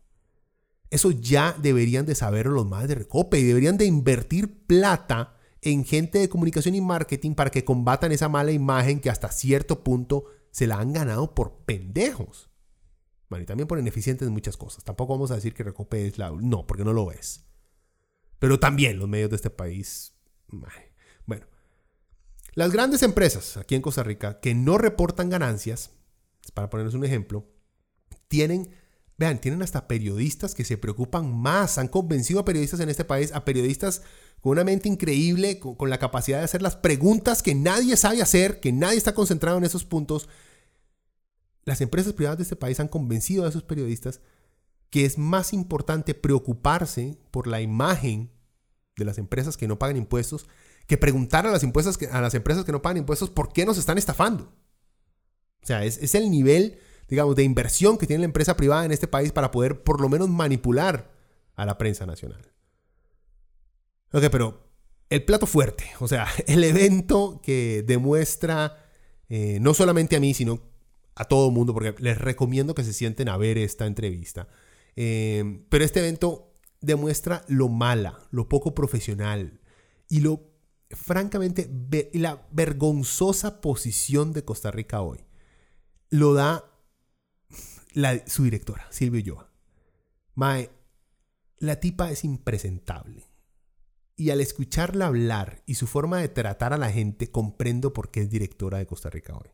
Eso 0.91 1.13
ya 1.13 1.57
deberían 1.61 2.05
de 2.05 2.17
saberlo 2.17 2.53
los 2.53 2.67
más 2.67 2.89
de 2.89 2.97
Recope 2.97 3.39
y 3.39 3.45
deberían 3.45 3.79
de 3.79 3.87
invertir 3.87 4.67
plata 4.67 5.37
en 5.63 5.85
gente 5.85 6.19
de 6.19 6.29
comunicación 6.29 6.75
y 6.75 6.81
marketing 6.81 7.35
para 7.35 7.51
que 7.51 7.65
combatan 7.65 8.13
esa 8.13 8.29
mala 8.29 8.51
imagen 8.51 9.01
que 9.01 9.11
hasta 9.11 9.31
cierto 9.31 9.85
punto 9.85 10.25
se 10.51 10.67
la 10.67 10.79
han 10.79 10.93
ganado 10.93 11.35
por 11.35 11.65
pendejos. 11.65 12.51
Bueno, 13.29 13.45
y 13.45 13.47
también 13.47 13.69
por 13.69 13.79
ineficientes 13.79 14.27
en 14.27 14.35
muchas 14.35 14.57
cosas. 14.57 14.83
Tampoco 14.83 15.13
vamos 15.13 15.31
a 15.31 15.37
decir 15.37 15.55
que 15.55 15.63
Recope 15.63 16.09
es 16.09 16.19
la... 16.19 16.31
No, 16.31 16.67
porque 16.67 16.85
no 16.85 16.93
lo 16.93 17.13
es. 17.13 17.47
Pero 18.41 18.59
también 18.59 18.99
los 18.99 19.09
medios 19.09 19.31
de 19.31 19.37
este 19.37 19.51
país... 19.51 20.15
las 22.61 22.73
grandes 22.73 23.03
empresas 23.03 23.57
aquí 23.57 23.75
en 23.75 23.81
Costa 23.81 24.03
Rica 24.03 24.39
que 24.39 24.55
no 24.55 24.77
reportan 24.77 25.31
ganancias, 25.31 25.93
para 26.53 26.69
ponerles 26.69 26.95
un 26.95 27.07
ejemplo, 27.07 27.49
tienen 28.29 28.71
Vean, 29.17 29.39
tienen 29.39 29.61
hasta 29.61 29.87
periodistas 29.87 30.55
que 30.55 30.65
se 30.65 30.79
preocupan 30.79 31.35
más, 31.35 31.77
han 31.77 31.89
convencido 31.89 32.41
a 32.41 32.45
periodistas 32.47 32.81
en 32.81 32.89
este 32.89 33.05
país, 33.05 33.33
a 33.35 33.45
periodistas 33.45 34.01
con 34.41 34.53
una 34.53 34.65
mente 34.65 34.89
increíble, 34.89 35.59
con, 35.59 35.91
la 35.91 35.99
capacidad 35.99 36.39
de 36.39 36.45
hacer 36.45 36.63
las 36.63 36.77
preguntas 36.77 37.43
que 37.43 37.55
nadie 37.55 37.99
sabe 37.99 38.23
hacer, 38.23 38.61
que 38.61 38.73
nadie 38.73 38.97
está 38.97 39.13
concentrado 39.13 39.59
en 39.59 39.65
esos 39.65 39.85
puntos. 39.85 40.29
Las 41.65 41.83
empresas 41.83 42.15
privadas 42.15 42.39
de 42.39 42.45
este 42.45 42.57
país 42.57 42.81
han 42.81 42.89
convencido 42.89 43.45
a 43.45 43.51
esos 43.51 43.63
periodistas 43.63 44.21
que 44.89 45.05
es 45.05 45.19
más 45.19 45.53
importante 45.53 46.15
preocuparse 46.15 47.19
por 47.31 47.47
la 47.47 47.61
imagen 47.61 48.31
de 48.97 49.05
las 49.05 49.19
empresas 49.19 49.59
que 49.59 49.69
no 49.69 49.79
pagan 49.79 49.99
impuestos 49.99 50.47
que 50.91 50.99
preguntar 50.99 51.47
a 51.47 51.53
las, 51.53 51.63
impuestos 51.63 51.97
a 52.11 52.21
las 52.21 52.35
empresas 52.35 52.65
que 52.65 52.73
no 52.73 52.83
pagan 52.83 52.97
impuestos 52.97 53.31
por 53.31 53.53
qué 53.53 53.65
nos 53.65 53.79
están 53.79 53.97
estafando. 53.97 54.53
O 55.63 55.67
sea, 55.67 55.85
es, 55.85 55.99
es 55.99 56.17
el 56.17 56.33
nivel, 56.33 56.81
digamos, 57.09 57.37
de 57.37 57.45
inversión 57.45 57.97
que 57.97 58.09
tiene 58.09 58.23
la 58.23 58.25
empresa 58.25 58.57
privada 58.57 58.85
en 58.85 58.91
este 58.91 59.07
país 59.07 59.31
para 59.31 59.53
poder 59.53 59.85
por 59.85 60.01
lo 60.01 60.09
menos 60.09 60.29
manipular 60.29 61.13
a 61.55 61.65
la 61.65 61.79
prensa 61.79 62.07
nacional. 62.07 62.43
Ok, 64.13 64.25
pero 64.33 64.69
el 65.11 65.25
plato 65.25 65.47
fuerte, 65.47 65.85
o 66.01 66.09
sea, 66.09 66.27
el 66.49 66.65
evento 66.65 67.41
que 67.41 67.85
demuestra 67.87 68.85
eh, 69.29 69.59
no 69.61 69.75
solamente 69.75 70.17
a 70.17 70.21
mí, 70.21 70.35
sino 70.35 70.61
a 71.15 71.25
todo 71.25 71.51
el 71.51 71.55
mundo, 71.55 71.73
porque 71.73 71.95
les 72.03 72.19
recomiendo 72.19 72.75
que 72.75 72.83
se 72.83 72.93
sienten 72.93 73.29
a 73.29 73.37
ver 73.37 73.59
esta 73.59 73.87
entrevista. 73.87 74.49
Eh, 74.97 75.63
pero 75.69 75.85
este 75.85 76.01
evento 76.01 76.53
demuestra 76.81 77.45
lo 77.47 77.69
mala, 77.69 78.19
lo 78.33 78.49
poco 78.49 78.75
profesional 78.75 79.61
y 80.09 80.19
lo, 80.19 80.50
francamente, 80.91 81.71
la 82.15 82.47
vergonzosa 82.51 83.61
posición 83.61 84.33
de 84.33 84.45
Costa 84.45 84.71
Rica 84.71 85.03
hoy. 85.03 85.25
Lo 86.09 86.35
da 86.35 86.65
su 88.27 88.45
directora, 88.45 88.87
Silvio 88.91 89.21
Yoa. 89.21 89.51
Mae, 90.35 90.71
la 91.59 91.81
tipa 91.81 92.11
es 92.11 92.25
impresentable 92.25 93.31
y 94.17 94.31
al 94.31 94.41
escucharla 94.41 95.07
hablar 95.07 95.63
y 95.67 95.75
su 95.75 95.87
forma 95.87 96.19
de 96.19 96.29
tratar 96.29 96.73
a 96.73 96.79
la 96.79 96.91
gente 96.91 97.31
comprendo 97.31 97.93
por 97.93 98.11
qué 98.11 98.21
es 98.21 98.31
directora 98.31 98.79
de 98.79 98.87
Costa 98.87 99.11
Rica 99.11 99.35
hoy. 99.35 99.51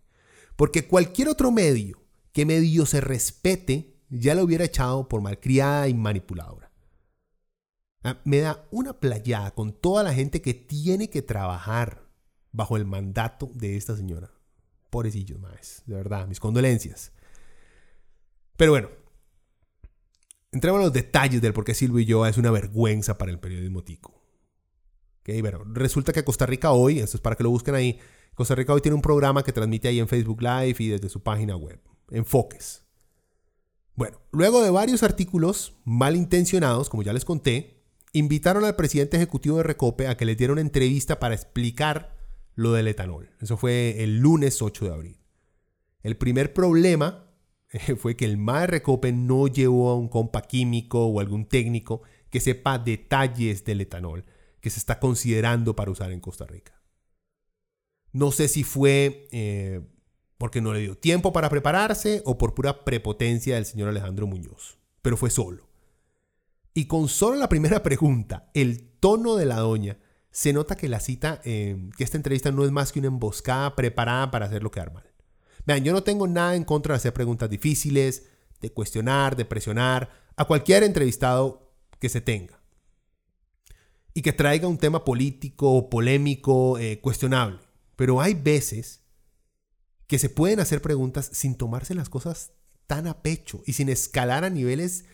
Porque 0.57 0.89
cualquier 0.89 1.29
otro 1.29 1.51
medio 1.51 2.03
que 2.33 2.47
medio 2.47 2.87
se 2.87 3.01
respete 3.01 3.97
ya 4.09 4.35
lo 4.35 4.43
hubiera 4.43 4.65
echado 4.65 5.09
por 5.09 5.21
malcriada 5.21 5.89
y 5.89 5.95
manipuladora. 5.95 6.71
Ah, 8.07 8.21
me 8.25 8.39
da 8.39 8.67
una 8.71 9.01
playada 9.01 9.51
con 9.53 9.73
toda 9.73 10.03
la 10.03 10.15
gente 10.15 10.41
que 10.41 10.55
tiene 10.55 11.11
que 11.11 11.23
trabajar 11.23 12.09
bajo 12.53 12.77
el 12.77 12.85
mandato 12.85 13.51
de 13.55 13.77
esta 13.77 13.97
señora. 13.97 14.31
Pobrecillos, 14.91 15.41
más, 15.41 15.83
de 15.87 15.95
verdad, 15.95 16.27
mis 16.27 16.41
condolencias. 16.41 17.13
Pero 18.57 18.73
bueno, 18.73 18.89
entremos 20.53 20.81
a 20.81 20.85
los 20.85 20.93
detalles 20.93 21.43
del 21.43 21.53
por 21.53 21.65
qué 21.65 21.75
Silvio 21.75 22.05
yo 22.05 22.27
es 22.27 22.39
una 22.39 22.51
vergüenza 22.51 23.19
para 23.19 23.31
el 23.31 23.41
periodismo 23.41 23.83
tico 23.83 24.17
resulta 25.75 26.13
que 26.13 26.25
Costa 26.25 26.47
Rica 26.47 26.73
hoy, 26.73 27.01
esto 27.01 27.17
es 27.17 27.21
para 27.21 27.37
que 27.37 27.43
lo 27.43 27.51
busquen 27.51 27.75
ahí, 27.75 27.99
Costa 28.35 28.55
Rica 28.55 28.73
hoy 28.73 28.81
tiene 28.81 28.95
un 28.95 29.03
programa 29.03 29.43
que 29.43 29.53
transmite 29.53 29.89
ahí 29.89 29.99
en 29.99 30.09
Facebook 30.09 30.43
Live 30.43 30.77
y 30.79 30.89
desde 30.89 31.09
su 31.09 31.23
página 31.23 31.57
web, 31.57 31.81
Enfoques. 32.11 32.85
Bueno, 33.95 34.21
luego 34.31 34.63
de 34.63 34.71
varios 34.71 35.03
artículos 35.03 35.75
malintencionados, 35.85 36.91
como 36.91 37.03
ya 37.03 37.13
les 37.13 37.25
conté, 37.25 37.76
invitaron 38.19 38.65
al 38.65 38.77
presidente 38.77 39.19
ejecutivo 39.19 39.59
de 39.59 39.63
Recope 39.63 40.07
a 40.07 40.17
que 40.17 40.25
les 40.25 40.39
diera 40.39 40.53
una 40.53 40.63
entrevista 40.63 41.21
para 41.21 41.35
explicar 41.35 42.17
lo 42.55 42.73
del 42.73 42.89
etanol. 42.89 43.31
Eso 43.41 43.57
fue 43.59 44.03
el 44.03 44.19
lunes 44.19 44.63
8 44.63 44.87
de 44.87 44.91
abril. 44.93 45.19
El 46.03 46.17
primer 46.17 46.55
problema 46.55 47.31
fue 47.99 48.17
que 48.17 48.25
el 48.25 48.39
MAE 48.39 48.67
Recope 48.69 49.13
no 49.13 49.49
llevó 49.49 49.91
a 49.91 49.97
un 49.97 50.09
compa 50.09 50.43
químico 50.43 51.07
o 51.07 51.21
algún 51.21 51.47
técnico 51.47 52.03
que 52.31 52.41
sepa 52.41 52.79
detalles 52.79 53.65
del 53.65 53.83
etanol 53.83 54.25
que 54.61 54.71
se 54.71 54.79
está 54.79 54.99
considerando 54.99 55.77
para 55.77 55.91
usar 55.91 56.11
en 56.11 56.21
Costa 56.21 56.47
Rica. 56.47 56.83
No 58.13 58.33
sé 58.33 58.49
si 58.49 58.65
fue 58.65 59.29
eh, 59.31 59.83
porque 60.39 60.63
no 60.63 60.73
le 60.73 60.81
dio 60.81 60.97
tiempo 60.97 61.33
para 61.33 61.51
prepararse 61.51 62.23
o 62.25 62.39
por 62.39 62.55
pura 62.55 62.85
prepotencia 62.85 63.57
del 63.57 63.67
señor 63.67 63.91
Alejandro 63.91 64.27
Muñoz, 64.27 64.79
pero 65.03 65.17
fue 65.19 65.29
solo. 65.29 65.66
Y 66.77 66.85
con 66.85 67.09
solo 67.09 67.37
la 67.37 67.49
primera 67.49 67.83
pregunta, 67.83 68.51
el 68.53 68.91
tono 69.01 69.37
de 69.37 69.47
la 69.47 69.57
doña, 69.57 69.99
se 70.31 70.53
nota 70.53 70.77
que 70.77 70.91
la 70.91 71.01
cita, 71.01 71.41
eh, 71.43 71.89
que 71.97 72.05
esta 72.05 72.19
entrevista 72.19 72.53
no 72.53 72.67
es 72.67 72.71
más 72.71 72.93
que 72.93 72.99
una 72.99 73.09
emboscada 73.09 73.75
preparada 73.75 74.31
para 74.31 74.45
hacerlo 74.45 74.71
quedar 74.71 74.93
mal. 74.93 75.11
Vean, 75.65 75.85
yo 75.85 75.95
no 75.95 76.03
tengo 76.03 76.29
nada 76.29 76.55
en 76.55 76.65
contra 76.65 76.93
de 76.93 76.99
hacer 76.99 77.15
preguntas 77.15 77.49
difíciles, 77.49 78.25
de 78.61 78.71
cuestionar, 78.75 79.37
de 79.37 79.47
presionar 79.47 80.11
a 80.37 80.45
cualquier 80.45 80.83
entrevistado 80.83 81.73
que 81.99 82.11
se 82.11 82.21
tenga 82.21 82.61
y 84.13 84.21
que 84.21 84.35
traiga 84.35 84.69
un 84.69 84.77
tema 84.77 85.03
político, 85.03 85.89
polémico, 85.89 86.79
eh, 86.79 87.01
cuestionable. 87.01 87.61
Pero 87.97 88.21
hay 88.21 88.35
veces 88.35 89.01
que 90.09 90.19
se 90.19 90.29
pueden 90.29 90.61
hacer 90.61 90.83
preguntas 90.83 91.31
sin 91.33 91.55
tomarse 91.55 91.95
las 91.95 92.11
cosas 92.11 92.53
tan 92.87 93.07
a 93.07 93.23
pecho 93.23 93.63
y 93.65 93.73
sin 93.73 93.89
escalar 93.89 94.45
a 94.45 94.51
niveles 94.51 95.07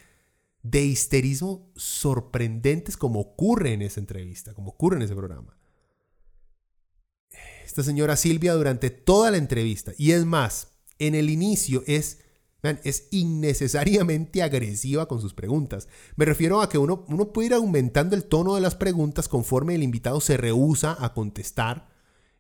de 0.63 0.85
histerismo 0.85 1.71
sorprendentes 1.77 2.97
como 2.97 3.21
ocurre 3.21 3.73
en 3.73 3.83
esa 3.83 4.01
entrevista, 4.01 4.55
como 4.55 4.71
ocurre 4.71 4.97
en 4.97 5.03
ese 5.03 5.15
programa. 5.15 5.57
Esta 7.65 7.83
señora 7.83 8.17
Silvia 8.17 8.55
durante 8.55 8.91
toda 8.91 9.31
la 9.31 9.39
entrevista, 9.39 9.93
y 9.97 10.13
es 10.13 10.25
más, 10.25 10.69
en 10.99 11.15
el 11.15 11.31
inicio 11.31 11.83
es 11.87 12.19
es 12.85 13.09
innecesariamente 13.11 14.43
agresiva 14.43 15.07
con 15.07 15.21
sus 15.21 15.35
preguntas. 15.35 15.89
Me 16.17 16.25
refiero 16.25 16.63
a 16.63 16.69
que 16.69 16.79
uno, 16.79 17.05
uno 17.09 17.33
puede 17.33 17.49
ir 17.49 17.55
aumentando 17.55 18.15
el 18.15 18.25
tono 18.25 18.55
de 18.55 18.61
las 18.61 18.77
preguntas 18.77 19.29
conforme 19.29 19.75
el 19.75 19.83
invitado 19.83 20.21
se 20.21 20.37
rehúsa 20.37 20.97
a 20.99 21.13
contestar 21.13 21.89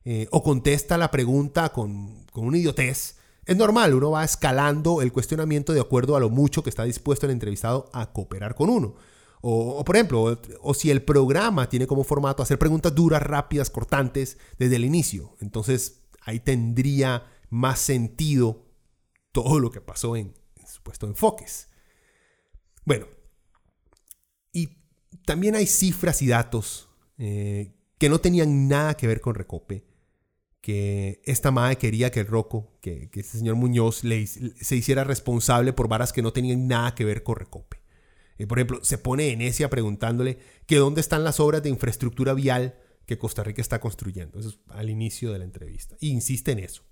eh, 0.05 0.29
o 0.31 0.43
contesta 0.43 0.97
la 0.97 1.11
pregunta 1.11 1.71
con, 1.71 2.25
con 2.27 2.45
una 2.45 2.59
idiotez. 2.59 3.17
Es 3.45 3.57
normal, 3.57 3.95
uno 3.95 4.13
va 4.13 4.25
escalando 4.25 5.03
el 5.03 5.13
cuestionamiento 5.13 5.73
de 5.73 5.81
acuerdo 5.81 6.17
a 6.17 6.21
lo 6.21 6.31
mucho 6.31 6.63
que 6.63 6.71
está 6.71 6.85
dispuesto 6.85 7.27
el 7.27 7.33
entrevistado 7.33 7.91
a 7.93 8.13
cooperar 8.13 8.55
con 8.55 8.71
uno. 8.71 8.95
O, 9.41 9.85
por 9.85 9.97
ejemplo, 9.97 10.41
o, 10.61 10.75
si 10.75 10.91
el 10.93 11.03
programa 11.03 11.69
tiene 11.69 11.89
como 11.89 12.05
formato 12.05 12.45
hacer 12.45 12.59
preguntas 12.59 12.95
duras, 12.95 13.21
rápidas, 13.21 13.71
cortantes 13.71 14.39
desde 14.57 14.77
el 14.77 14.85
inicio. 14.85 15.37
Entonces 15.41 16.05
ahí 16.21 16.39
tendría 16.39 17.27
más 17.51 17.81
sentido 17.81 18.69
todo 19.33 19.59
lo 19.59 19.73
que 19.73 19.81
pasó 19.81 20.15
en, 20.15 20.33
supuesto 20.65 21.09
enfoques. 21.09 21.69
Bueno, 22.85 23.07
y 24.53 24.79
también 25.27 25.57
hay 25.57 25.67
cifras 25.67 26.23
y 26.23 26.29
datos 26.29 26.89
eh, 27.19 27.75
que 27.99 28.09
no 28.09 28.21
tenían 28.21 28.69
nada 28.69 28.97
que 28.97 29.09
ver 29.09 29.21
con 29.21 29.35
Recope, 29.35 29.85
que 30.63 31.21
esta 31.25 31.51
madre 31.51 31.77
quería 31.77 32.11
que 32.11 32.21
el 32.21 32.27
Roco, 32.27 32.73
que, 32.81 33.11
que 33.11 33.21
este 33.21 33.37
señor 33.37 33.57
Muñoz 33.57 34.05
le, 34.05 34.27
se 34.27 34.77
hiciera 34.77 35.05
responsable 35.05 35.75
por 35.75 35.89
varas 35.89 36.13
que 36.13 36.23
no 36.23 36.33
tenían 36.33 36.69
nada 36.69 36.95
que 36.95 37.05
ver 37.05 37.23
con 37.23 37.37
Recope. 37.37 37.83
Eh, 38.39 38.47
por 38.47 38.59
ejemplo, 38.59 38.83
se 38.83 38.97
pone 38.97 39.31
Enesia 39.31 39.69
preguntándole 39.69 40.39
que 40.67 40.77
dónde 40.77 41.03
están 41.03 41.25
las 41.25 41.41
obras 41.41 41.63
de 41.63 41.69
infraestructura 41.69 42.33
vial 42.33 42.79
que 43.07 43.19
Costa 43.19 43.43
Rica 43.43 43.61
está 43.61 43.81
construyendo. 43.81 44.39
Eso 44.39 44.51
es 44.51 44.59
al 44.69 44.89
inicio 44.89 45.33
de 45.33 45.41
la 45.41 45.45
entrevista. 45.45 45.97
E 46.01 46.07
insiste 46.07 46.53
en 46.53 46.61
eso 46.61 46.85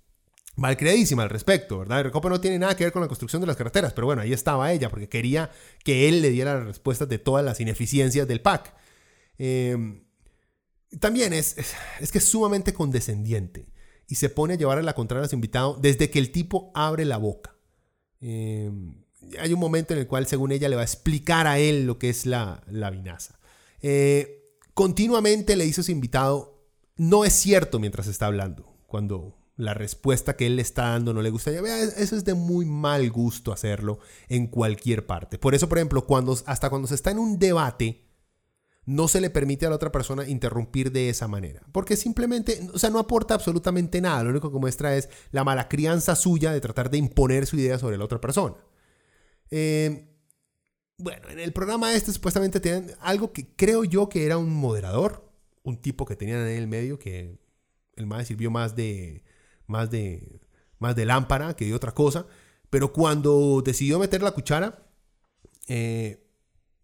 malcreadísima 0.55 1.23
al 1.23 1.29
respecto, 1.29 1.79
¿verdad? 1.79 2.03
Recope 2.03 2.29
no 2.29 2.41
tiene 2.41 2.59
nada 2.59 2.75
que 2.75 2.83
ver 2.83 2.93
con 2.93 3.01
la 3.01 3.07
construcción 3.07 3.41
de 3.41 3.47
las 3.47 3.55
carreteras, 3.55 3.93
pero 3.93 4.07
bueno, 4.07 4.21
ahí 4.21 4.33
estaba 4.33 4.71
ella, 4.71 4.89
porque 4.89 5.07
quería 5.07 5.49
que 5.83 6.09
él 6.09 6.21
le 6.21 6.29
diera 6.29 6.55
las 6.55 6.65
respuestas 6.65 7.07
de 7.07 7.19
todas 7.19 7.43
las 7.43 7.59
ineficiencias 7.59 8.27
del 8.27 8.41
PAC. 8.41 8.73
Em, 9.37 10.03
también 10.99 11.33
es, 11.33 11.55
es, 11.99 12.11
que 12.11 12.17
es 12.17 12.25
sumamente 12.25 12.73
condescendiente 12.73 13.67
y 14.07 14.15
se 14.15 14.29
pone 14.29 14.55
a 14.55 14.57
llevar 14.57 14.77
a 14.77 14.83
la 14.83 14.93
contraria 14.93 15.25
a 15.25 15.29
su 15.29 15.35
invitado 15.35 15.77
desde 15.81 16.09
que 16.09 16.19
el 16.19 16.31
tipo 16.31 16.71
abre 16.73 17.05
la 17.05 17.17
boca. 17.17 17.55
Em, 18.19 18.95
hay 19.39 19.53
un 19.53 19.59
momento 19.59 19.93
en 19.93 19.99
el 19.99 20.07
cual, 20.07 20.27
según 20.27 20.51
ella, 20.51 20.67
le 20.67 20.75
va 20.75 20.81
a 20.81 20.85
explicar 20.85 21.47
a 21.47 21.59
él 21.59 21.85
lo 21.85 21.97
que 21.97 22.09
es 22.09 22.25
la, 22.25 22.63
la 22.67 22.89
vinaza. 22.89 23.39
Eh, 23.81 24.57
continuamente 24.73 25.55
le 25.55 25.65
dice 25.65 25.81
a 25.81 25.83
su 25.83 25.91
invitado, 25.91 26.65
no 26.97 27.23
es 27.23 27.33
cierto 27.33 27.79
mientras 27.79 28.07
está 28.07 28.25
hablando, 28.25 28.75
cuando 28.87 29.37
la 29.55 29.73
respuesta 29.73 30.35
que 30.35 30.47
él 30.47 30.55
le 30.55 30.61
está 30.61 30.89
dando 30.89 31.13
no 31.13 31.21
le 31.21 31.29
gusta. 31.29 31.51
eso 31.51 32.15
es 32.15 32.25
de 32.25 32.33
muy 32.33 32.65
mal 32.65 33.09
gusto 33.11 33.53
hacerlo 33.53 33.99
en 34.27 34.47
cualquier 34.47 35.05
parte. 35.05 35.37
Por 35.37 35.55
eso, 35.55 35.69
por 35.69 35.77
ejemplo, 35.77 36.05
cuando, 36.05 36.37
hasta 36.45 36.69
cuando 36.69 36.87
se 36.87 36.95
está 36.95 37.11
en 37.11 37.19
un 37.19 37.37
debate, 37.37 38.10
no 38.85 39.07
se 39.07 39.21
le 39.21 39.29
permite 39.29 39.65
a 39.65 39.69
la 39.69 39.75
otra 39.75 39.91
persona 39.91 40.27
interrumpir 40.27 40.91
de 40.91 41.09
esa 41.09 41.27
manera. 41.27 41.61
Porque 41.71 41.95
simplemente, 41.95 42.67
o 42.73 42.79
sea, 42.79 42.89
no 42.89 42.99
aporta 42.99 43.33
absolutamente 43.33 44.01
nada. 44.01 44.23
Lo 44.23 44.31
único 44.31 44.51
que 44.51 44.59
muestra 44.59 44.95
es 44.95 45.09
la 45.31 45.43
mala 45.43 45.69
crianza 45.69 46.15
suya 46.15 46.51
de 46.51 46.61
tratar 46.61 46.89
de 46.89 46.97
imponer 46.97 47.45
su 47.45 47.57
idea 47.57 47.77
sobre 47.77 47.97
la 47.97 48.05
otra 48.05 48.19
persona. 48.19 48.55
Eh, 49.51 50.07
bueno, 50.97 51.29
en 51.29 51.39
el 51.39 51.51
programa 51.51 51.93
este 51.93 52.11
supuestamente 52.11 52.59
tienen 52.59 52.91
algo 53.01 53.33
que 53.33 53.55
creo 53.55 53.83
yo 53.83 54.09
que 54.09 54.25
era 54.25 54.37
un 54.37 54.49
moderador, 54.53 55.29
un 55.63 55.77
tipo 55.81 56.05
que 56.05 56.15
tenían 56.15 56.39
en 56.39 56.57
el 56.57 56.67
medio 56.67 56.99
que 56.99 57.39
el 57.95 58.05
más 58.07 58.27
sirvió 58.27 58.51
más 58.51 58.75
de 58.75 59.23
más 59.67 59.89
de, 59.89 60.41
más 60.79 60.95
de 60.95 61.05
lámpara 61.05 61.55
que 61.55 61.65
de 61.65 61.73
otra 61.73 61.93
cosa. 61.93 62.27
Pero 62.69 62.93
cuando 62.93 63.61
decidió 63.65 63.99
meter 63.99 64.21
la 64.21 64.31
cuchara, 64.31 64.87
eh, 65.67 66.30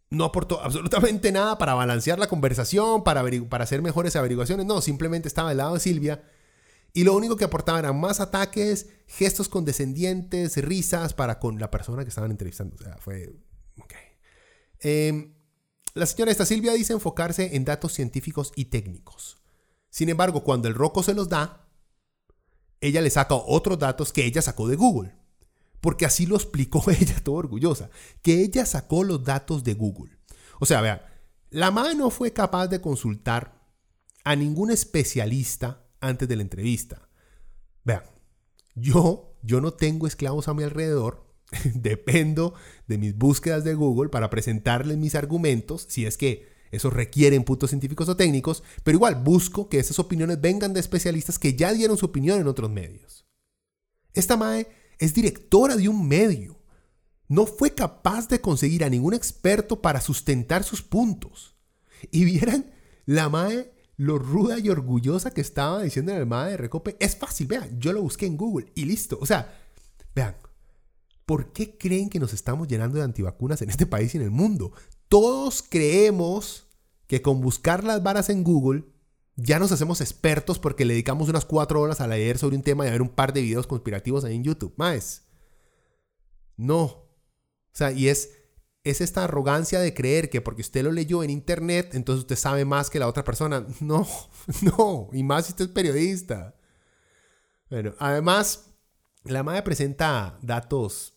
no 0.10 0.24
aportó 0.24 0.62
absolutamente 0.62 1.32
nada 1.32 1.58
para 1.58 1.74
balancear 1.74 2.18
la 2.20 2.28
conversación, 2.28 3.04
para, 3.04 3.22
hacer 3.64 3.82
mejores 3.82 4.16
averiguaciones. 4.16 4.66
No, 4.66 4.82
simplemente 4.82 5.28
estaba 5.28 5.50
del 5.50 5.58
lado 5.58 5.74
de 5.74 5.80
Silvia. 5.80 6.24
Y 6.94 7.04
lo 7.04 7.16
único 7.16 7.36
que 7.36 7.46
aportaba 7.46 7.80
eran 7.80 8.00
más 8.00 8.20
ataques, 8.20 8.88
gestos 9.08 9.50
condescendientes, 9.50 10.58
risas 10.64 11.14
para 11.14 11.40
con 11.40 11.60
la 11.60 11.70
persona 11.70 12.04
que 12.04 12.10
estaban 12.10 12.32
entrevistando. 12.32 12.76
O 12.80 12.84
sea, 12.84 12.98
fue... 12.98 13.34
Em, 14.80 15.34
la 15.96 16.06
señora 16.06 16.32
esta 16.32 16.46
Silvia 16.46 16.74
dice 16.74 16.94
enfocarse 16.94 17.56
en 17.56 17.66
datos 17.66 17.94
científicos 17.94 18.52
y 18.56 18.66
técnicos. 18.66 19.38
Sin 19.90 20.10
embargo, 20.10 20.44
cuando 20.44 20.68
el 20.68 20.76
roco 20.76 21.02
se 21.02 21.16
los 21.16 21.30
da, 21.30 21.68
ella 22.80 23.02
le 23.02 23.10
saca 23.10 23.34
otros 23.34 23.80
datos 23.80 24.14
que 24.14 24.26
ella 24.26 24.42
sacó 24.42 24.68
de 24.68 24.76
Google. 24.76 25.16
Porque 25.82 26.06
así 26.06 26.26
lo 26.26 26.36
explicó 26.36 26.84
ella, 26.92 27.22
todo 27.24 27.36
orgullosa, 27.36 27.90
que 28.22 28.42
ella 28.42 28.66
sacó 28.66 29.04
los 29.04 29.24
datos 29.24 29.64
de 29.64 29.74
Google. 29.74 30.18
O 30.60 30.66
sea, 30.66 30.82
vean, 30.82 31.02
la 31.50 31.72
madre 31.72 31.96
no 31.96 32.10
fue 32.10 32.34
capaz 32.34 32.68
de 32.68 32.82
consultar 32.82 33.62
a 34.24 34.36
ningún 34.36 34.72
especialista 34.72 35.88
antes 36.02 36.28
de 36.28 36.36
la 36.36 36.42
entrevista. 36.42 37.10
Vean, 37.84 38.04
yo, 38.76 39.38
yo 39.42 39.62
no 39.62 39.74
tengo 39.74 40.08
esclavos 40.08 40.48
a 40.48 40.54
mi 40.54 40.64
alrededor, 40.64 41.26
dependo 41.74 42.54
de 42.88 42.98
mis 42.98 43.18
búsquedas 43.18 43.64
de 43.64 43.74
Google 43.74 44.10
para 44.10 44.30
presentarles 44.30 44.98
mis 44.98 45.16
argumentos, 45.16 45.86
si 45.90 46.06
es 46.06 46.18
que 46.18 46.58
eso 46.72 46.90
requieren 46.90 47.44
puntos 47.44 47.70
científicos 47.70 48.10
o 48.10 48.18
técnicos, 48.18 48.64
pero 48.84 48.98
igual 48.98 49.16
busco 49.16 49.70
que 49.70 49.80
esas 49.80 50.00
opiniones 50.00 50.42
vengan 50.42 50.74
de 50.74 50.80
especialistas 50.80 51.40
que 51.40 51.56
ya 51.56 51.72
dieron 51.72 51.98
su 51.98 52.08
opinión 52.08 52.42
en 52.42 52.48
otros 52.48 52.70
medios. 52.70 53.26
Esta 54.14 54.36
MAE 54.36 54.68
es 55.00 55.14
directora 55.14 55.76
de 55.76 55.90
un 55.90 56.08
medio. 56.08 56.60
No 57.28 57.46
fue 57.46 57.74
capaz 57.74 58.28
de 58.28 58.42
conseguir 58.42 58.84
a 58.84 58.90
ningún 58.90 59.14
experto 59.14 59.82
para 59.82 60.02
sustentar 60.02 60.64
sus 60.64 60.82
puntos. 60.82 61.56
Y 62.12 62.26
vieran 62.26 62.72
la 63.06 63.30
MAE 63.30 63.74
lo 63.98 64.20
ruda 64.20 64.60
y 64.60 64.70
orgullosa 64.70 65.32
que 65.32 65.42
estaba 65.42 65.82
diciendo 65.82 66.18
la 66.18 66.26
MAE 66.26 66.52
de 66.52 66.58
Recope. 66.58 66.96
Es 67.00 67.16
fácil, 67.16 67.48
vean, 67.48 67.80
yo 67.80 67.92
lo 67.94 68.02
busqué 68.02 68.28
en 68.28 68.38
Google 68.38 68.72
y 68.76 68.86
listo. 68.86 69.18
O 69.20 69.26
sea, 69.26 69.60
vean, 70.16 70.36
¿por 71.26 71.52
qué 71.52 71.78
creen 71.78 72.10
que 72.10 72.20
nos 72.20 72.34
estamos 72.34 72.68
llenando 72.68 72.98
de 72.98 73.04
antivacunas 73.04 73.62
en 73.62 73.70
este 73.70 73.86
país 73.86 74.14
y 74.14 74.18
en 74.18 74.24
el 74.24 74.32
mundo? 74.32 74.72
Todos 75.10 75.64
creemos 75.68 76.68
que 77.08 77.22
con 77.22 77.42
buscar 77.42 77.84
las 77.84 78.04
varas 78.04 78.30
en 78.30 78.44
Google 78.44 78.84
ya 79.38 79.60
nos 79.60 79.72
hacemos 79.72 80.02
expertos 80.02 80.58
porque 80.58 80.84
le 80.84 80.96
dedicamos 80.96 81.30
unas 81.30 81.46
cuatro 81.46 81.80
horas 81.80 82.02
a 82.02 82.08
leer 82.08 82.40
sobre 82.40 82.56
un 82.56 82.64
tema 82.64 82.86
y 82.86 82.90
a 82.90 82.92
ver 82.92 83.04
un 83.04 83.10
par 83.10 83.34
de 83.34 83.42
videos 83.42 83.68
conspirativos 83.68 84.24
ahí 84.24 84.36
en 84.36 84.44
YouTube. 84.44 84.74
Más. 84.78 85.28
No. 86.58 86.84
O 86.84 87.06
sea, 87.72 87.92
y 87.92 88.10
es, 88.10 88.32
es 88.84 89.00
esta 89.00 89.24
arrogancia 89.24 89.80
de 89.80 89.94
creer 89.94 90.32
que 90.32 90.42
porque 90.42 90.64
usted 90.64 90.84
lo 90.84 90.92
leyó 90.92 91.22
en 91.22 91.30
internet, 91.30 91.92
entonces 91.94 92.22
usted 92.22 92.36
sabe 92.36 92.66
más 92.66 92.90
que 92.90 92.98
la 93.00 93.08
otra 93.08 93.24
persona. 93.24 93.66
No, 93.80 94.08
no. 94.62 95.10
Y 95.14 95.22
más 95.22 95.46
si 95.46 95.52
usted 95.52 95.66
es 95.66 95.72
periodista. 95.72 96.56
Bueno, 97.70 97.94
además, 98.00 98.72
la 99.24 99.44
MAE 99.44 99.62
presenta 99.62 100.40
datos 100.42 101.14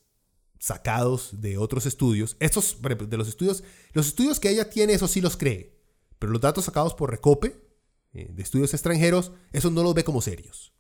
sacados 0.59 1.41
de 1.41 1.57
otros 1.57 1.87
estudios. 1.87 2.37
Estos, 2.39 2.83
de 2.83 3.17
los 3.17 3.29
estudios, 3.29 3.65
los 3.95 4.09
estudios 4.09 4.39
que 4.39 4.51
ella 4.51 4.69
tiene, 4.69 4.93
eso 4.93 5.09
sí 5.09 5.23
los 5.23 5.39
cree. 5.39 5.81
Pero 6.19 6.33
los 6.33 6.43
datos 6.43 6.67
sacados 6.67 6.93
por 6.93 7.11
Recope, 7.11 7.70
de 8.13 8.43
estudios 8.43 8.75
extranjeros, 8.75 9.33
eso 9.53 9.71
no 9.71 9.83
los 9.83 9.95
ve 9.95 10.05
como 10.05 10.21
serios. 10.21 10.73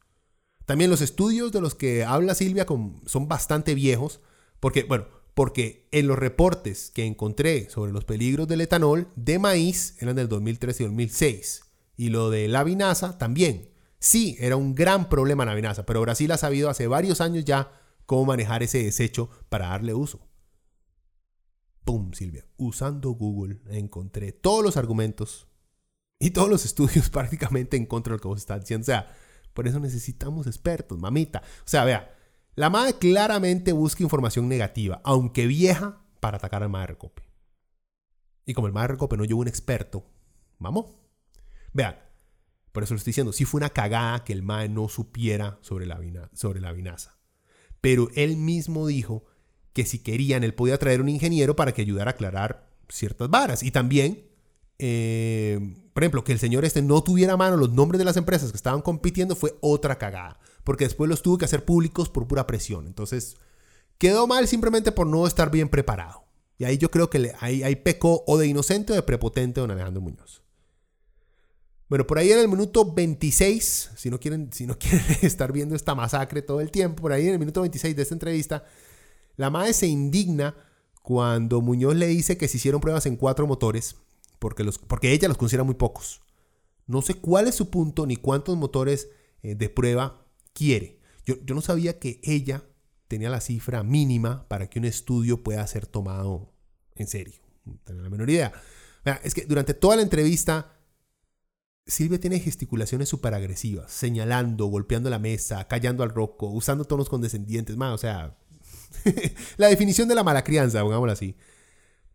También 0.66 0.90
los 0.90 1.00
estudios 1.00 1.52
de 1.52 1.60
los 1.60 1.74
que 1.74 2.04
habla 2.04 2.34
Silvia 2.34 2.66
son 3.06 3.28
bastante 3.28 3.74
viejos, 3.74 4.20
porque, 4.60 4.84
bueno, 4.84 5.06
porque 5.34 5.88
en 5.90 6.06
los 6.06 6.18
reportes 6.18 6.90
que 6.90 7.04
encontré 7.04 7.70
sobre 7.70 7.92
los 7.92 8.04
peligros 8.04 8.46
del 8.46 8.60
etanol 8.60 9.08
de 9.16 9.38
maíz 9.38 9.96
eran 10.00 10.16
del 10.16 10.28
2003 10.28 10.80
y 10.80 10.84
2006. 10.84 11.62
Y 11.96 12.08
lo 12.10 12.30
de 12.30 12.48
la 12.48 12.64
vinaza 12.64 13.18
también. 13.18 13.70
Sí, 13.98 14.36
era 14.40 14.56
un 14.56 14.74
gran 14.74 15.08
problema 15.08 15.44
la 15.44 15.54
vinaza, 15.54 15.84
pero 15.84 16.00
Brasil 16.00 16.30
ha 16.32 16.38
sabido 16.38 16.70
hace 16.70 16.86
varios 16.86 17.20
años 17.20 17.44
ya 17.44 17.72
cómo 18.06 18.24
manejar 18.24 18.62
ese 18.62 18.82
desecho 18.82 19.28
para 19.48 19.68
darle 19.68 19.94
uso. 19.94 20.26
¡Pum, 21.84 22.12
Silvia! 22.12 22.46
Usando 22.56 23.10
Google 23.10 23.60
encontré 23.70 24.32
todos 24.32 24.64
los 24.64 24.76
argumentos 24.76 25.48
y 26.22 26.30
todos 26.30 26.48
los 26.48 26.64
estudios 26.64 27.10
prácticamente 27.10 27.76
en 27.76 27.86
contra 27.86 28.12
de 28.12 28.18
lo 28.18 28.22
que 28.22 28.28
vos 28.28 28.38
estás 28.38 28.60
diciendo. 28.60 28.84
O 28.84 28.86
sea, 28.86 29.12
por 29.54 29.66
eso 29.66 29.80
necesitamos 29.80 30.46
expertos, 30.46 30.98
mamita. 30.98 31.42
O 31.64 31.68
sea, 31.68 31.84
vea, 31.84 32.14
la 32.54 32.70
madre 32.70 32.94
claramente 32.94 33.72
busca 33.72 34.02
información 34.02 34.48
negativa, 34.48 35.00
aunque 35.02 35.46
vieja, 35.46 36.04
para 36.20 36.36
atacar 36.36 36.62
al 36.62 36.68
madre 36.68 36.88
Recope. 36.88 37.22
Y 38.44 38.54
como 38.54 38.66
el 38.66 38.72
madre 38.72 38.92
Recope 38.92 39.16
no 39.16 39.24
llevó 39.24 39.40
un 39.40 39.48
experto, 39.48 40.06
vamos. 40.58 40.86
Vean, 41.72 41.96
por 42.72 42.82
eso 42.82 42.94
lo 42.94 42.98
estoy 42.98 43.12
diciendo, 43.12 43.32
sí 43.32 43.44
fue 43.44 43.58
una 43.58 43.70
cagada 43.70 44.22
que 44.22 44.32
el 44.32 44.42
MAE 44.42 44.68
no 44.68 44.88
supiera 44.88 45.58
sobre 45.62 45.86
la, 45.86 45.98
sobre 46.34 46.60
la 46.60 46.72
vinaza. 46.72 47.18
Pero 47.80 48.08
él 48.14 48.36
mismo 48.36 48.86
dijo 48.86 49.24
que 49.72 49.86
si 49.86 50.00
querían, 50.00 50.44
él 50.44 50.54
podía 50.54 50.78
traer 50.78 51.00
un 51.00 51.08
ingeniero 51.08 51.56
para 51.56 51.72
que 51.72 51.82
ayudara 51.82 52.10
a 52.10 52.14
aclarar 52.14 52.68
ciertas 52.88 53.30
varas. 53.30 53.62
Y 53.62 53.70
también 53.70 54.28
eh, 54.78 55.79
por 55.92 56.02
ejemplo, 56.02 56.22
que 56.22 56.32
el 56.32 56.38
señor 56.38 56.64
este 56.64 56.82
no 56.82 57.02
tuviera 57.02 57.32
a 57.32 57.36
mano 57.36 57.56
los 57.56 57.72
nombres 57.72 57.98
de 57.98 58.04
las 58.04 58.16
empresas 58.16 58.50
que 58.50 58.56
estaban 58.56 58.82
compitiendo 58.82 59.34
fue 59.34 59.56
otra 59.60 59.98
cagada, 59.98 60.38
porque 60.64 60.84
después 60.84 61.08
los 61.08 61.22
tuvo 61.22 61.38
que 61.38 61.44
hacer 61.44 61.64
públicos 61.64 62.08
por 62.08 62.28
pura 62.28 62.46
presión. 62.46 62.86
Entonces, 62.86 63.36
quedó 63.98 64.26
mal 64.26 64.46
simplemente 64.46 64.92
por 64.92 65.06
no 65.06 65.26
estar 65.26 65.50
bien 65.50 65.68
preparado. 65.68 66.24
Y 66.58 66.64
ahí 66.64 66.78
yo 66.78 66.90
creo 66.90 67.10
que 67.10 67.32
ahí, 67.40 67.62
ahí 67.62 67.76
pecó 67.76 68.22
o 68.26 68.38
de 68.38 68.46
inocente 68.46 68.92
o 68.92 68.94
de 68.96 69.02
prepotente 69.02 69.60
don 69.60 69.70
Alejandro 69.70 70.02
Muñoz. 70.02 70.42
Bueno, 71.88 72.06
por 72.06 72.18
ahí 72.18 72.30
en 72.30 72.38
el 72.38 72.48
minuto 72.48 72.92
26, 72.92 73.90
si 73.96 74.10
no 74.10 74.20
quieren, 74.20 74.52
si 74.52 74.66
no 74.66 74.78
quieren 74.78 75.04
estar 75.22 75.52
viendo 75.52 75.74
esta 75.74 75.94
masacre 75.96 76.40
todo 76.40 76.60
el 76.60 76.70
tiempo, 76.70 77.02
por 77.02 77.12
ahí 77.12 77.26
en 77.26 77.32
el 77.32 77.38
minuto 77.40 77.62
26 77.62 77.96
de 77.96 78.02
esta 78.02 78.14
entrevista, 78.14 78.64
la 79.36 79.50
madre 79.50 79.72
se 79.72 79.88
indigna 79.88 80.54
cuando 81.02 81.60
Muñoz 81.60 81.96
le 81.96 82.06
dice 82.06 82.36
que 82.36 82.46
se 82.46 82.58
hicieron 82.58 82.80
pruebas 82.80 83.06
en 83.06 83.16
cuatro 83.16 83.46
motores 83.46 83.96
porque, 84.40 84.64
los, 84.64 84.78
porque 84.78 85.12
ella 85.12 85.28
los 85.28 85.36
considera 85.36 85.62
muy 85.62 85.76
pocos. 85.76 86.22
No 86.86 87.02
sé 87.02 87.14
cuál 87.14 87.46
es 87.46 87.54
su 87.54 87.70
punto 87.70 88.06
ni 88.06 88.16
cuántos 88.16 88.56
motores 88.56 89.08
eh, 89.42 89.54
de 89.54 89.68
prueba 89.68 90.26
quiere. 90.52 90.98
Yo, 91.24 91.36
yo 91.44 91.54
no 91.54 91.60
sabía 91.60 92.00
que 92.00 92.20
ella 92.24 92.64
tenía 93.06 93.30
la 93.30 93.40
cifra 93.40 93.84
mínima 93.84 94.48
para 94.48 94.68
que 94.68 94.80
un 94.80 94.86
estudio 94.86 95.44
pueda 95.44 95.64
ser 95.68 95.86
tomado 95.86 96.52
en 96.96 97.06
serio. 97.06 97.40
No 97.64 97.78
tengo 97.84 98.02
la 98.02 98.10
menor 98.10 98.28
idea. 98.28 98.52
Es 99.22 99.34
que 99.34 99.46
durante 99.46 99.74
toda 99.74 99.96
la 99.96 100.02
entrevista, 100.02 100.76
Silvia 101.86 102.20
tiene 102.20 102.38
gesticulaciones 102.40 103.08
súper 103.08 103.34
agresivas, 103.34 103.90
señalando, 103.90 104.66
golpeando 104.66 105.10
la 105.10 105.18
mesa, 105.18 105.66
callando 105.66 106.02
al 106.02 106.10
roco, 106.10 106.48
usando 106.48 106.84
tonos 106.84 107.08
condescendientes. 107.08 107.76
Más, 107.76 107.94
o 107.94 107.98
sea, 107.98 108.36
la 109.56 109.68
definición 109.68 110.08
de 110.08 110.14
la 110.14 110.24
mala 110.24 110.44
crianza, 110.44 110.82
pongámoslo 110.82 111.12
así. 111.12 111.36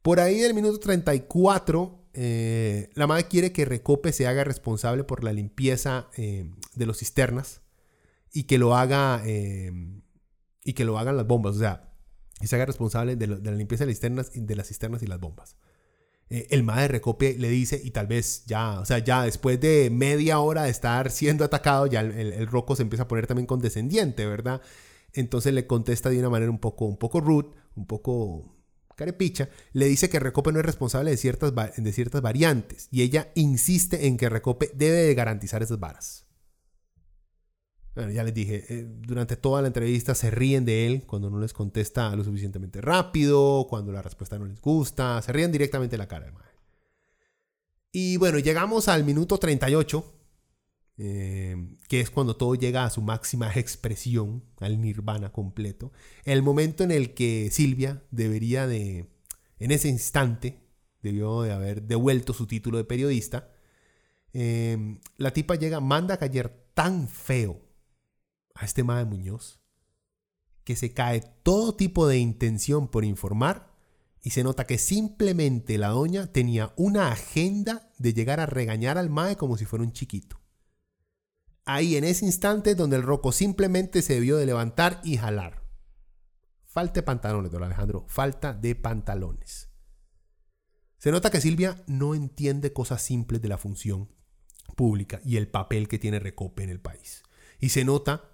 Por 0.01 0.19
ahí 0.19 0.39
del 0.39 0.53
minuto 0.53 0.79
34, 0.79 2.04
eh, 2.17 2.89
la 2.93 3.07
madre 3.07 3.27
quiere 3.27 3.51
que 3.51 3.65
Recope 3.65 4.13
se 4.13 4.25
haga 4.25 4.45
responsable 4.45 5.03
por 5.03 5.23
la 5.23 5.33
limpieza 5.33 6.09
eh, 6.15 6.49
de 6.73 6.85
los 6.85 6.99
cisternas 6.99 7.61
y 8.31 8.43
que 8.43 8.57
lo 8.57 8.75
haga 8.75 9.21
eh, 9.25 9.71
y 10.63 10.73
que 10.73 10.85
lo 10.85 10.97
hagan 10.97 11.17
las 11.17 11.27
bombas, 11.27 11.57
o 11.57 11.59
sea, 11.59 11.93
que 12.39 12.47
se 12.47 12.55
haga 12.55 12.65
responsable 12.65 13.17
de, 13.17 13.27
la 13.27 13.51
limpieza 13.51 13.83
de 13.83 13.91
las 13.91 13.95
cisternas, 13.95 14.31
de 14.33 14.55
las 14.55 14.67
cisternas 14.67 15.03
y 15.03 15.07
las 15.07 15.19
bombas. 15.19 15.57
el 16.29 16.63
madre 16.63 16.87
Recope 16.87 17.35
le 17.37 17.49
dice 17.49 17.79
y 17.83 17.91
tal 17.91 18.07
vez 18.07 18.45
ya, 18.45 18.79
o 18.79 18.85
sea, 18.85 18.99
ya 18.99 19.23
después 19.23 19.59
de 19.59 19.89
media 19.91 20.39
hora 20.39 20.63
de 20.63 20.69
estar 20.69 21.11
siendo 21.11 21.43
atacado, 21.43 21.85
ya 21.87 21.99
el, 21.99 22.11
el, 22.11 22.47
roco 22.47 22.75
se 22.75 22.83
empieza 22.83 23.03
a 23.03 23.07
poner 23.07 23.27
también 23.27 23.45
condescendiente, 23.45 24.25
¿verdad? 24.25 24.61
Entonces 25.13 25.53
le 25.53 25.67
contesta 25.67 26.09
de 26.09 26.19
una 26.19 26.29
manera 26.29 26.51
un 26.51 26.59
poco, 26.59 26.85
un 26.85 26.97
poco 26.97 27.19
rude, 27.19 27.49
un 27.75 27.85
poco 27.85 28.54
Carepicha 28.95 29.49
le 29.73 29.85
dice 29.85 30.09
que 30.09 30.19
Recope 30.19 30.51
no 30.51 30.59
es 30.59 30.65
responsable 30.65 31.11
de 31.11 31.17
ciertas, 31.17 31.53
de 31.53 31.91
ciertas 31.91 32.21
variantes 32.21 32.87
y 32.91 33.01
ella 33.01 33.31
insiste 33.35 34.07
en 34.07 34.17
que 34.17 34.29
Recope 34.29 34.71
debe 34.73 34.97
de 34.97 35.13
garantizar 35.13 35.61
esas 35.61 35.79
varas. 35.79 36.25
Bueno, 37.93 38.11
ya 38.11 38.23
les 38.23 38.33
dije, 38.33 38.65
eh, 38.67 38.85
durante 38.85 39.37
toda 39.37 39.61
la 39.61 39.67
entrevista 39.67 40.15
se 40.15 40.29
ríen 40.29 40.65
de 40.65 40.85
él 40.85 41.05
cuando 41.05 41.29
no 41.29 41.39
les 41.39 41.53
contesta 41.53 42.13
lo 42.13 42.25
suficientemente 42.25 42.81
rápido, 42.81 43.67
cuando 43.69 43.93
la 43.93 44.01
respuesta 44.01 44.37
no 44.37 44.45
les 44.45 44.59
gusta, 44.59 45.21
se 45.21 45.31
ríen 45.31 45.51
directamente 45.51 45.95
en 45.95 45.99
la 45.99 46.07
cara 46.07 46.25
del 46.25 46.33
Y 47.93 48.17
bueno, 48.17 48.39
llegamos 48.39 48.89
al 48.89 49.05
minuto 49.05 49.37
38 49.37 50.13
Em, 50.97 51.75
que 51.89 51.99
es 51.99 52.09
cuando 52.09 52.37
todo 52.37 52.55
llega 52.55 52.85
a 52.85 52.89
su 52.89 53.01
máxima 53.01 53.51
expresión, 53.55 54.43
al 54.59 54.79
nirvana 54.79 55.31
completo, 55.31 55.91
el 56.23 56.41
momento 56.41 56.83
en 56.83 56.91
el 56.91 57.13
que 57.13 57.49
Silvia 57.51 58.03
debería 58.11 58.65
de, 58.65 59.09
en 59.59 59.71
ese 59.71 59.89
instante, 59.89 60.61
debió 61.01 61.41
de 61.41 61.51
haber 61.51 61.83
devuelto 61.83 62.33
su 62.33 62.47
título 62.47 62.77
de 62.77 62.85
periodista, 62.85 63.51
em, 64.33 64.99
la 65.17 65.31
tipa 65.31 65.55
llega, 65.55 65.79
manda 65.81 66.15
a 66.15 66.17
callar 66.17 66.49
tan 66.73 67.07
feo 67.09 67.61
a 68.55 68.65
este 68.65 68.83
Madre 68.83 69.05
Muñoz, 69.05 69.59
que 70.63 70.75
se 70.75 70.93
cae 70.93 71.21
todo 71.43 71.75
tipo 71.75 72.07
de 72.07 72.17
intención 72.17 72.87
por 72.87 73.05
informar 73.05 73.75
Y 74.23 74.31
se 74.31 74.43
nota 74.43 74.65
que 74.65 74.79
simplemente 74.79 75.77
la 75.77 75.89
doña 75.89 76.25
tenía 76.33 76.73
una 76.77 77.11
agenda 77.11 77.91
de 77.99 78.11
llegar 78.13 78.39
a 78.39 78.47
regañar 78.47 78.97
al 78.97 79.11
mae 79.11 79.35
como 79.35 79.55
si 79.55 79.65
fuera 79.65 79.85
un 79.85 79.93
chiquito. 79.93 80.39
Ahí 81.65 81.95
en 81.95 82.03
ese 82.03 82.25
instante 82.25 82.75
donde 82.75 82.95
el 82.95 83.03
roco 83.03 83.31
simplemente 83.31 84.01
se 84.01 84.13
debió 84.13 84.37
de 84.37 84.45
levantar 84.45 85.01
y 85.03 85.17
jalar. 85.17 85.63
Falta 86.65 86.93
de 86.93 87.03
pantalones, 87.03 87.51
don 87.51 87.63
Alejandro. 87.63 88.05
Falta 88.07 88.53
de 88.53 88.75
pantalones. 88.75 89.69
Se 90.97 91.11
nota 91.11 91.29
que 91.29 91.41
Silvia 91.41 91.83
no 91.87 92.13
entiende 92.15 92.73
cosas 92.73 93.01
simples 93.01 93.41
de 93.41 93.47
la 93.47 93.57
función 93.57 94.09
pública 94.75 95.21
y 95.23 95.37
el 95.37 95.47
papel 95.47 95.87
que 95.87 95.99
tiene 95.99 96.19
Recope 96.19 96.63
en 96.63 96.69
el 96.69 96.79
país. 96.79 97.23
Y 97.59 97.69
se 97.69 97.85
nota 97.85 98.31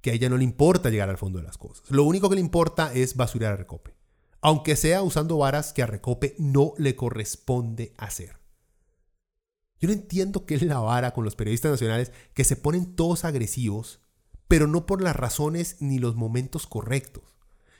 que 0.00 0.10
a 0.10 0.14
ella 0.14 0.28
no 0.28 0.36
le 0.36 0.44
importa 0.44 0.90
llegar 0.90 1.08
al 1.08 1.18
fondo 1.18 1.38
de 1.38 1.44
las 1.44 1.58
cosas. 1.58 1.90
Lo 1.90 2.04
único 2.04 2.28
que 2.28 2.34
le 2.34 2.40
importa 2.40 2.92
es 2.92 3.16
basurar 3.16 3.54
a 3.54 3.56
Recope. 3.56 3.94
Aunque 4.40 4.76
sea 4.76 5.02
usando 5.02 5.38
varas 5.38 5.72
que 5.72 5.82
a 5.82 5.86
Recope 5.86 6.34
no 6.38 6.74
le 6.78 6.94
corresponde 6.94 7.94
hacer. 7.96 8.36
Yo 9.78 9.88
no 9.88 9.94
entiendo 9.94 10.46
qué 10.46 10.54
es 10.54 10.62
la 10.62 10.78
vara 10.78 11.12
con 11.12 11.24
los 11.24 11.36
periodistas 11.36 11.72
nacionales 11.72 12.12
que 12.34 12.44
se 12.44 12.56
ponen 12.56 12.94
todos 12.96 13.24
agresivos, 13.24 14.00
pero 14.48 14.66
no 14.66 14.86
por 14.86 15.02
las 15.02 15.16
razones 15.16 15.76
ni 15.80 15.98
los 15.98 16.16
momentos 16.16 16.66
correctos. 16.66 17.36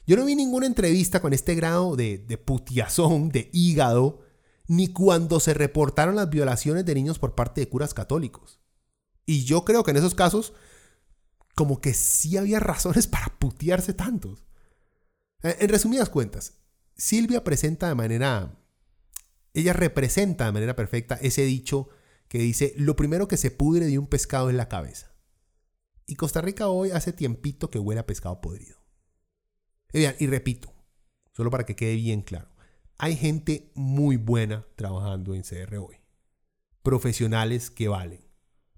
Yo 0.07 0.17
no 0.17 0.25
vi 0.25 0.37
ninguna 0.37 0.67
entrevista 0.67 1.21
con 1.21 1.33
este 1.33 1.55
grado 1.55 1.97
de, 1.97 2.19
de 2.19 2.39
putiazón, 2.39 3.31
de 3.31 3.51
hígado, 3.53 4.21
ni 4.69 4.89
cuando 4.89 5.41
se 5.41 5.55
reportaron 5.55 6.17
las 6.17 6.31
violaciones 6.31 6.85
de 6.85 6.95
niños 6.95 7.19
por 7.19 7.35
parte 7.35 7.61
de 7.61 7.69
curas 7.69 7.95
católicos. 7.95 8.61
Y 9.25 9.45
yo 9.45 9.65
creo 9.65 9.83
que 9.83 9.91
en 9.91 9.97
esos 9.97 10.15
casos, 10.15 10.53
como 11.55 11.81
que 11.81 11.95
sí 11.95 12.37
había 12.37 12.61
razones 12.61 13.07
para 13.07 13.37
putearse 13.39 13.95
tantos. 13.95 14.45
Eh, 15.43 15.57
en 15.61 15.69
resumidas 15.69 16.09
cuentas, 16.09 16.55
Silvia 16.97 17.45
presenta 17.45 17.89
de 17.89 17.95
manera 17.95 18.57
ella 19.61 19.73
representa 19.73 20.45
de 20.45 20.53
manera 20.53 20.77
perfecta 20.77 21.15
ese 21.23 21.43
dicho 21.43 21.89
que 22.29 22.39
dice, 22.39 22.75
lo 22.77 22.95
primero 22.95 23.27
que 23.27 23.39
se 23.39 23.51
pudre 23.51 23.87
de 23.87 23.99
un 23.99 24.07
pescado 24.07 24.51
es 24.51 24.57
la 24.57 24.69
cabeza. 24.69 25.15
Y 26.07 26.17
Costa 26.17 26.43
Rica 26.43 26.69
hoy 26.69 26.91
hace 26.91 27.13
tiempito 27.13 27.71
que 27.71 27.79
huele 27.79 28.01
a 28.01 28.07
pescado 28.07 28.41
podrido. 28.43 28.77
Y, 29.93 30.27
repito, 30.27 30.75
solo 31.33 31.51
para 31.51 31.65
que 31.65 31.75
quede 31.75 31.95
bien 31.95 32.21
claro, 32.21 32.51
hay 32.99 33.17
gente 33.17 33.73
muy 33.75 34.17
buena 34.17 34.67
trabajando 34.77 35.35
en 35.35 35.43
CR 35.43 35.77
hoy. 35.77 35.97
Profesionales 36.83 37.71
que 37.71 37.89
valen. 37.89 38.21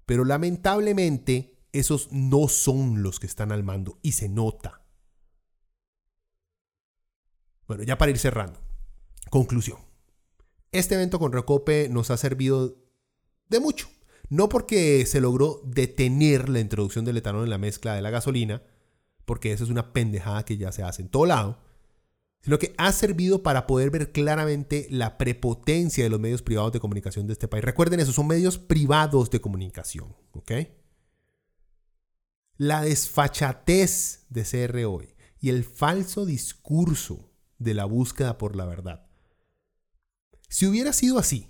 Pero 0.05 0.23
lamentablemente 0.23 1.59
esos 1.73 2.09
no 2.11 2.47
son 2.47 3.03
los 3.03 3.19
que 3.19 3.27
están 3.27 3.51
al 3.51 3.63
mando 3.63 3.99
y 4.01 4.13
se 4.13 4.29
nota. 4.29 4.85
Bueno, 7.67 7.83
ya 7.83 7.97
para 7.97 8.11
ir 8.11 8.17
cerrando. 8.17 8.61
Conclusión. 9.29 9.88
Este 10.71 10.95
evento 10.95 11.17
con 11.17 11.33
Recope 11.33 11.89
nos 11.89 12.11
ha 12.11 12.17
servido 12.17 12.77
de 13.49 13.59
mucho. 13.59 13.89
No 14.29 14.49
porque 14.49 15.05
se 15.07 15.21
logró 15.21 15.61
detener 15.65 16.49
la 16.49 16.59
introducción 16.59 17.05
del 17.05 17.17
etanol 17.17 17.45
en 17.45 17.49
la 17.49 17.57
mezcla 17.57 17.95
de 17.95 18.01
la 18.03 18.11
gasolina, 18.11 18.61
porque 19.25 19.51
eso 19.51 19.63
es 19.63 19.71
una 19.71 19.91
pendejada 19.93 20.45
que 20.45 20.57
ya 20.57 20.71
se 20.71 20.83
hace 20.83 21.01
en 21.01 21.09
todo 21.09 21.25
lado, 21.25 21.59
sino 22.41 22.59
que 22.59 22.75
ha 22.77 22.91
servido 22.91 23.41
para 23.41 23.65
poder 23.65 23.89
ver 23.89 24.11
claramente 24.11 24.87
la 24.91 25.17
prepotencia 25.17 26.03
de 26.03 26.11
los 26.11 26.19
medios 26.19 26.43
privados 26.43 26.71
de 26.71 26.79
comunicación 26.79 27.25
de 27.25 27.33
este 27.33 27.47
país. 27.47 27.63
Recuerden 27.63 27.99
eso, 27.99 28.13
son 28.13 28.27
medios 28.27 28.59
privados 28.59 29.31
de 29.31 29.41
comunicación. 29.41 30.15
La 32.57 32.83
desfachatez 32.83 34.27
de 34.29 34.43
CR 34.43 34.85
hoy 34.85 35.15
y 35.39 35.49
el 35.49 35.63
falso 35.63 36.27
discurso 36.27 37.31
de 37.57 37.73
la 37.73 37.85
búsqueda 37.85 38.37
por 38.37 38.55
la 38.55 38.65
verdad 38.65 39.08
si 40.49 40.65
hubiera 40.67 40.91
sido 40.93 41.19
así, 41.19 41.47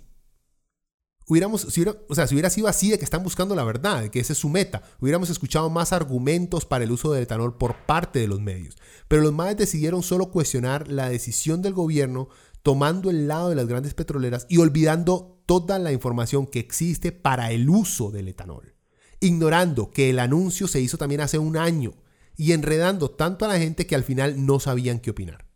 hubiéramos, 1.26 1.64
o 1.64 2.14
sea, 2.14 2.26
si 2.26 2.34
hubiera 2.34 2.50
sido 2.50 2.68
así 2.68 2.90
de 2.90 2.98
que 2.98 3.04
están 3.04 3.22
buscando 3.22 3.54
la 3.54 3.64
verdad, 3.64 4.02
de 4.02 4.10
que 4.10 4.20
esa 4.20 4.32
es 4.32 4.38
su 4.38 4.48
meta, 4.48 4.82
hubiéramos 5.00 5.30
escuchado 5.30 5.70
más 5.70 5.92
argumentos 5.92 6.66
para 6.66 6.84
el 6.84 6.92
uso 6.92 7.12
del 7.12 7.22
etanol 7.22 7.56
por 7.56 7.86
parte 7.86 8.18
de 8.18 8.28
los 8.28 8.40
medios. 8.40 8.76
Pero 9.08 9.22
los 9.22 9.32
MAES 9.32 9.56
decidieron 9.56 10.02
solo 10.02 10.30
cuestionar 10.30 10.88
la 10.88 11.08
decisión 11.08 11.62
del 11.62 11.72
gobierno 11.72 12.28
tomando 12.62 13.10
el 13.10 13.26
lado 13.26 13.48
de 13.48 13.54
las 13.54 13.66
grandes 13.66 13.94
petroleras 13.94 14.46
y 14.48 14.58
olvidando 14.58 15.42
toda 15.46 15.78
la 15.78 15.92
información 15.92 16.46
que 16.46 16.58
existe 16.58 17.12
para 17.12 17.52
el 17.52 17.70
uso 17.70 18.10
del 18.10 18.28
etanol. 18.28 18.74
Ignorando 19.20 19.90
que 19.90 20.10
el 20.10 20.18
anuncio 20.18 20.68
se 20.68 20.80
hizo 20.80 20.98
también 20.98 21.20
hace 21.20 21.38
un 21.38 21.56
año 21.56 21.94
y 22.36 22.52
enredando 22.52 23.10
tanto 23.10 23.44
a 23.44 23.48
la 23.48 23.58
gente 23.58 23.86
que 23.86 23.94
al 23.94 24.04
final 24.04 24.46
no 24.46 24.60
sabían 24.60 24.98
qué 24.98 25.10
opinar. 25.10 25.46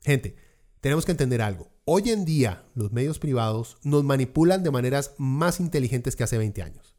Gente, 0.00 0.36
tenemos 0.80 1.04
que 1.04 1.12
entender 1.12 1.42
algo. 1.42 1.71
Hoy 1.84 2.10
en 2.10 2.24
día 2.24 2.64
los 2.76 2.92
medios 2.92 3.18
privados 3.18 3.76
nos 3.82 4.04
manipulan 4.04 4.62
de 4.62 4.70
maneras 4.70 5.14
más 5.18 5.58
inteligentes 5.58 6.14
que 6.14 6.22
hace 6.22 6.38
20 6.38 6.62
años. 6.62 6.94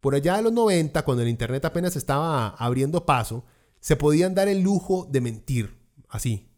Por 0.00 0.14
allá 0.14 0.36
de 0.36 0.42
los 0.42 0.52
90, 0.52 1.02
cuando 1.04 1.22
el 1.22 1.30
Internet 1.30 1.64
apenas 1.64 1.96
estaba 1.96 2.48
abriendo 2.48 3.06
paso, 3.06 3.46
se 3.80 3.96
podían 3.96 4.34
dar 4.34 4.48
el 4.48 4.60
lujo 4.60 5.08
de 5.10 5.22
mentir, 5.22 5.78
así. 6.08 6.50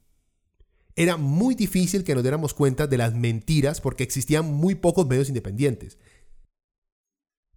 Era 0.96 1.16
muy 1.16 1.54
difícil 1.54 2.02
que 2.02 2.14
nos 2.14 2.24
diéramos 2.24 2.52
cuenta 2.52 2.88
de 2.88 2.98
las 2.98 3.14
mentiras 3.14 3.80
porque 3.80 4.02
existían 4.02 4.52
muy 4.52 4.74
pocos 4.74 5.06
medios 5.06 5.28
independientes. 5.28 5.98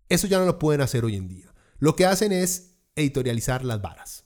Eso 0.08 0.28
ya 0.28 0.38
no 0.38 0.46
lo 0.46 0.60
pueden 0.60 0.82
hacer 0.82 1.04
hoy 1.04 1.16
en 1.16 1.28
día. 1.28 1.54
Lo 1.80 1.96
que 1.96 2.06
hacen 2.06 2.32
es 2.32 2.78
editorializar 2.96 3.66
las 3.66 3.82
varas. 3.82 4.26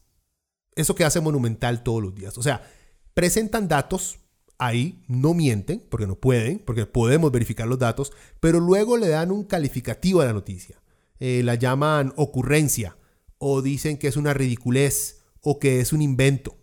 Eso 0.75 0.95
que 0.95 1.05
hace 1.05 1.21
Monumental 1.21 1.83
todos 1.83 2.01
los 2.01 2.15
días. 2.15 2.37
O 2.37 2.43
sea, 2.43 2.69
presentan 3.13 3.67
datos 3.67 4.20
ahí 4.61 5.03
no 5.07 5.33
mienten, 5.33 5.83
porque 5.89 6.05
no 6.05 6.15
pueden, 6.15 6.59
porque 6.59 6.85
podemos 6.85 7.31
verificar 7.31 7.67
los 7.67 7.79
datos, 7.79 8.13
pero 8.39 8.59
luego 8.59 8.95
le 8.95 9.09
dan 9.09 9.31
un 9.31 9.43
calificativo 9.43 10.21
a 10.21 10.25
la 10.25 10.33
noticia. 10.33 10.79
Eh, 11.19 11.41
la 11.43 11.55
llaman 11.55 12.13
ocurrencia, 12.15 12.95
o 13.39 13.63
dicen 13.63 13.97
que 13.97 14.07
es 14.07 14.17
una 14.17 14.35
ridiculez, 14.35 15.23
o 15.41 15.57
que 15.57 15.79
es 15.79 15.93
un 15.93 16.03
invento. 16.03 16.55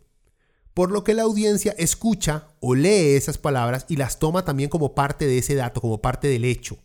Por 0.75 0.93
lo 0.93 1.03
que 1.03 1.13
la 1.13 1.25
audiencia 1.25 1.75
escucha 1.77 2.47
o 2.61 2.77
lee 2.77 3.17
esas 3.17 3.37
palabras 3.37 3.85
y 3.89 3.97
las 3.97 4.21
toma 4.21 4.45
también 4.45 4.71
como 4.71 4.95
parte 4.95 5.27
de 5.27 5.39
ese 5.39 5.57
dato, 5.57 5.81
como 5.81 6.01
parte 6.01 6.29
del 6.29 6.45
hecho. 6.45 6.79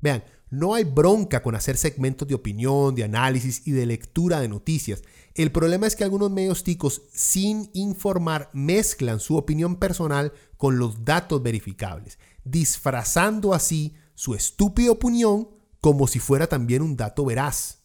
Vean, 0.00 0.22
no 0.58 0.74
hay 0.74 0.84
bronca 0.84 1.42
con 1.42 1.54
hacer 1.54 1.76
segmentos 1.76 2.28
de 2.28 2.34
opinión, 2.34 2.94
de 2.94 3.04
análisis 3.04 3.66
y 3.66 3.72
de 3.72 3.86
lectura 3.86 4.40
de 4.40 4.48
noticias. 4.48 5.02
El 5.34 5.50
problema 5.50 5.86
es 5.86 5.96
que 5.96 6.04
algunos 6.04 6.30
medios 6.30 6.62
ticos, 6.62 7.02
sin 7.12 7.70
informar, 7.74 8.50
mezclan 8.52 9.20
su 9.20 9.36
opinión 9.36 9.76
personal 9.76 10.32
con 10.56 10.78
los 10.78 11.04
datos 11.04 11.42
verificables, 11.42 12.18
disfrazando 12.44 13.52
así 13.52 13.94
su 14.14 14.34
estúpida 14.34 14.92
opinión 14.92 15.48
como 15.80 16.06
si 16.06 16.20
fuera 16.20 16.46
también 16.46 16.82
un 16.82 16.96
dato 16.96 17.24
veraz. 17.24 17.82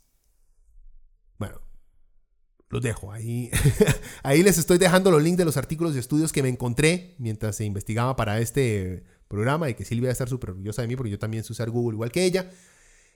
Bueno, 1.38 1.60
los 2.70 2.82
dejo 2.84 3.12
ahí. 3.12 3.50
ahí 4.24 4.44
les 4.44 4.58
estoy 4.58 4.78
dejando 4.78 5.10
los 5.10 5.24
links 5.24 5.40
de 5.40 5.46
los 5.46 5.58
artículos 5.58 5.96
y 5.96 6.00
estudios 6.00 6.32
que 6.32 6.44
me 6.44 6.50
encontré 6.50 7.16
mientras 7.18 7.56
se 7.56 7.66
investigaba 7.66 8.16
para 8.16 8.40
este 8.40 9.04
programa 9.30 9.70
y 9.70 9.76
que 9.76 9.86
Silvia 9.86 10.08
va 10.08 10.12
a 10.12 10.14
estar 10.14 10.28
súper 10.28 10.50
orgullosa 10.50 10.82
de 10.82 10.90
mí 10.90 10.98
porque 10.98 11.12
yo 11.12 11.20
también 11.20 11.46
sé 11.46 11.54
usar 11.54 11.70
Google 11.70 11.96
igual 11.96 12.12
que 12.12 12.26
ella. 12.26 12.52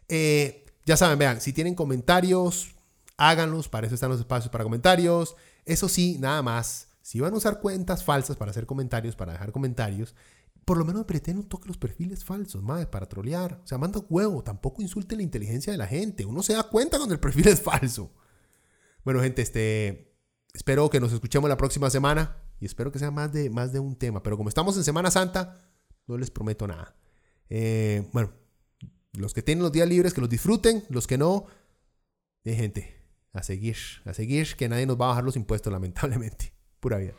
Eh, 0.08 0.66
ya 0.86 0.96
saben, 0.96 1.20
vean, 1.20 1.42
si 1.42 1.52
tienen 1.52 1.76
comentarios, 1.76 2.76
háganlos, 3.18 3.68
para 3.68 3.88
eso 3.88 3.96
están 3.96 4.12
los 4.12 4.20
espacios 4.20 4.50
para 4.50 4.64
comentarios. 4.64 5.36
Eso 5.66 5.90
sí, 5.90 6.18
nada 6.20 6.42
más, 6.42 6.88
si 7.02 7.20
van 7.20 7.34
a 7.34 7.38
usar 7.38 7.60
cuentas 7.60 8.04
falsas 8.04 8.38
para 8.38 8.52
hacer 8.52 8.66
comentarios, 8.66 9.16
para 9.16 9.34
dejar 9.34 9.52
comentarios, 9.52 10.16
por 10.66 10.78
lo 10.78 10.86
menos 10.86 11.02
aprieten 11.02 11.38
un 11.38 11.50
toque 11.50 11.68
los 11.68 11.78
perfiles 11.78 12.24
falsos, 12.24 12.62
madre, 12.62 12.88
para 12.88 13.08
trolear. 13.08 13.60
O 13.64 13.68
sea, 13.68 13.78
manda 13.78 14.00
huevo, 14.10 14.44
tampoco 14.44 14.82
insulte 14.82 15.16
la 15.16 15.24
inteligencia 15.24 15.72
de 15.74 15.78
la 15.78 15.88
gente. 15.88 16.26
Uno 16.26 16.44
se 16.44 16.54
da 16.54 16.64
cuenta 16.64 16.98
cuando 16.98 17.14
el 17.14 17.20
perfil 17.20 17.48
es 17.48 17.62
falso. 17.62 18.12
Bueno, 19.04 19.22
gente, 19.22 19.42
este, 19.42 20.14
espero 20.54 20.90
que 20.90 21.00
nos 21.00 21.12
escuchemos 21.12 21.50
la 21.50 21.58
próxima 21.58 21.90
semana 21.90 22.38
y 22.60 22.66
espero 22.66 22.92
que 22.92 23.00
sea 23.00 23.12
más 23.12 23.34
de, 23.34 23.50
más 23.50 23.74
de 23.74 23.80
un 23.80 23.96
tema. 23.98 24.24
Pero 24.24 24.38
como 24.38 24.48
estamos 24.48 24.78
en 24.78 24.86
Semana 24.86 25.12
Santa, 25.12 25.62
no 26.08 26.18
les 26.18 26.32
prometo 26.32 26.68
nada. 26.68 26.96
Eh, 27.50 28.08
bueno, 28.12 28.32
los 29.14 29.34
que 29.34 29.42
tienen 29.42 29.64
los 29.64 29.72
días 29.72 29.88
libres, 29.88 30.14
que 30.14 30.22
los 30.22 30.30
disfruten. 30.30 30.84
Los 30.90 31.08
que 31.08 31.18
no, 31.18 31.46
de 32.44 32.56
gente, 32.56 32.96
a 33.32 33.44
seguir, 33.44 33.78
a 34.06 34.14
seguir, 34.14 34.56
que 34.56 34.70
nadie 34.70 34.86
nos 34.86 35.00
va 35.00 35.06
a 35.06 35.10
bajar 35.10 35.24
los 35.24 35.36
impuestos, 35.36 35.72
lamentablemente. 35.72 36.54
Pura 36.80 36.98
vida. 36.98 37.14